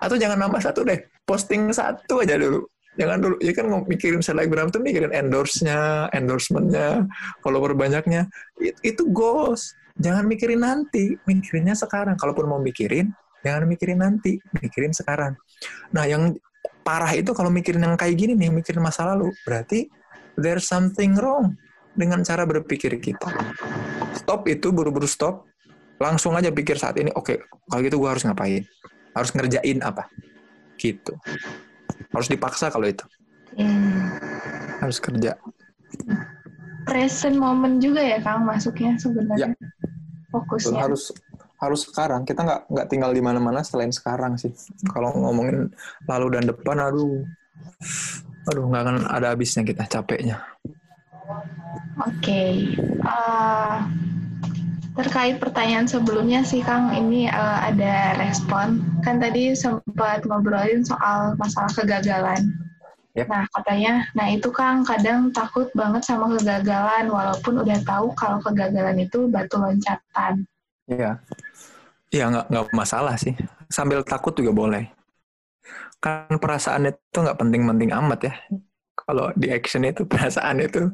Atau 0.00 0.16
jangan 0.16 0.40
nama 0.40 0.56
satu 0.56 0.80
deh, 0.80 0.96
posting 1.28 1.68
satu 1.70 2.24
aja 2.24 2.40
dulu. 2.40 2.64
Jangan 2.98 3.22
dulu, 3.22 3.36
ya 3.38 3.52
kan 3.54 3.70
mikirin 3.86 4.20
selebgram 4.24 4.72
tuh 4.72 4.82
mikirin 4.82 5.14
endorse-nya, 5.14 6.10
endorsement-nya, 6.10 7.06
follower 7.44 7.76
banyaknya. 7.76 8.26
Itu, 8.58 8.80
itu 8.82 9.02
goals. 9.12 9.76
Jangan 10.00 10.24
mikirin 10.24 10.64
nanti, 10.64 11.14
mikirinnya 11.28 11.76
sekarang. 11.76 12.16
Kalaupun 12.16 12.48
mau 12.48 12.58
mikirin, 12.58 13.12
jangan 13.44 13.68
mikirin 13.68 14.00
nanti, 14.00 14.40
mikirin 14.58 14.96
sekarang. 14.96 15.36
Nah, 15.92 16.08
yang 16.08 16.34
parah 16.80 17.12
itu 17.12 17.30
kalau 17.36 17.52
mikirin 17.52 17.84
yang 17.84 17.94
kayak 17.94 18.16
gini 18.16 18.32
nih, 18.34 18.50
mikirin 18.50 18.80
masa 18.82 19.06
lalu, 19.12 19.30
berarti 19.44 19.86
there's 20.38 20.66
something 20.66 21.16
wrong 21.18 21.56
dengan 21.94 22.22
cara 22.22 22.46
berpikir 22.46 22.98
kita. 23.02 23.30
Stop 24.14 24.46
itu, 24.46 24.70
buru-buru 24.70 25.06
stop. 25.06 25.46
Langsung 26.00 26.32
aja 26.32 26.48
pikir 26.48 26.80
saat 26.80 26.96
ini, 26.96 27.12
oke, 27.12 27.28
okay, 27.28 27.36
kalau 27.68 27.80
gitu 27.84 27.96
gue 28.00 28.08
harus 28.08 28.24
ngapain? 28.24 28.64
Harus 29.12 29.30
ngerjain 29.36 29.78
apa? 29.84 30.08
Gitu. 30.80 31.12
Harus 32.14 32.28
dipaksa 32.30 32.72
kalau 32.72 32.88
itu. 32.88 33.04
Hmm. 33.58 34.16
Harus 34.80 34.96
kerja. 34.96 35.36
Present 36.88 37.36
moment 37.36 37.76
juga 37.82 38.00
ya, 38.00 38.16
Kang, 38.24 38.48
masuknya 38.48 38.96
sebenarnya. 38.96 39.52
Ya. 39.52 39.68
Fokusnya. 40.32 40.80
Harus 40.80 41.12
harus 41.60 41.84
sekarang. 41.84 42.24
Kita 42.24 42.40
nggak 42.40 42.60
nggak 42.72 42.86
tinggal 42.88 43.12
di 43.12 43.20
mana-mana 43.20 43.60
selain 43.60 43.92
sekarang 43.92 44.40
sih. 44.40 44.48
Kalau 44.88 45.12
ngomongin 45.12 45.68
lalu 46.08 46.40
dan 46.40 46.48
depan, 46.48 46.80
aduh, 46.80 47.20
Aduh, 48.48 48.64
nggak 48.72 48.82
akan 48.86 48.96
ada 49.04 49.36
habisnya 49.36 49.60
kita 49.60 49.84
capeknya. 49.84 50.40
Oke, 52.00 52.16
okay. 52.24 52.52
uh, 53.04 53.12
eh, 53.12 53.76
terkait 54.96 55.36
pertanyaan 55.36 55.84
sebelumnya 55.84 56.40
sih 56.40 56.64
Kang, 56.64 56.96
ini 56.96 57.28
uh, 57.28 57.58
ada 57.68 58.16
respon. 58.16 58.80
Kan 59.04 59.20
tadi 59.20 59.52
sempat 59.52 60.24
ngobrolin 60.24 60.80
soal 60.80 61.36
masalah 61.36 61.68
kegagalan. 61.76 62.40
Yep. 63.12 63.26
Nah 63.28 63.44
katanya, 63.52 63.92
nah 64.16 64.26
itu 64.32 64.48
Kang 64.48 64.86
kadang 64.86 65.28
takut 65.34 65.68
banget 65.76 66.00
sama 66.08 66.32
kegagalan, 66.38 67.12
walaupun 67.12 67.60
udah 67.60 67.78
tahu 67.84 68.16
kalau 68.16 68.40
kegagalan 68.40 69.04
itu 69.04 69.28
batu 69.28 69.60
loncatan. 69.60 70.48
Iya, 70.88 71.20
iya 72.08 72.24
nggak 72.32 72.46
nggak 72.48 72.66
masalah 72.72 73.20
sih. 73.20 73.36
Sambil 73.68 74.00
takut 74.02 74.32
juga 74.32 74.56
boleh 74.56 74.99
kan 76.00 76.32
perasaan 76.40 76.88
itu 76.88 77.16
nggak 77.20 77.38
penting-penting 77.38 77.92
amat 77.92 78.20
ya. 78.26 78.34
Kalau 78.96 79.28
di 79.36 79.52
action 79.52 79.84
itu 79.84 80.02
perasaan 80.10 80.64
itu 80.64 80.88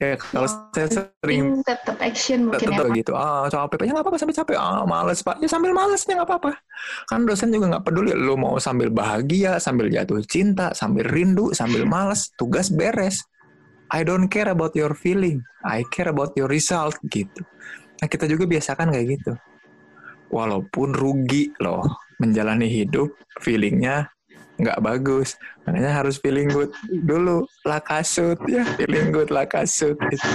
ya 0.00 0.16
kalau 0.16 0.48
oh, 0.48 0.72
saya 0.72 0.88
sering 0.88 1.60
tetap 1.60 2.00
action 2.00 2.48
mungkin 2.48 2.72
tetap 2.72 2.88
ya, 2.88 2.96
gitu. 3.04 3.12
Ah 3.12 3.44
capek 3.52 3.84
ya 3.84 3.92
nggak 3.92 4.04
apa-apa 4.08 4.16
sambil 4.16 4.36
capek. 4.40 4.56
Ah 4.56 4.82
males 4.88 5.20
pak. 5.20 5.36
Ya 5.44 5.48
sambil 5.52 5.76
malesnya 5.76 6.16
nggak 6.16 6.28
apa-apa. 6.28 6.50
Kan 7.04 7.28
dosen 7.28 7.52
juga 7.52 7.76
nggak 7.76 7.84
peduli 7.84 8.16
lu 8.16 8.40
mau 8.40 8.56
sambil 8.56 8.88
bahagia 8.88 9.60
sambil 9.60 9.92
jatuh 9.92 10.24
cinta 10.24 10.72
sambil 10.72 11.04
rindu 11.04 11.52
sambil 11.52 11.84
males 11.84 12.32
tugas 12.40 12.72
beres. 12.72 13.20
I 13.92 14.00
don't 14.06 14.32
care 14.32 14.48
about 14.48 14.72
your 14.72 14.96
feeling. 14.96 15.44
I 15.66 15.84
care 15.92 16.08
about 16.08 16.32
your 16.32 16.48
result 16.48 16.96
gitu. 17.12 17.44
Nah 18.00 18.08
kita 18.08 18.24
juga 18.24 18.48
biasakan 18.48 18.96
kayak 18.96 19.06
gitu. 19.20 19.32
Walaupun 20.32 20.96
rugi 20.96 21.52
loh 21.60 21.84
menjalani 22.22 22.70
hidup 22.70 23.12
feelingnya 23.42 24.08
nggak 24.60 24.78
bagus. 24.84 25.34
Makanya 25.64 26.04
harus 26.04 26.20
feeling 26.20 26.48
good 26.52 26.70
dulu 26.88 27.48
lakasut 27.64 28.38
ya 28.46 28.64
feeling 28.76 29.10
good 29.10 29.32
lakasut 29.32 29.96
itu 30.12 30.28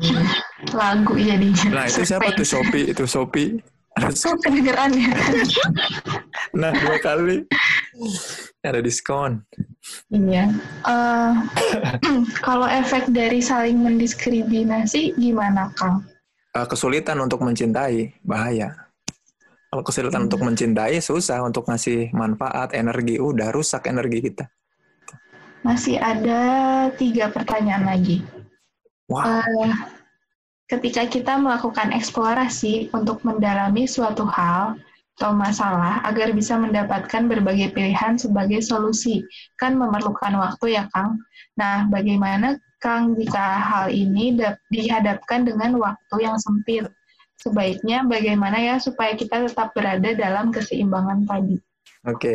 lagu 0.78 1.14
jadinya. 1.18 1.82
Nah 1.82 1.84
itu 1.86 2.02
siapa 2.06 2.30
tuh? 2.34 2.46
Shopee 2.46 2.90
itu 2.90 3.04
Shopee. 3.06 3.58
Kedengeran 4.44 4.90
ya? 4.96 5.10
Nah 6.50 6.74
dua 6.74 6.98
kali. 6.98 7.46
Ada 8.66 8.82
diskon. 8.82 9.38
Iya. 10.10 10.50
Uh, 10.82 11.46
kalau 12.46 12.66
efek 12.66 13.06
dari 13.14 13.38
saling 13.38 13.78
mendiskriminasi 13.78 15.14
gimana 15.14 15.70
kang? 15.78 16.02
Uh, 16.50 16.66
kesulitan 16.66 17.22
untuk 17.22 17.38
mencintai 17.46 18.18
bahaya 18.26 18.89
kalau 19.70 19.86
kesulitan 19.86 20.26
untuk 20.26 20.42
mencintai 20.42 20.98
susah 20.98 21.46
untuk 21.46 21.70
ngasih 21.70 22.10
manfaat, 22.10 22.74
energi, 22.74 23.22
udah 23.22 23.54
rusak 23.54 23.86
energi 23.86 24.18
kita. 24.26 24.50
Masih 25.62 26.02
ada 26.02 26.42
tiga 26.98 27.30
pertanyaan 27.30 27.86
lagi. 27.86 28.26
Wah, 29.06 29.46
Eh, 29.46 29.70
ketika 30.66 31.06
kita 31.06 31.38
melakukan 31.38 31.94
eksplorasi 31.94 32.90
untuk 32.90 33.22
mendalami 33.22 33.86
suatu 33.86 34.26
hal 34.26 34.74
atau 35.14 35.30
masalah 35.38 36.02
agar 36.02 36.34
bisa 36.34 36.58
mendapatkan 36.58 37.30
berbagai 37.30 37.70
pilihan 37.70 38.18
sebagai 38.18 38.66
solusi, 38.66 39.22
kan 39.54 39.78
memerlukan 39.78 40.34
waktu 40.34 40.82
ya 40.82 40.90
Kang. 40.90 41.22
Nah, 41.54 41.86
bagaimana 41.86 42.58
Kang 42.82 43.14
jika 43.14 43.60
hal 43.62 43.86
ini 43.94 44.34
dap- 44.34 44.58
dihadapkan 44.72 45.46
dengan 45.46 45.78
waktu 45.78 46.16
yang 46.26 46.34
sempit? 46.42 46.90
Sebaiknya 47.40 48.04
bagaimana 48.04 48.60
ya 48.60 48.76
supaya 48.76 49.16
kita 49.16 49.48
tetap 49.48 49.72
berada 49.72 50.12
dalam 50.12 50.52
keseimbangan 50.52 51.24
tadi? 51.24 51.56
oke. 52.04 52.34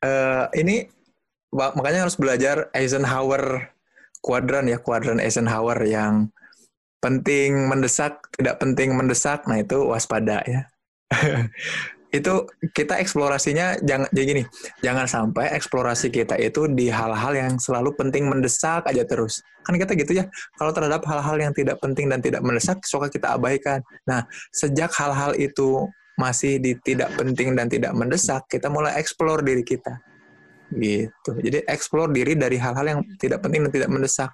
Eh, 0.00 0.44
ini 0.56 0.88
makanya 1.52 2.08
harus 2.08 2.16
belajar 2.16 2.72
Eisenhower 2.72 3.72
kuadran 4.20 4.68
ya, 4.68 4.80
kuadran 4.80 5.20
Eisenhower 5.20 5.80
yang 5.84 6.28
penting 7.00 7.68
mendesak, 7.68 8.28
tidak 8.36 8.60
penting 8.60 8.92
mendesak. 8.92 9.48
Nah, 9.48 9.60
itu 9.60 9.80
waspada 9.88 10.44
ya. 10.44 10.68
itu 12.10 12.42
kita 12.74 12.98
eksplorasinya 12.98 13.78
jangan 13.86 14.10
jadi 14.10 14.26
gini, 14.26 14.42
jangan 14.82 15.06
sampai 15.06 15.54
eksplorasi 15.54 16.10
kita 16.10 16.34
itu 16.42 16.66
di 16.66 16.90
hal-hal 16.90 17.32
yang 17.38 17.54
selalu 17.62 17.94
penting 17.94 18.26
mendesak 18.26 18.82
aja 18.82 19.06
terus. 19.06 19.46
Kan 19.62 19.78
kita 19.78 19.94
gitu 19.94 20.18
ya, 20.18 20.26
kalau 20.58 20.74
terhadap 20.74 21.06
hal-hal 21.06 21.38
yang 21.38 21.54
tidak 21.54 21.78
penting 21.78 22.10
dan 22.10 22.18
tidak 22.18 22.42
mendesak 22.42 22.82
suka 22.82 23.06
kita 23.06 23.38
abaikan. 23.38 23.78
Nah, 24.10 24.26
sejak 24.50 24.90
hal-hal 24.98 25.38
itu 25.38 25.86
masih 26.18 26.58
di 26.58 26.74
tidak 26.82 27.14
penting 27.14 27.54
dan 27.54 27.70
tidak 27.70 27.94
mendesak, 27.94 28.42
kita 28.50 28.66
mulai 28.66 28.98
eksplor 28.98 29.46
diri 29.46 29.62
kita. 29.62 30.02
Gitu. 30.70 31.32
Jadi 31.46 31.62
eksplor 31.66 32.10
diri 32.10 32.34
dari 32.34 32.58
hal-hal 32.58 32.86
yang 32.86 33.00
tidak 33.22 33.42
penting 33.42 33.66
dan 33.66 33.72
tidak 33.72 33.90
mendesak. 33.90 34.30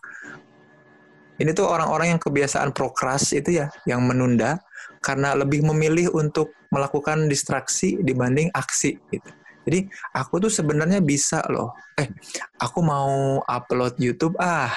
Ini 1.37 1.53
tuh 1.53 1.69
orang-orang 1.69 2.17
yang 2.17 2.21
kebiasaan 2.21 2.73
prokras 2.73 3.37
itu 3.37 3.61
ya, 3.61 3.69
yang 3.85 4.01
menunda 4.01 4.57
karena 5.07 5.39
lebih 5.39 5.63
memilih 5.63 6.11
untuk 6.19 6.51
melakukan 6.75 7.31
distraksi 7.31 7.95
dibanding 8.03 8.51
aksi 8.51 8.99
gitu. 9.15 9.31
Jadi 9.67 9.87
aku 10.15 10.43
tuh 10.43 10.51
sebenarnya 10.51 10.99
bisa 10.99 11.47
loh. 11.47 11.75
Eh, 11.95 12.11
aku 12.59 12.83
mau 12.83 13.39
upload 13.47 13.99
YouTube 14.03 14.35
ah. 14.43 14.75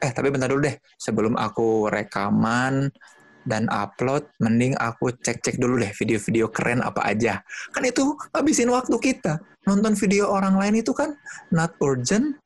Eh, 0.00 0.08
tapi 0.12 0.32
bentar 0.32 0.48
dulu 0.48 0.64
deh. 0.64 0.76
Sebelum 0.96 1.36
aku 1.36 1.92
rekaman 1.92 2.88
dan 3.44 3.68
upload, 3.68 4.24
mending 4.40 4.72
aku 4.80 5.12
cek-cek 5.16 5.60
dulu 5.60 5.80
deh 5.80 5.92
video-video 5.96 6.48
keren 6.48 6.80
apa 6.80 7.04
aja. 7.08 7.40
Kan 7.76 7.84
itu 7.84 8.16
habisin 8.32 8.72
waktu 8.72 8.96
kita. 9.00 9.40
Nonton 9.68 9.96
video 9.96 10.32
orang 10.32 10.56
lain 10.56 10.80
itu 10.80 10.96
kan 10.96 11.12
not 11.52 11.76
urgent 11.80 12.40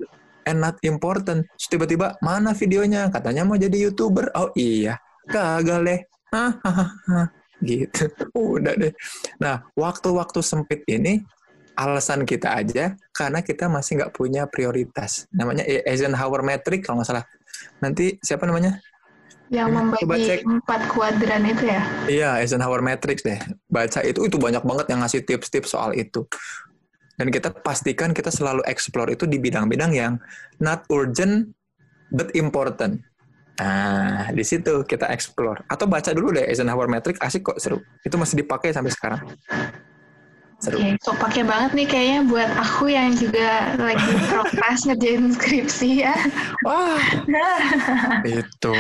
and 0.47 0.63
not 0.63 0.79
important. 0.87 1.47
Tiba-tiba 1.59 2.15
mana 2.23 2.55
videonya? 2.55 3.11
Katanya 3.11 3.43
mau 3.43 3.59
jadi 3.59 3.91
YouTuber. 3.91 4.35
Oh 4.39 4.55
iya, 4.55 5.03
gagal 5.27 5.83
deh. 5.83 6.01
Hahaha. 6.37 7.23
gitu. 7.65 8.13
Udah 8.37 8.77
deh. 8.77 8.93
Nah, 9.41 9.65
waktu-waktu 9.73 10.41
sempit 10.45 10.85
ini 10.89 11.25
alasan 11.77 12.25
kita 12.25 12.57
aja 12.57 12.97
karena 13.13 13.45
kita 13.45 13.69
masih 13.69 14.01
nggak 14.01 14.13
punya 14.17 14.49
prioritas. 14.49 15.29
Namanya 15.33 15.65
Eisenhower 15.65 16.45
Metric 16.45 16.85
kalau 16.85 17.01
nggak 17.01 17.09
salah. 17.09 17.25
Nanti 17.81 18.17
siapa 18.21 18.49
namanya? 18.49 18.81
Yang 19.47 19.69
membagi 19.79 20.43
empat 20.43 20.91
kuadran 20.91 21.47
itu 21.47 21.71
ya? 21.71 21.83
Iya, 22.11 22.31
Eisenhower 22.43 22.83
Matrix 22.83 23.23
deh. 23.23 23.39
Baca 23.71 24.03
itu 24.03 24.27
itu 24.27 24.37
banyak 24.37 24.65
banget 24.67 24.87
yang 24.91 25.01
ngasih 25.05 25.23
tips-tips 25.23 25.71
soal 25.71 25.95
itu. 25.95 26.27
Dan 27.17 27.33
kita 27.33 27.49
pastikan 27.49 28.13
kita 28.13 28.29
selalu 28.29 28.61
explore 28.69 29.09
itu 29.09 29.25
di 29.25 29.41
bidang-bidang 29.41 29.93
yang 29.95 30.21
not 30.61 30.85
urgent 30.93 31.55
but 32.13 32.29
important. 32.37 33.01
Nah, 33.57 34.29
di 34.37 34.45
situ 34.45 34.85
kita 34.85 35.09
explore. 35.09 35.65
Atau 35.69 35.89
baca 35.89 36.13
dulu 36.13 36.37
deh 36.37 36.45
Eisenhower 36.45 36.89
Matrix, 36.93 37.17
asik 37.25 37.53
kok 37.53 37.59
seru. 37.61 37.81
Itu 38.05 38.21
masih 38.21 38.45
dipakai 38.45 38.77
sampai 38.77 38.93
sekarang. 38.93 39.21
Seru. 40.61 40.81
Oke, 40.81 40.97
so 41.05 41.13
pakai 41.17 41.45
banget 41.45 41.77
nih 41.77 41.89
kayaknya 41.89 42.21
buat 42.29 42.51
aku 42.57 42.89
yang 42.89 43.13
juga 43.17 43.77
lagi 43.77 44.13
prokras 44.33 44.85
ngerjain 44.89 45.33
skripsi 45.33 45.91
ya. 46.05 46.17
Wah, 46.65 47.01
itu. 48.25 48.77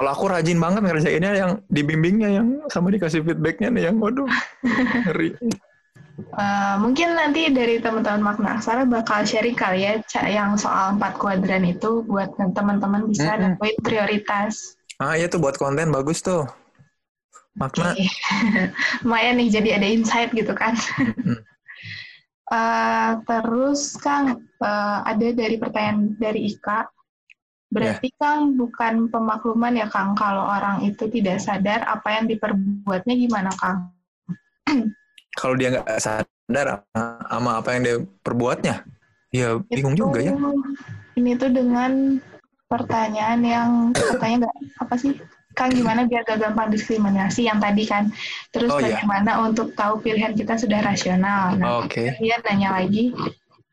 Kalau 0.00 0.10
aku 0.16 0.32
rajin 0.32 0.56
banget 0.56 0.80
ngerjainnya 0.80 1.32
yang 1.36 1.52
dibimbingnya 1.68 2.40
yang 2.40 2.48
sama 2.72 2.88
dikasih 2.88 3.20
feedbacknya 3.20 3.68
nih 3.68 3.82
yang 3.90 4.00
waduh 4.00 4.24
ngeri. 5.06 5.36
Eh, 6.28 6.74
mungkin 6.78 7.16
nanti 7.16 7.48
dari 7.50 7.80
teman-teman 7.80 8.34
makna 8.34 8.60
aksara 8.60 8.84
bakal 8.84 9.24
sharing 9.24 9.56
kali 9.56 9.84
ya 9.86 10.00
yang 10.28 10.54
soal 10.60 10.96
empat 10.96 11.16
kuadran 11.16 11.64
itu 11.66 12.04
buat 12.04 12.32
teman-teman 12.36 13.08
bisa 13.08 13.34
Mm-mm. 13.36 13.56
nemuin 13.56 13.76
prioritas. 13.80 14.76
Ah 15.00 15.16
iya 15.16 15.26
tuh 15.26 15.40
buat 15.40 15.56
konten 15.56 15.88
bagus 15.88 16.20
tuh. 16.20 16.44
Makna. 17.56 17.96
Oke. 17.96 18.06
Lumayan 19.04 19.40
nih 19.40 19.48
jadi 19.48 19.68
ada 19.80 19.86
insight 19.88 20.30
gitu 20.36 20.52
kan. 20.52 20.76
Mm. 20.98 21.40
Eh, 22.50 23.12
terus 23.30 23.94
Kang 24.02 24.42
eh, 24.42 24.98
ada 25.06 25.26
dari 25.30 25.54
pertanyaan 25.54 26.18
dari 26.18 26.50
Ika. 26.50 26.82
Berarti 27.70 28.10
Kang 28.18 28.58
bukan 28.58 29.06
pemakluman 29.06 29.78
ya 29.78 29.86
Kang 29.86 30.18
kalau 30.18 30.50
orang 30.50 30.82
itu 30.82 31.06
tidak 31.06 31.38
sadar 31.38 31.86
apa 31.86 32.18
yang 32.18 32.26
diperbuatnya 32.26 33.14
gimana 33.14 33.54
Kang? 33.54 33.94
Kalau 35.34 35.54
dia 35.54 35.68
nggak 35.70 35.86
sadar 35.98 36.82
sama 36.90 37.62
apa 37.62 37.68
yang 37.74 37.82
dia 37.82 37.96
perbuatnya, 38.20 38.82
ya 39.30 39.58
bingung 39.66 39.94
Itu- 39.94 40.02
juga 40.08 40.18
ya. 40.20 40.32
Ini 41.14 41.36
tuh 41.36 41.50
dengan 41.50 42.18
pertanyaan 42.66 43.40
yang 43.42 43.68
katanya 43.92 44.46
nggak 44.46 44.56
apa 44.80 44.94
sih? 44.96 45.14
Kang 45.50 45.74
gimana 45.74 46.06
biar 46.06 46.22
gak 46.22 46.38
gampang 46.38 46.70
diskriminasi 46.70 47.50
yang 47.50 47.58
tadi 47.58 47.82
kan. 47.82 48.06
Terus 48.54 48.70
Oh, 48.70 48.78
iya. 48.78 48.94
bagaimana 48.94 49.42
untuk 49.42 49.74
tahu 49.74 49.98
pilihan 49.98 50.30
kita 50.32 50.54
sudah 50.54 50.78
rasional. 50.78 51.58
Nah, 51.58 51.82
Oke. 51.82 52.14
dia 52.22 52.38
nanya 52.46 52.78
lagi 52.78 53.10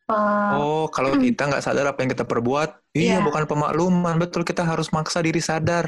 eh, 0.10 0.54
Oh, 0.58 0.90
kalau 0.90 1.14
kita 1.22 1.46
nggak 1.46 1.62
sadar 1.62 1.86
apa 1.86 2.02
yang 2.02 2.12
kita 2.18 2.26
perbuat, 2.26 2.96
iya 2.98 3.22
Iya. 3.22 3.26
bukan 3.28 3.46
pemakluman, 3.46 4.18
betul 4.18 4.42
kita 4.42 4.66
harus 4.66 4.90
maksa 4.90 5.22
diri 5.22 5.38
sadar. 5.38 5.86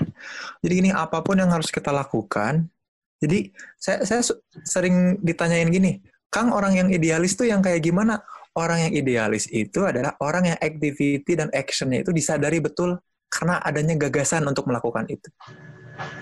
Jadi 0.62 0.74
ini 0.78 0.90
apa 0.94 1.26
pun 1.26 1.42
yang 1.42 1.50
harus 1.50 1.74
kita 1.74 1.90
lakukan. 1.90 2.70
Jadi 3.20 3.52
saya 3.76 4.08
saya 4.08 4.24
sering 4.64 5.20
ditanyain 5.20 5.68
gini, 5.68 6.00
Kang 6.32 6.56
orang 6.56 6.78
yang 6.80 6.88
idealis 6.88 7.36
tuh 7.36 7.48
yang 7.52 7.60
kayak 7.60 7.84
gimana? 7.84 8.24
Orang 8.56 8.82
yang 8.90 8.94
idealis 8.96 9.46
itu 9.52 9.86
adalah 9.86 10.18
orang 10.20 10.56
yang 10.56 10.58
activity 10.60 11.38
dan 11.38 11.48
actionnya 11.54 12.02
itu 12.02 12.12
disadari 12.12 12.60
betul 12.60 12.98
karena 13.30 13.62
adanya 13.62 13.96
gagasan 13.96 14.44
untuk 14.48 14.66
melakukan 14.68 15.06
itu. 15.06 15.30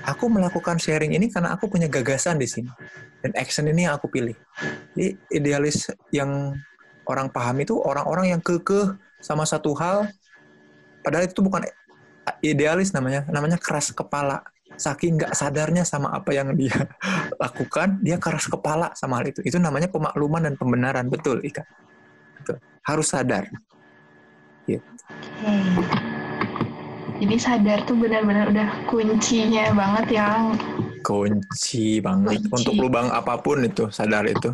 Aku 0.09 0.27
melakukan 0.27 0.81
sharing 0.81 1.13
ini 1.13 1.29
karena 1.29 1.53
aku 1.53 1.69
punya 1.69 1.85
gagasan 1.85 2.41
di 2.41 2.49
sini 2.49 2.69
dan 3.21 3.31
action 3.37 3.69
ini 3.69 3.85
yang 3.85 3.95
aku 3.95 4.09
pilih. 4.09 4.35
Jadi 4.93 5.15
idealis 5.31 5.87
yang 6.09 6.57
orang 7.07 7.31
paham 7.31 7.57
itu 7.63 7.79
orang-orang 7.79 8.35
yang 8.35 8.41
kekeh 8.43 8.97
sama 9.23 9.47
satu 9.47 9.73
hal 9.77 10.11
padahal 11.01 11.25
itu 11.25 11.39
bukan 11.39 11.63
idealis 12.43 12.91
namanya 12.91 13.23
namanya 13.31 13.55
keras 13.55 13.95
kepala 13.95 14.43
saking 14.77 15.17
nggak 15.17 15.33
sadarnya 15.33 15.83
sama 15.83 16.13
apa 16.13 16.31
yang 16.31 16.53
dia 16.53 16.73
lakukan 17.43 17.97
dia 17.99 18.21
keras 18.21 18.45
kepala 18.45 18.93
sama 18.93 19.19
hal 19.19 19.33
itu 19.33 19.41
itu 19.41 19.57
namanya 19.57 19.89
pemakluman 19.89 20.45
dan 20.45 20.53
pembenaran 20.55 21.09
betul 21.09 21.41
Ika 21.41 21.65
Betul. 22.37 22.57
harus 22.85 23.07
sadar 23.09 23.49
Oke. 24.67 24.83
Jadi 27.17 27.35
sadar 27.39 27.81
tuh 27.87 27.97
benar-benar 27.97 28.53
udah 28.53 28.69
kuncinya 28.85 29.73
banget 29.73 30.21
ya, 30.21 30.25
Kang. 30.37 30.47
kunci 31.01 32.03
banget 32.03 32.43
Kunci. 32.45 32.51
untuk 32.51 32.73
lubang 32.75 33.07
apa 33.09 33.39
pun 33.39 33.63
itu 33.63 33.87
sadar 33.89 34.27
itu 34.27 34.51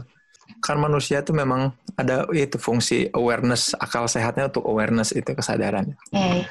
kan 0.64 0.80
manusia 0.80 1.20
tuh 1.20 1.36
memang 1.36 1.76
ada 2.00 2.24
itu 2.32 2.56
fungsi 2.56 3.12
awareness 3.12 3.76
akal 3.78 4.08
sehatnya 4.08 4.48
untuk 4.48 4.64
awareness 4.64 5.12
itu 5.12 5.36
kesadaran 5.36 5.92
Oke. 6.10 6.48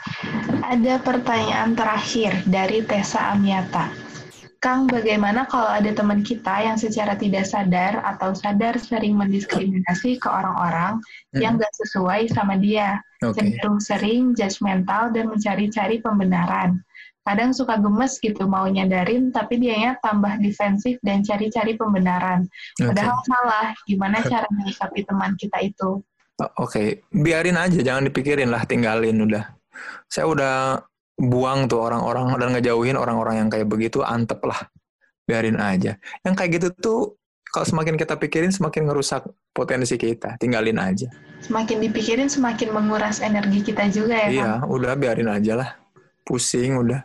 Ada 0.62 1.00
pertanyaan 1.02 1.74
terakhir 1.74 2.32
dari 2.46 2.84
Tessa 2.86 3.32
Amiata. 3.34 3.90
Kang, 4.62 4.86
bagaimana 4.86 5.42
kalau 5.50 5.66
ada 5.66 5.90
teman 5.90 6.22
kita 6.22 6.62
yang 6.62 6.78
secara 6.78 7.18
tidak 7.18 7.50
sadar 7.50 7.98
atau 8.06 8.30
sadar 8.30 8.78
sering 8.78 9.18
mendiskriminasi 9.18 10.22
ke 10.22 10.28
orang-orang 10.30 11.02
yang 11.34 11.58
gak 11.58 11.74
sesuai 11.82 12.30
sama 12.30 12.54
dia? 12.54 13.02
oke 13.22 13.38
cenderung 13.38 13.78
sering 13.78 14.34
judgmental 14.34 15.14
dan 15.14 15.30
mencari-cari 15.30 16.02
pembenaran. 16.02 16.82
Kadang 17.22 17.54
suka 17.54 17.78
gemes 17.78 18.18
gitu 18.18 18.50
mau 18.50 18.66
nyadarin, 18.66 19.30
tapi 19.30 19.62
dianya 19.62 19.94
tambah 20.02 20.42
defensif 20.42 20.98
dan 21.06 21.22
cari-cari 21.22 21.78
pembenaran. 21.78 22.50
Padahal 22.74 23.22
salah, 23.22 23.70
gimana 23.86 24.18
cara 24.26 24.46
menyikapi 24.50 25.06
teman 25.06 25.38
kita 25.38 25.62
itu? 25.62 26.02
Oke, 26.58 27.06
biarin 27.14 27.54
aja, 27.54 27.78
jangan 27.78 28.10
dipikirin 28.10 28.50
lah, 28.50 28.66
tinggalin 28.66 29.22
udah. 29.22 29.54
Saya 30.10 30.26
udah 30.26 30.56
buang 31.14 31.70
tuh 31.70 31.78
orang-orang 31.78 32.34
dan 32.42 32.48
ngejauhin 32.58 32.98
orang-orang 32.98 33.46
yang 33.46 33.48
kayak 33.52 33.70
begitu, 33.70 34.02
antep 34.02 34.42
lah. 34.42 34.58
Biarin 35.22 35.62
aja. 35.62 35.94
Yang 36.26 36.34
kayak 36.34 36.50
gitu 36.58 36.68
tuh 36.74 37.00
kalau 37.52 37.68
semakin 37.68 37.94
kita 38.00 38.16
pikirin 38.16 38.50
semakin 38.50 38.88
ngerusak 38.88 39.28
potensi 39.52 39.94
kita. 40.00 40.40
Tinggalin 40.40 40.80
aja. 40.80 41.06
Semakin 41.44 41.84
dipikirin 41.84 42.26
semakin 42.26 42.72
menguras 42.72 43.20
energi 43.20 43.60
kita 43.60 43.86
juga 43.92 44.16
ya. 44.16 44.28
Iya, 44.32 44.50
Kang? 44.64 44.72
udah 44.72 44.92
biarin 44.98 45.30
aja 45.30 45.52
lah. 45.60 45.70
Pusing 46.22 46.78
udah. 46.78 47.02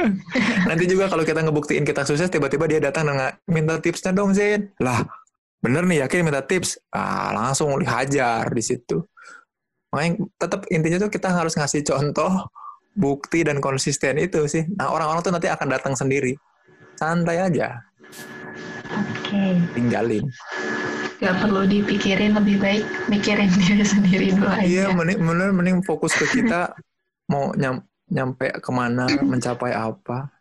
Nanti 0.70 0.86
juga 0.86 1.10
kalau 1.10 1.26
kita 1.26 1.42
ngebuktiin 1.42 1.82
kita 1.82 2.06
sukses, 2.06 2.30
tiba-tiba 2.30 2.70
dia 2.70 2.78
datang 2.78 3.10
dengan 3.10 3.34
minta 3.50 3.82
tipsnya 3.82 4.14
dong, 4.14 4.30
Zin. 4.30 4.70
Lah, 4.78 5.02
bener 5.58 5.82
nih 5.82 6.06
yakin 6.06 6.22
minta 6.22 6.42
tips? 6.46 6.78
Ah, 6.94 7.34
langsung 7.34 7.74
hajar 7.82 8.46
di 8.54 8.62
situ. 8.62 9.02
Makanya 9.90 10.22
tetap 10.38 10.60
intinya 10.70 11.06
tuh 11.06 11.10
kita 11.10 11.30
harus 11.34 11.54
ngasih 11.58 11.82
contoh, 11.82 12.46
bukti 12.94 13.42
dan 13.42 13.58
konsisten 13.58 14.22
itu 14.22 14.46
sih. 14.46 14.66
Nah, 14.78 14.90
orang-orang 14.94 15.22
tuh 15.22 15.34
nanti 15.34 15.50
akan 15.50 15.68
datang 15.70 15.94
sendiri. 15.98 16.34
Santai 16.94 17.42
aja, 17.42 17.82
Oke. 18.90 19.58
tinggalin. 19.74 20.30
Gak 21.18 21.34
perlu 21.42 21.66
dipikirin 21.66 22.38
lebih 22.38 22.62
baik 22.62 22.86
mikirin 23.10 23.50
diri 23.58 23.86
sendiri 23.86 24.26
dulu 24.34 24.46
aja. 24.46 24.66
Iya, 24.66 24.86
mending, 24.94 25.18
bener, 25.22 25.50
mending 25.50 25.78
fokus 25.82 26.14
ke 26.14 26.26
kita 26.42 26.74
mau 27.30 27.50
nyam, 27.58 27.82
nyampe 28.10 28.50
ke 28.60 28.70
mana, 28.72 29.06
mencapai 29.30 29.72
apa. 29.72 30.32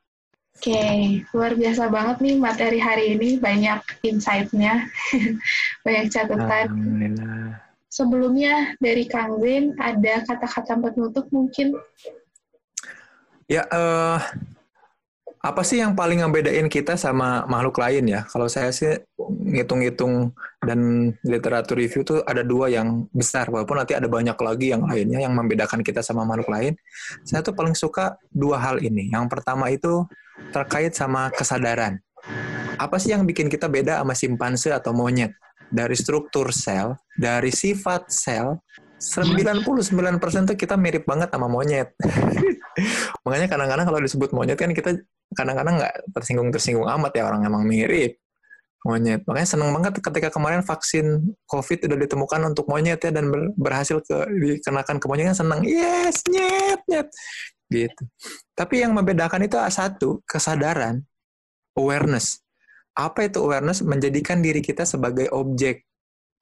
Oke, 0.53 1.26
luar 1.34 1.57
biasa 1.57 1.90
banget 1.90 2.18
nih 2.22 2.35
materi 2.38 2.80
hari 2.80 3.18
ini. 3.18 3.41
Banyak 3.41 4.06
insight-nya, 4.06 4.85
banyak 5.85 6.14
catatan. 6.14 6.69
Alhamdulillah. 6.69 7.57
Sebelumnya 7.90 8.73
dari 8.81 9.06
Kang 9.06 9.38
Zain 9.38 9.77
ada 9.77 10.26
kata-kata 10.26 10.81
penutup 10.81 11.30
mungkin 11.30 11.77
Ya, 13.52 13.68
eh, 13.68 14.19
apa 15.44 15.60
sih 15.68 15.84
yang 15.84 15.91
paling 15.91 16.24
ngebedain 16.24 16.72
kita 16.72 16.95
sama 16.95 17.44
makhluk 17.52 17.76
lain 17.76 18.07
ya? 18.07 18.24
Kalau 18.32 18.48
saya 18.48 18.72
sih 18.72 18.95
ngitung-ngitung 19.20 20.32
dan 20.64 21.11
literatur 21.20 21.76
review 21.76 22.07
tuh 22.07 22.24
ada 22.24 22.48
dua 22.48 22.72
yang 22.72 23.11
besar, 23.11 23.52
walaupun 23.52 23.76
nanti 23.76 23.91
ada 23.91 24.07
banyak 24.07 24.40
lagi 24.40 24.72
yang 24.72 24.88
lainnya 24.88 25.20
yang 25.20 25.36
membedakan 25.36 25.84
kita 25.84 25.99
sama 25.99 26.24
makhluk 26.24 26.48
lain. 26.48 26.80
Saya 27.28 27.44
tuh 27.44 27.52
paling 27.52 27.76
suka 27.76 28.15
dua 28.32 28.56
hal 28.56 28.80
ini. 28.80 29.11
Yang 29.11 29.36
pertama 29.36 29.68
itu 29.68 30.07
terkait 30.56 30.95
sama 30.95 31.28
kesadaran. 31.36 31.99
Apa 32.80 32.95
sih 32.95 33.11
yang 33.11 33.28
bikin 33.28 33.52
kita 33.52 33.68
beda 33.68 33.99
sama 33.99 34.15
simpanse 34.15 34.72
atau 34.72 34.95
monyet? 34.95 35.36
Dari 35.68 35.98
struktur 35.99 36.56
sel, 36.56 36.95
dari 37.20 37.52
sifat 37.52 38.07
sel, 38.07 38.64
99% 39.04 39.68
tuh 40.48 40.56
kita 40.56 40.80
mirip 40.80 41.04
banget 41.04 41.28
sama 41.28 41.52
monyet. 41.52 41.92
Makanya 43.28 43.48
kadang-kadang 43.52 43.86
kalau 43.92 44.00
disebut 44.00 44.30
monyet 44.32 44.56
kan 44.56 44.72
kita 44.72 44.96
kadang-kadang 45.36 45.84
nggak 45.84 45.94
tersinggung-tersinggung 46.16 46.88
amat 46.88 47.12
ya 47.20 47.28
orang 47.28 47.44
emang 47.44 47.68
mirip 47.68 48.24
monyet. 48.88 49.24
Makanya 49.28 49.48
seneng 49.48 49.72
banget 49.76 50.00
ketika 50.00 50.32
kemarin 50.32 50.64
vaksin 50.64 51.36
COVID 51.48 51.88
udah 51.88 51.98
ditemukan 52.08 52.42
untuk 52.52 52.68
monyet 52.72 53.00
ya 53.04 53.12
dan 53.12 53.32
ber- 53.32 53.52
berhasil 53.56 54.00
ke 54.04 54.28
dikenakan 54.28 55.00
ke 55.00 55.06
monyet 55.08 55.26
kan 55.36 55.38
seneng. 55.40 55.60
Yes, 55.68 56.24
nyet, 56.28 56.80
nyet. 56.88 57.08
Gitu. 57.72 58.04
Tapi 58.56 58.84
yang 58.84 58.92
membedakan 58.96 59.44
itu 59.48 59.56
satu, 59.72 60.24
kesadaran, 60.28 61.04
awareness. 61.76 62.44
Apa 62.94 63.26
itu 63.26 63.42
awareness? 63.42 63.82
Menjadikan 63.82 64.44
diri 64.44 64.62
kita 64.62 64.86
sebagai 64.86 65.32
objek 65.34 65.88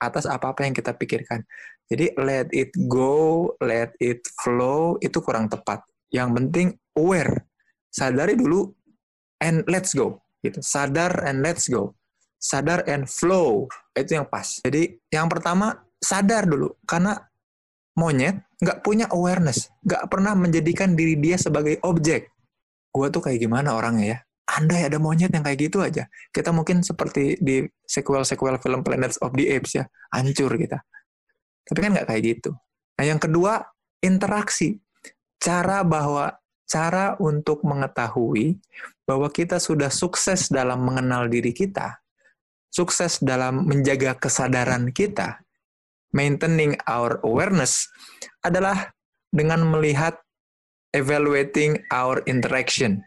atas 0.02 0.26
apa-apa 0.26 0.66
yang 0.66 0.74
kita 0.74 0.98
pikirkan. 0.98 1.46
Jadi 1.86 2.18
let 2.18 2.50
it 2.50 2.74
go, 2.90 3.54
let 3.62 3.94
it 4.02 4.26
flow 4.42 4.98
itu 5.00 5.22
kurang 5.22 5.48
tepat. 5.48 5.86
Yang 6.10 6.30
penting 6.42 6.68
aware. 6.98 7.46
Sadari 7.94 8.34
dulu 8.34 8.66
and 9.38 9.62
let's 9.70 9.94
go. 9.94 10.26
Gitu. 10.42 10.58
Sadar 10.66 11.22
and 11.22 11.46
let's 11.46 11.70
go. 11.70 11.94
Sadar 12.42 12.82
and 12.90 13.06
flow. 13.06 13.70
Itu 13.94 14.18
yang 14.18 14.26
pas. 14.26 14.58
Jadi 14.66 14.98
yang 15.14 15.30
pertama 15.30 15.78
sadar 16.02 16.50
dulu 16.50 16.74
karena 16.90 17.14
monyet 17.94 18.42
nggak 18.62 18.82
punya 18.82 19.06
awareness, 19.10 19.70
nggak 19.86 20.10
pernah 20.10 20.34
menjadikan 20.34 20.98
diri 20.98 21.18
dia 21.18 21.38
sebagai 21.38 21.78
objek. 21.86 22.30
Gua 22.90 23.10
tuh 23.10 23.24
kayak 23.24 23.40
gimana 23.42 23.74
orangnya 23.78 24.06
ya? 24.06 24.20
Andai 24.52 24.84
ada 24.84 25.00
monyet 25.00 25.32
yang 25.32 25.48
kayak 25.48 25.60
gitu 25.72 25.80
aja, 25.80 26.12
kita 26.36 26.52
mungkin 26.52 26.84
seperti 26.84 27.40
di 27.40 27.64
sequel-sequel 27.88 28.60
film 28.60 28.84
Planet 28.84 29.16
of 29.24 29.32
the 29.32 29.48
Apes 29.48 29.80
ya, 29.80 29.88
hancur 30.12 30.52
kita. 30.60 30.84
Tapi 31.64 31.80
kan 31.80 31.96
nggak 31.96 32.08
kayak 32.12 32.24
gitu. 32.26 32.52
Nah 33.00 33.06
yang 33.08 33.22
kedua, 33.22 33.64
interaksi. 34.04 34.76
Cara 35.42 35.82
bahwa 35.88 36.36
cara 36.68 37.16
untuk 37.20 37.64
mengetahui 37.68 38.60
bahwa 39.04 39.28
kita 39.28 39.60
sudah 39.60 39.92
sukses 39.92 40.48
dalam 40.48 40.84
mengenal 40.84 41.28
diri 41.28 41.52
kita, 41.52 42.00
sukses 42.72 43.20
dalam 43.20 43.68
menjaga 43.68 44.16
kesadaran 44.16 44.92
kita, 44.96 45.44
maintaining 46.16 46.80
our 46.88 47.20
awareness 47.28 47.92
adalah 48.44 48.96
dengan 49.32 49.68
melihat 49.68 50.20
evaluating 50.96 51.80
our 51.92 52.24
interaction. 52.28 53.04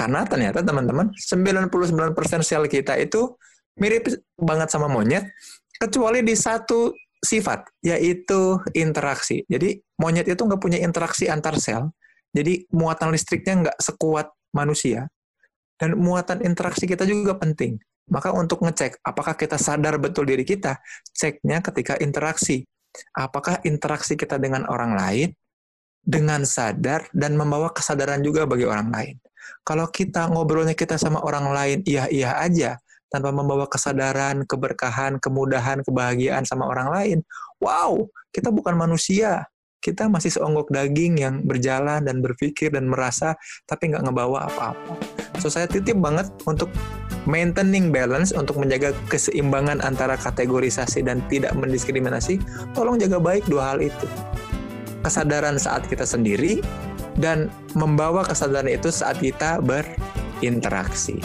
Karena 0.00 0.24
ternyata 0.24 0.64
teman-teman, 0.64 1.12
99% 1.12 2.40
sel 2.40 2.64
kita 2.72 2.96
itu 2.96 3.36
mirip 3.76 4.08
banget 4.40 4.72
sama 4.72 4.88
monyet, 4.88 5.28
kecuali 5.76 6.24
di 6.24 6.32
satu 6.32 6.88
sifat, 7.20 7.84
yaitu 7.84 8.56
interaksi. 8.72 9.44
Jadi 9.44 9.76
monyet 10.00 10.24
itu 10.24 10.40
nggak 10.40 10.56
punya 10.56 10.80
interaksi 10.80 11.28
antar 11.28 11.60
sel, 11.60 11.92
jadi 12.32 12.64
muatan 12.72 13.12
listriknya 13.12 13.68
nggak 13.68 13.76
sekuat 13.76 14.32
manusia, 14.56 15.04
dan 15.76 16.00
muatan 16.00 16.40
interaksi 16.48 16.88
kita 16.88 17.04
juga 17.04 17.36
penting. 17.36 17.76
Maka 18.08 18.32
untuk 18.32 18.64
ngecek 18.64 19.04
apakah 19.04 19.36
kita 19.36 19.60
sadar 19.60 20.00
betul 20.00 20.24
diri 20.24 20.48
kita, 20.48 20.80
ceknya 21.12 21.60
ketika 21.60 22.00
interaksi. 22.00 22.64
Apakah 23.14 23.60
interaksi 23.68 24.16
kita 24.16 24.40
dengan 24.40 24.64
orang 24.66 24.96
lain 24.96 25.30
dengan 26.00 26.42
sadar 26.48 27.06
dan 27.12 27.36
membawa 27.36 27.70
kesadaran 27.70 28.24
juga 28.24 28.48
bagi 28.48 28.64
orang 28.64 28.88
lain. 28.90 29.16
Kalau 29.64 29.86
kita 29.88 30.28
ngobrolnya 30.32 30.72
kita 30.72 30.96
sama 30.96 31.20
orang 31.20 31.52
lain 31.52 31.78
iya-iya 31.84 32.40
aja 32.40 32.80
tanpa 33.10 33.34
membawa 33.34 33.66
kesadaran, 33.66 34.46
keberkahan, 34.46 35.18
kemudahan, 35.18 35.82
kebahagiaan 35.82 36.46
sama 36.46 36.70
orang 36.70 36.88
lain, 36.94 37.18
wow, 37.58 37.98
kita 38.30 38.54
bukan 38.54 38.78
manusia. 38.78 39.44
Kita 39.80 40.12
masih 40.12 40.36
seonggok 40.36 40.68
daging 40.68 41.24
yang 41.24 41.34
berjalan 41.48 42.04
dan 42.04 42.20
berpikir 42.20 42.68
dan 42.68 42.84
merasa 42.84 43.32
tapi 43.64 43.88
nggak 43.88 44.04
ngebawa 44.04 44.44
apa-apa. 44.52 44.92
So 45.40 45.48
saya 45.48 45.64
titip 45.64 45.96
banget 45.96 46.28
untuk 46.44 46.68
maintaining 47.24 47.88
balance 47.88 48.36
untuk 48.36 48.60
menjaga 48.60 48.92
keseimbangan 49.08 49.80
antara 49.80 50.20
kategorisasi 50.20 51.00
dan 51.00 51.24
tidak 51.32 51.56
mendiskriminasi. 51.56 52.36
Tolong 52.76 53.00
jaga 53.00 53.16
baik 53.24 53.48
dua 53.48 53.72
hal 53.72 53.80
itu. 53.80 54.04
Kesadaran 55.00 55.56
saat 55.56 55.88
kita 55.88 56.04
sendiri 56.04 56.60
dan 57.16 57.48
membawa 57.76 58.24
kesadaran 58.24 58.68
itu 58.68 58.92
saat 58.92 59.20
kita 59.20 59.60
berinteraksi. 59.60 61.20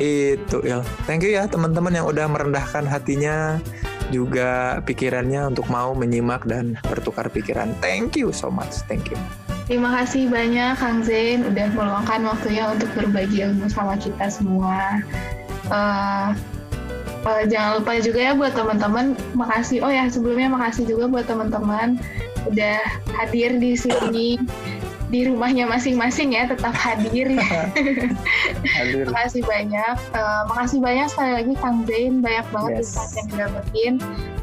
Itu 0.00 0.64
Il. 0.64 0.80
Thank 1.04 1.28
you 1.28 1.36
ya 1.36 1.44
teman-teman 1.44 1.92
yang 1.92 2.08
udah 2.08 2.24
merendahkan 2.24 2.88
hatinya 2.88 3.60
juga 4.10 4.82
pikirannya 4.82 5.54
untuk 5.54 5.70
mau 5.70 5.94
menyimak 5.94 6.48
dan 6.48 6.80
bertukar 6.88 7.30
pikiran. 7.30 7.76
Thank 7.78 8.18
you 8.18 8.34
so 8.34 8.50
much. 8.50 8.82
Thank 8.88 9.12
you. 9.12 9.18
Terima 9.70 10.02
kasih 10.02 10.26
banyak 10.26 10.82
Kang 10.82 11.06
Zain 11.06 11.46
udah 11.46 11.70
meluangkan 11.70 12.26
waktunya 12.26 12.74
untuk 12.74 12.90
berbagi 12.98 13.46
ilmu 13.46 13.70
sama 13.70 13.94
kita 13.94 14.26
semua. 14.26 14.98
Uh, 15.70 16.34
jangan 17.46 17.78
lupa 17.78 18.02
juga 18.02 18.18
ya 18.18 18.32
buat 18.34 18.50
teman-teman, 18.50 19.14
makasih. 19.38 19.86
Oh 19.86 19.92
ya 19.92 20.10
sebelumnya 20.10 20.50
makasih 20.50 20.90
juga 20.90 21.06
buat 21.06 21.26
teman-teman 21.30 22.02
udah 22.46 22.78
hadir 23.16 23.56
di 23.56 23.76
sini 23.76 24.40
di 25.10 25.26
rumahnya 25.26 25.66
masing-masing 25.66 26.38
ya 26.38 26.46
tetap 26.46 26.70
hadir. 26.70 27.34
hadir. 28.78 29.10
makasih 29.10 29.42
banyak, 29.42 29.94
uh, 30.14 30.42
makasih 30.46 30.78
banyak 30.78 31.06
sekali 31.10 31.32
lagi 31.34 31.54
Kang 31.58 31.82
Zain 31.82 32.22
banyak 32.22 32.46
banget 32.54 32.70
Yes. 32.78 32.94
insight 32.94 33.10
yang 33.18 33.26
didapetin. 33.28 33.94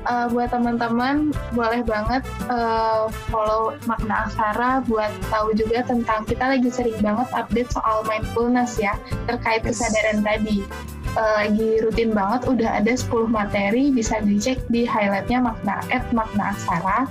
Uh, 0.07 0.27
buat 0.31 0.51
teman-teman 0.51 1.35
boleh 1.51 1.83
banget 1.83 2.23
uh, 2.47 3.07
follow 3.27 3.75
makna 3.87 4.27
aksara 4.27 4.79
buat 4.87 5.11
tahu 5.27 5.51
juga 5.51 5.83
tentang 5.83 6.23
kita 6.23 6.47
lagi 6.47 6.67
sering 6.71 6.95
banget 6.99 7.27
update 7.31 7.71
soal 7.71 8.03
mindfulness 8.03 8.75
ya 8.75 8.95
terkait 9.23 9.63
Yes. 9.63 9.79
kesadaran 9.79 10.19
tadi. 10.19 10.67
Uh, 11.15 11.47
lagi 11.47 11.79
rutin 11.79 12.11
banget 12.11 12.43
udah 12.45 12.83
ada 12.83 12.91
10 12.91 13.07
materi 13.31 13.89
bisa 13.89 14.19
dicek 14.19 14.59
di 14.67 14.83
highlightnya 14.83 15.39
makna 15.39 15.79
at 15.89 16.03
makna 16.11 16.51
aksara. 16.51 17.07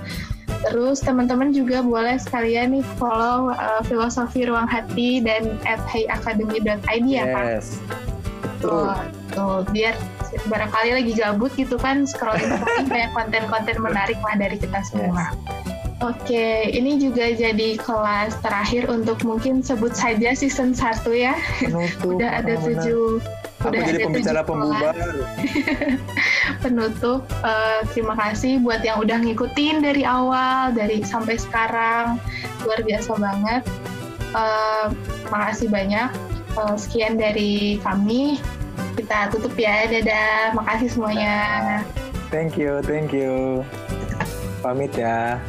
Terus 0.65 0.97
teman-teman 1.03 1.53
juga 1.53 1.85
boleh 1.85 2.17
sekalian 2.17 2.73
nih 2.73 2.85
follow 2.97 3.53
uh, 3.53 3.81
filosofi 3.85 4.49
ruang 4.49 4.65
hati 4.65 5.21
dan 5.21 5.57
at 5.69 5.81
hayacademy.id 5.85 7.05
ya 7.05 7.25
Kak. 7.29 7.45
Yes. 7.61 7.77
Tuh, 8.57 8.89
tuh 9.37 9.61
biar 9.69 9.93
barangkali 10.49 10.97
lagi 10.97 11.13
gabut 11.13 11.53
gitu 11.53 11.77
kan 11.77 12.09
scrolling 12.09 12.49
scrolling 12.57 12.89
banyak 12.89 13.11
konten-konten 13.13 13.77
menarik 13.79 14.17
lah 14.25 14.35
dari 14.35 14.57
kita 14.57 14.81
semua. 14.85 15.29
Oke, 16.05 16.69
ini 16.69 17.01
juga 17.01 17.33
jadi 17.33 17.73
kelas 17.81 18.37
terakhir 18.45 18.85
untuk 18.85 19.17
mungkin 19.25 19.65
sebut 19.65 19.97
saja 19.97 20.29
season 20.37 20.77
1 20.77 21.01
ya. 21.17 21.33
Penutup, 21.57 22.05
Udah 22.13 22.37
ada 22.37 22.53
tujuh 22.61 23.17
Aku 23.67 23.79
jadi 23.83 23.99
pembicara 24.07 24.41
pembubar. 24.43 24.95
Penutup, 26.63 27.27
uh, 27.43 27.83
terima 27.91 28.15
kasih 28.15 28.63
buat 28.63 28.81
yang 28.81 29.03
udah 29.03 29.19
ngikutin 29.19 29.83
dari 29.83 30.07
awal, 30.07 30.71
dari 30.71 31.03
sampai 31.03 31.35
sekarang. 31.35 32.17
Luar 32.63 32.79
biasa 32.81 33.11
banget. 33.19 33.61
Uh, 34.31 34.91
makasih 35.29 35.67
banyak. 35.67 36.09
Uh, 36.55 36.75
sekian 36.79 37.19
dari 37.19 37.77
kami. 37.83 38.39
Kita 38.95 39.29
tutup 39.29 39.53
ya. 39.59 39.85
Dadah. 39.85 40.55
Makasih 40.55 40.89
semuanya. 40.95 41.37
Thank 42.27 42.59
you, 42.59 42.83
thank 42.83 43.15
you. 43.15 43.63
Pamit 44.59 44.91
ya. 44.97 45.39